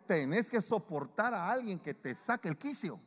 Tenés 0.07 0.49
que 0.49 0.61
soportar 0.61 1.33
a 1.33 1.51
alguien 1.51 1.79
que 1.79 1.93
te 1.93 2.15
saque 2.15 2.47
el 2.47 2.57
quicio. 2.57 2.99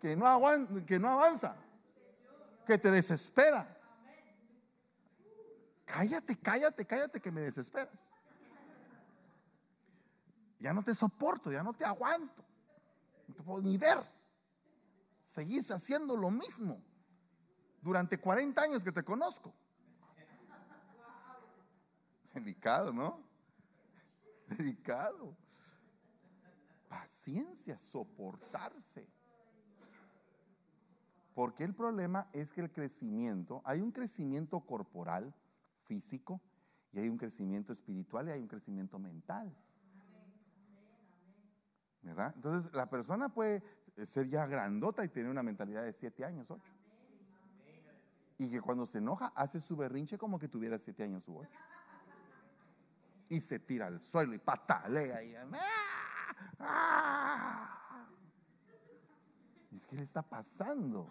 Que 0.00 0.16
no, 0.16 0.84
que 0.86 0.98
no 0.98 1.10
avanza. 1.10 1.56
Que 2.66 2.78
te 2.78 2.90
desespera. 2.90 3.76
Cállate, 5.84 6.36
cállate, 6.36 6.86
cállate 6.86 7.20
que 7.20 7.32
me 7.32 7.40
desesperas. 7.40 8.10
Ya 10.60 10.72
no 10.72 10.82
te 10.82 10.94
soporto, 10.94 11.50
ya 11.50 11.62
no 11.62 11.72
te 11.72 11.84
aguanto. 11.84 12.44
No 13.26 13.34
te 13.34 13.42
puedo 13.42 13.62
ni 13.62 13.76
ver. 13.76 13.98
Seguís 15.22 15.70
haciendo 15.70 16.16
lo 16.16 16.30
mismo 16.30 16.80
durante 17.82 18.18
40 18.18 18.60
años 18.60 18.84
que 18.84 18.92
te 18.92 19.02
conozco. 19.02 19.52
Delicado, 22.40 22.92
¿no? 22.92 23.22
Delicado. 24.48 25.36
Paciencia, 26.88 27.78
soportarse. 27.78 29.06
Porque 31.34 31.64
el 31.64 31.74
problema 31.74 32.28
es 32.32 32.52
que 32.52 32.60
el 32.60 32.72
crecimiento, 32.72 33.62
hay 33.64 33.80
un 33.80 33.92
crecimiento 33.92 34.60
corporal, 34.60 35.32
físico, 35.84 36.40
y 36.92 36.98
hay 36.98 37.08
un 37.08 37.18
crecimiento 37.18 37.72
espiritual 37.72 38.28
y 38.28 38.32
hay 38.32 38.40
un 38.40 38.48
crecimiento 38.48 38.98
mental. 38.98 39.54
¿Verdad? 42.02 42.32
Entonces 42.34 42.72
la 42.72 42.88
persona 42.88 43.28
puede 43.28 43.62
ser 44.02 44.28
ya 44.28 44.46
grandota 44.46 45.04
y 45.04 45.08
tener 45.08 45.30
una 45.30 45.42
mentalidad 45.42 45.84
de 45.84 45.92
siete 45.92 46.24
años, 46.24 46.50
ocho. 46.50 46.72
Y 48.38 48.50
que 48.50 48.60
cuando 48.60 48.86
se 48.86 48.98
enoja 48.98 49.32
hace 49.36 49.60
su 49.60 49.76
berrinche 49.76 50.16
como 50.16 50.38
que 50.38 50.48
tuviera 50.48 50.78
siete 50.78 51.04
años 51.04 51.28
u 51.28 51.38
ocho. 51.38 51.58
Y 53.30 53.38
se 53.38 53.60
tira 53.60 53.86
al 53.86 54.00
suelo 54.00 54.34
y 54.34 54.38
patalea 54.38 55.22
y 55.22 55.36
¡ah! 55.36 55.46
¡Ah! 56.58 58.06
Es 59.72 59.86
que 59.86 59.94
le 59.94 60.02
está 60.02 60.20
pasando. 60.20 61.06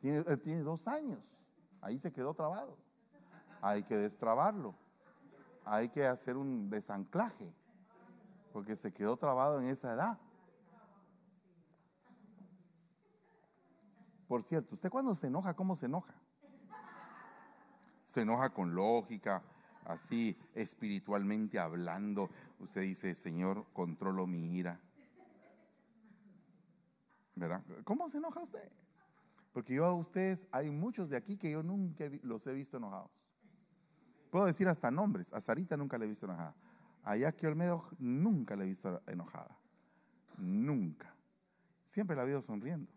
Tiene, 0.00 0.36
tiene 0.38 0.62
dos 0.62 0.88
años. 0.88 1.20
Ahí 1.80 1.96
se 2.00 2.12
quedó 2.12 2.34
trabado. 2.34 2.76
Hay 3.62 3.84
que 3.84 3.96
destrabarlo. 3.96 4.74
Hay 5.64 5.90
que 5.90 6.04
hacer 6.04 6.36
un 6.36 6.68
desanclaje. 6.68 7.54
Porque 8.52 8.74
se 8.74 8.92
quedó 8.92 9.16
trabado 9.16 9.60
en 9.60 9.68
esa 9.68 9.92
edad. 9.92 10.18
Por 14.26 14.42
cierto, 14.42 14.74
¿usted 14.74 14.90
cuando 14.90 15.14
se 15.14 15.28
enoja, 15.28 15.54
cómo 15.54 15.76
se 15.76 15.86
enoja? 15.86 16.14
Se 18.04 18.22
enoja 18.22 18.50
con 18.50 18.74
lógica, 18.74 19.40
así 19.86 20.36
espiritualmente 20.54 21.58
hablando. 21.58 22.30
Usted 22.60 22.82
dice, 22.82 23.14
Señor, 23.14 23.66
controlo 23.72 24.26
mi 24.26 24.56
ira. 24.56 24.80
¿Verdad? 27.34 27.62
¿Cómo 27.84 28.08
se 28.08 28.18
enoja 28.18 28.40
usted? 28.40 28.70
Porque 29.52 29.74
yo 29.74 29.84
a 29.86 29.94
ustedes, 29.94 30.46
hay 30.50 30.70
muchos 30.70 31.10
de 31.10 31.16
aquí 31.16 31.36
que 31.36 31.50
yo 31.50 31.62
nunca 31.62 32.04
los 32.22 32.46
he 32.46 32.52
visto 32.52 32.76
enojados. 32.76 33.10
Puedo 34.30 34.46
decir 34.46 34.68
hasta 34.68 34.90
nombres. 34.90 35.32
A 35.32 35.40
Sarita 35.40 35.76
nunca 35.76 35.96
le 35.98 36.04
he 36.04 36.08
visto 36.08 36.26
enojada. 36.26 36.54
A 37.02 37.16
Jackie 37.16 37.46
Olmedo 37.46 37.88
nunca 37.98 38.56
le 38.56 38.64
he 38.64 38.68
visto 38.68 39.02
enojada. 39.06 39.56
Nunca. 40.38 41.14
Siempre 41.86 42.16
la 42.16 42.24
visto 42.24 42.42
sonriendo. 42.42 42.90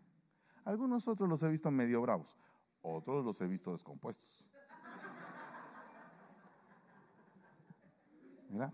Algunos 0.64 1.08
otros 1.08 1.28
los 1.28 1.42
he 1.42 1.48
visto 1.48 1.70
medio 1.70 2.02
bravos, 2.02 2.36
otros 2.82 3.24
los 3.24 3.40
he 3.40 3.46
visto 3.46 3.72
descompuestos. 3.72 4.39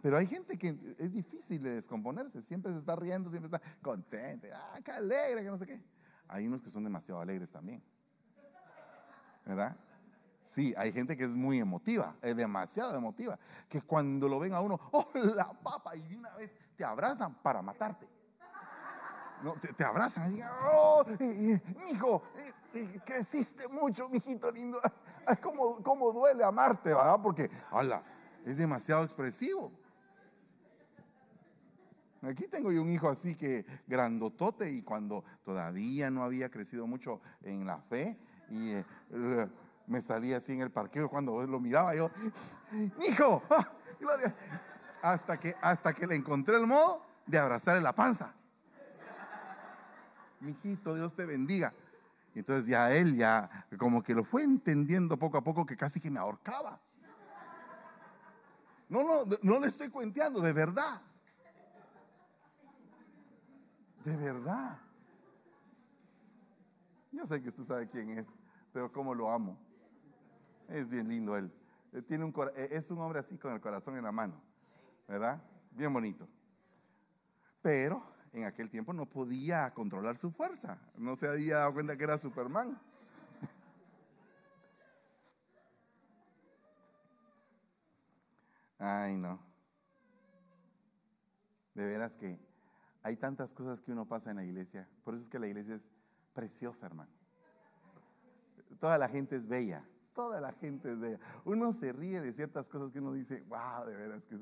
Pero 0.00 0.16
hay 0.16 0.26
gente 0.26 0.56
que 0.56 0.76
es 0.98 1.12
difícil 1.12 1.62
de 1.62 1.74
descomponerse, 1.74 2.42
siempre 2.42 2.72
se 2.72 2.78
está 2.78 2.96
riendo, 2.96 3.30
siempre 3.30 3.54
está 3.54 3.60
contente, 3.82 4.50
ah, 4.52 4.78
qué 4.82 4.90
alegre, 4.90 5.42
que 5.42 5.50
no 5.50 5.58
sé 5.58 5.66
qué. 5.66 5.80
Hay 6.28 6.46
unos 6.46 6.62
que 6.62 6.70
son 6.70 6.84
demasiado 6.84 7.20
alegres 7.20 7.50
también. 7.50 7.82
¿Verdad? 9.44 9.76
Sí, 10.42 10.74
hay 10.76 10.92
gente 10.92 11.16
que 11.16 11.24
es 11.24 11.34
muy 11.34 11.58
emotiva, 11.58 12.16
es 12.22 12.36
demasiado 12.36 12.96
emotiva, 12.96 13.38
que 13.68 13.82
cuando 13.82 14.28
lo 14.28 14.38
ven 14.38 14.54
a 14.54 14.60
uno, 14.60 14.80
¡oh, 14.92 15.06
la 15.14 15.52
papa! 15.52 15.94
Y 15.94 16.02
de 16.02 16.16
una 16.16 16.34
vez 16.36 16.50
te 16.76 16.84
abrazan 16.84 17.34
para 17.34 17.60
matarte. 17.62 18.08
No, 19.42 19.54
te, 19.54 19.84
abrazan 19.84 20.34
y 20.34 20.40
oh, 20.72 21.04
hijo, 21.92 22.22
creciste 23.04 23.68
mucho, 23.68 24.08
mijito 24.08 24.50
lindo. 24.50 24.80
Ay, 25.26 25.36
cómo, 25.36 25.82
cómo 25.82 26.10
duele 26.10 26.42
amarte, 26.42 26.94
¿verdad? 26.94 27.20
Porque, 27.22 27.50
ala, 27.70 28.02
es 28.46 28.56
demasiado 28.56 29.04
expresivo. 29.04 29.70
Aquí 32.22 32.48
tengo 32.48 32.72
yo 32.72 32.80
un 32.80 32.88
hijo 32.88 33.10
así 33.10 33.34
que 33.34 33.66
grandotote 33.86 34.70
y 34.70 34.80
cuando 34.80 35.22
todavía 35.44 36.10
no 36.10 36.24
había 36.24 36.48
crecido 36.48 36.86
mucho 36.86 37.20
en 37.42 37.66
la 37.66 37.78
fe 37.82 38.16
y 38.48 38.70
eh, 38.70 38.84
me 39.86 40.00
salía 40.00 40.38
así 40.38 40.52
en 40.52 40.62
el 40.62 40.70
parqueo 40.70 41.10
cuando 41.10 41.46
lo 41.46 41.60
miraba 41.60 41.94
yo, 41.94 42.10
hijo, 43.06 43.42
ah, 43.50 43.68
hasta 45.02 45.38
que, 45.38 45.54
hasta 45.60 45.92
que 45.92 46.06
le 46.06 46.16
encontré 46.16 46.56
el 46.56 46.66
modo 46.66 47.02
de 47.26 47.38
abrazarle 47.38 47.82
la 47.82 47.94
panza 47.94 48.34
mijito, 50.40 50.94
Dios 50.94 51.14
te 51.14 51.26
bendiga. 51.26 51.72
Entonces 52.34 52.66
ya 52.66 52.92
él 52.92 53.16
ya 53.16 53.66
como 53.78 54.02
que 54.02 54.14
lo 54.14 54.24
fue 54.24 54.42
entendiendo 54.42 55.18
poco 55.18 55.38
a 55.38 55.44
poco 55.44 55.64
que 55.64 55.76
casi 55.76 56.00
que 56.00 56.10
me 56.10 56.18
ahorcaba. 56.18 56.80
No, 58.88 59.02
no, 59.02 59.36
no 59.42 59.58
le 59.58 59.66
estoy 59.68 59.88
cuenteando, 59.88 60.40
de 60.40 60.52
verdad. 60.52 61.02
De 64.04 64.16
verdad. 64.16 64.78
Yo 67.10 67.26
sé 67.26 67.42
que 67.42 67.48
usted 67.48 67.64
sabe 67.64 67.88
quién 67.88 68.10
es, 68.10 68.26
pero 68.72 68.92
cómo 68.92 69.14
lo 69.14 69.30
amo. 69.30 69.58
Es 70.68 70.88
bien 70.88 71.08
lindo 71.08 71.36
él. 71.36 71.50
Eh, 71.92 72.02
tiene 72.02 72.24
un, 72.24 72.34
eh, 72.54 72.68
es 72.72 72.90
un 72.90 72.98
hombre 73.00 73.20
así 73.20 73.38
con 73.38 73.52
el 73.52 73.60
corazón 73.60 73.96
en 73.96 74.04
la 74.04 74.12
mano, 74.12 74.34
¿verdad? 75.08 75.42
Bien 75.72 75.92
bonito. 75.92 76.28
Pero 77.62 78.02
en 78.32 78.44
aquel 78.44 78.68
tiempo 78.68 78.92
no 78.92 79.06
podía 79.06 79.72
controlar 79.72 80.18
su 80.18 80.30
fuerza. 80.30 80.78
No 80.98 81.16
se 81.16 81.26
había 81.26 81.58
dado 81.58 81.72
cuenta 81.72 81.96
que 81.96 82.04
era 82.04 82.18
Superman. 82.18 82.78
Ay, 88.86 89.16
no. 89.16 89.40
De 91.74 91.84
veras 91.84 92.16
que 92.16 92.38
hay 93.02 93.16
tantas 93.16 93.52
cosas 93.52 93.82
que 93.82 93.90
uno 93.90 94.06
pasa 94.06 94.30
en 94.30 94.36
la 94.36 94.44
iglesia. 94.44 94.88
Por 95.02 95.14
eso 95.14 95.24
es 95.24 95.28
que 95.28 95.40
la 95.40 95.48
iglesia 95.48 95.74
es 95.74 95.90
preciosa, 96.32 96.86
hermano. 96.86 97.10
Toda 98.78 98.96
la 98.96 99.08
gente 99.08 99.34
es 99.34 99.48
bella. 99.48 99.84
Toda 100.14 100.40
la 100.40 100.52
gente 100.52 100.92
es 100.92 101.00
bella. 101.00 101.18
Uno 101.44 101.72
se 101.72 101.92
ríe 101.92 102.20
de 102.20 102.32
ciertas 102.32 102.68
cosas 102.68 102.92
que 102.92 103.00
uno 103.00 103.12
dice, 103.12 103.42
wow, 103.48 103.86
de 103.86 103.96
veras 103.96 104.24
que 104.24 104.38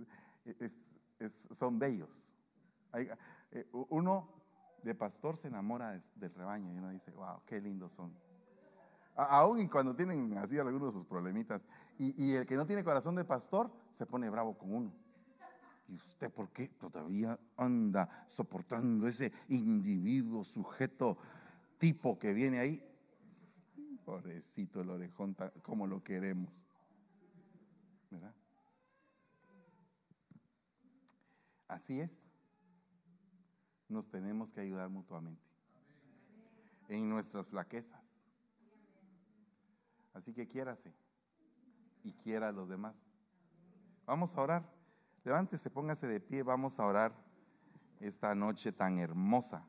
son 1.55 1.79
bellos. 1.79 2.27
Eh, 2.93 3.67
uno 3.73 4.29
de 4.83 4.95
pastor 4.95 5.39
se 5.39 5.49
enamora 5.49 5.99
del 6.17 6.35
rebaño 6.35 6.71
y 6.71 6.77
uno 6.77 6.91
dice, 6.91 7.13
wow, 7.13 7.41
qué 7.47 7.63
lindos 7.63 7.93
son. 7.93 8.15
Aún 9.17 9.61
y 9.61 9.69
cuando 9.69 9.95
tienen 9.95 10.37
así 10.39 10.59
algunos 10.59 10.93
de 10.93 11.01
sus 11.01 11.07
problemitas. 11.07 11.63
Y, 11.99 12.33
el 12.33 12.47
que 12.47 12.57
no 12.57 12.67
tiene 12.67 12.83
corazón 12.83 13.15
de 13.15 13.25
pastor 13.25 13.71
se 13.93 14.07
pone 14.07 14.29
bravo 14.29 14.59
con 14.59 14.75
uno. 14.75 14.93
¿Y 15.89 15.95
usted 15.95 16.33
por 16.33 16.51
qué 16.51 16.69
todavía 16.69 17.39
anda 17.57 18.25
soportando 18.27 19.07
ese 19.07 19.33
individuo, 19.49 20.45
sujeto, 20.45 21.19
tipo 21.79 22.19
que 22.19 22.33
viene 22.33 22.59
ahí? 22.59 22.83
Pobrecito 24.05 24.81
el 24.81 24.91
orejón, 24.91 25.37
como 25.63 25.87
lo 25.87 26.03
queremos. 26.03 26.63
¿Verdad? 28.11 28.35
Así 31.69 32.01
es 32.01 32.25
nos 33.89 34.09
tenemos 34.09 34.53
que 34.53 34.61
ayudar 34.61 34.89
mutuamente 34.89 35.43
en 36.89 37.09
nuestras 37.09 37.47
flaquezas. 37.47 38.03
Así 40.15 40.33
que 40.33 40.47
quiérase 40.47 40.95
y 42.05 42.13
quiera 42.13 42.49
a 42.49 42.53
los 42.53 42.69
demás. 42.69 42.95
Vamos 44.07 44.37
a 44.37 44.41
orar. 44.41 44.65
Levántese, 45.25 45.71
póngase 45.71 46.07
de 46.07 46.21
pie, 46.21 46.43
vamos 46.43 46.79
a 46.79 46.87
orar 46.87 47.13
esta 48.01 48.35
noche 48.35 48.73
tan 48.73 48.99
hermosa. 48.99 49.67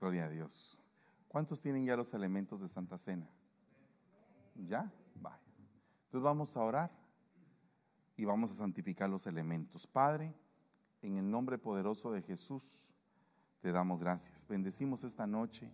Gloria 0.00 0.26
a 0.26 0.28
Dios. 0.28 0.78
¿Cuántos 1.28 1.60
tienen 1.60 1.84
ya 1.84 1.96
los 1.96 2.14
elementos 2.14 2.60
de 2.60 2.68
Santa 2.68 2.98
Cena? 2.98 3.28
¿Ya? 4.54 4.90
Vaya. 5.16 5.38
Entonces 6.06 6.22
vamos 6.22 6.56
a 6.56 6.60
orar 6.60 6.90
y 8.16 8.24
vamos 8.24 8.50
a 8.52 8.54
santificar 8.54 9.08
los 9.10 9.26
elementos. 9.26 9.86
Padre, 9.86 10.34
en 11.02 11.16
el 11.16 11.30
nombre 11.30 11.58
poderoso 11.58 12.12
de 12.12 12.22
Jesús, 12.22 12.62
te 13.60 13.72
damos 13.72 14.00
gracias. 14.00 14.46
Bendecimos 14.46 15.04
esta 15.04 15.26
noche 15.26 15.72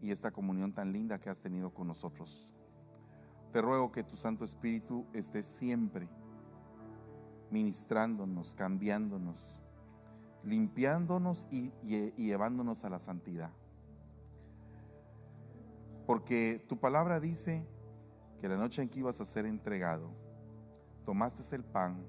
y 0.00 0.10
esta 0.10 0.30
comunión 0.30 0.72
tan 0.72 0.92
linda 0.92 1.18
que 1.18 1.30
has 1.30 1.40
tenido 1.40 1.72
con 1.72 1.86
nosotros. 1.86 2.48
Te 3.52 3.62
ruego 3.62 3.92
que 3.92 4.02
tu 4.02 4.16
Santo 4.16 4.44
Espíritu 4.44 5.06
esté 5.12 5.42
siempre 5.42 6.08
ministrándonos, 7.50 8.54
cambiándonos, 8.54 9.40
limpiándonos 10.42 11.46
y, 11.50 11.72
y, 11.82 12.12
llevándonos 12.16 12.84
a 12.84 12.90
la 12.90 12.98
santidad. 12.98 13.52
Porque 16.06 16.64
tu 16.68 16.78
palabra 16.78 17.20
dice 17.20 17.66
que 18.40 18.48
la 18.48 18.56
noche 18.56 18.82
en 18.82 18.88
que 18.88 18.98
ibas 18.98 19.20
a 19.20 19.24
ser 19.24 19.46
entregado, 19.46 20.10
tomaste 21.04 21.54
el 21.54 21.64
pan 21.64 22.04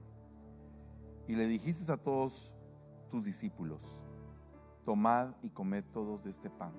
y 1.28 1.36
le 1.36 1.48
dijiste 1.48 1.92
a 1.92 1.98
todos 1.98 2.54
tus 3.10 3.24
discípulos, 3.24 3.82
tomad 4.86 5.34
y 5.42 5.50
comed 5.50 5.84
todos 5.94 6.24
de 6.24 6.32
este 6.32 6.50
pan, 6.50 6.74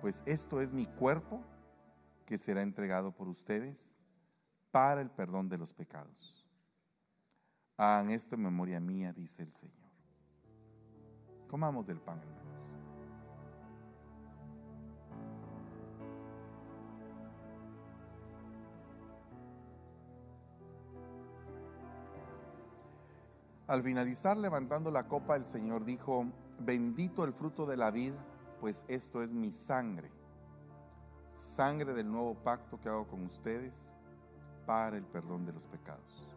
pues 0.00 0.22
esto 0.26 0.60
es 0.60 0.72
mi 0.72 0.86
cuerpo 0.86 1.40
que 2.24 2.38
será 2.38 2.62
entregado 2.62 3.12
por 3.12 3.28
ustedes 3.28 4.02
para 4.70 5.00
el 5.00 5.10
perdón 5.10 5.48
de 5.48 5.58
los 5.58 5.74
pecados. 5.74 6.46
Hagan 7.76 8.10
esto 8.10 8.34
en 8.34 8.42
memoria 8.42 8.78
mía, 8.78 9.12
dice 9.12 9.42
el 9.42 9.52
Señor. 9.52 9.90
Comamos 11.48 11.86
del 11.86 12.00
pan, 12.00 12.18
hermanos. 12.18 12.39
Al 23.70 23.84
finalizar 23.84 24.36
levantando 24.36 24.90
la 24.90 25.06
copa, 25.06 25.36
el 25.36 25.46
Señor 25.46 25.84
dijo, 25.84 26.26
bendito 26.58 27.22
el 27.22 27.32
fruto 27.32 27.66
de 27.66 27.76
la 27.76 27.92
vid, 27.92 28.12
pues 28.60 28.84
esto 28.88 29.22
es 29.22 29.32
mi 29.32 29.52
sangre, 29.52 30.10
sangre 31.38 31.94
del 31.94 32.10
nuevo 32.10 32.34
pacto 32.34 32.80
que 32.80 32.88
hago 32.88 33.06
con 33.06 33.24
ustedes 33.26 33.94
para 34.66 34.96
el 34.96 35.04
perdón 35.04 35.46
de 35.46 35.52
los 35.52 35.68
pecados. 35.68 36.28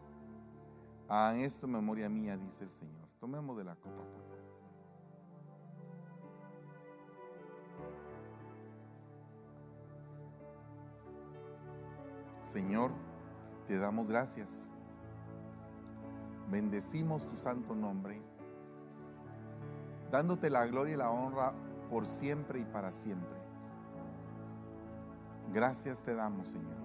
Hagan 1.08 1.40
esto 1.40 1.66
en 1.66 1.72
memoria 1.72 2.08
mía, 2.08 2.36
dice 2.36 2.62
el 2.62 2.70
Señor. 2.70 3.08
Tomemos 3.18 3.56
de 3.56 3.64
la 3.64 3.74
copa, 3.74 3.96
por 3.96 4.22
favor. 4.22 4.38
Señor, 12.44 12.92
te 13.66 13.76
damos 13.76 14.08
gracias. 14.08 14.70
Bendecimos 16.50 17.26
tu 17.26 17.36
santo 17.36 17.74
nombre, 17.74 18.20
dándote 20.10 20.50
la 20.50 20.66
gloria 20.66 20.94
y 20.94 20.96
la 20.98 21.10
honra 21.10 21.52
por 21.90 22.06
siempre 22.06 22.60
y 22.60 22.64
para 22.64 22.92
siempre. 22.92 23.38
Gracias 25.52 26.00
te 26.02 26.14
damos, 26.14 26.48
Señor, 26.48 26.76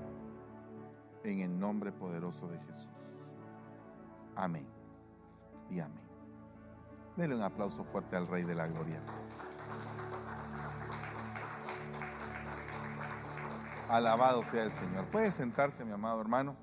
en 1.24 1.40
el 1.40 1.60
nombre 1.60 1.92
poderoso 1.92 2.48
de 2.48 2.60
Jesús. 2.60 2.90
Amén 4.36 4.66
y 5.70 5.80
amén. 5.80 6.00
Dele 7.16 7.36
un 7.36 7.42
aplauso 7.42 7.84
fuerte 7.84 8.16
al 8.16 8.28
Rey 8.28 8.44
de 8.44 8.56
la 8.56 8.68
Gloria. 8.68 9.02
Alabado 13.90 14.44
sea 14.44 14.64
el 14.64 14.72
Señor. 14.72 15.06
Puede 15.06 15.32
sentarse, 15.32 15.84
mi 15.84 15.92
amado 15.92 16.22
hermano. 16.22 16.56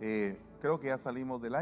Eh, 0.00 0.40
creo 0.60 0.78
que 0.78 0.86
ya 0.86 0.96
salimos 0.96 1.42
del 1.42 1.54
aire. 1.54 1.56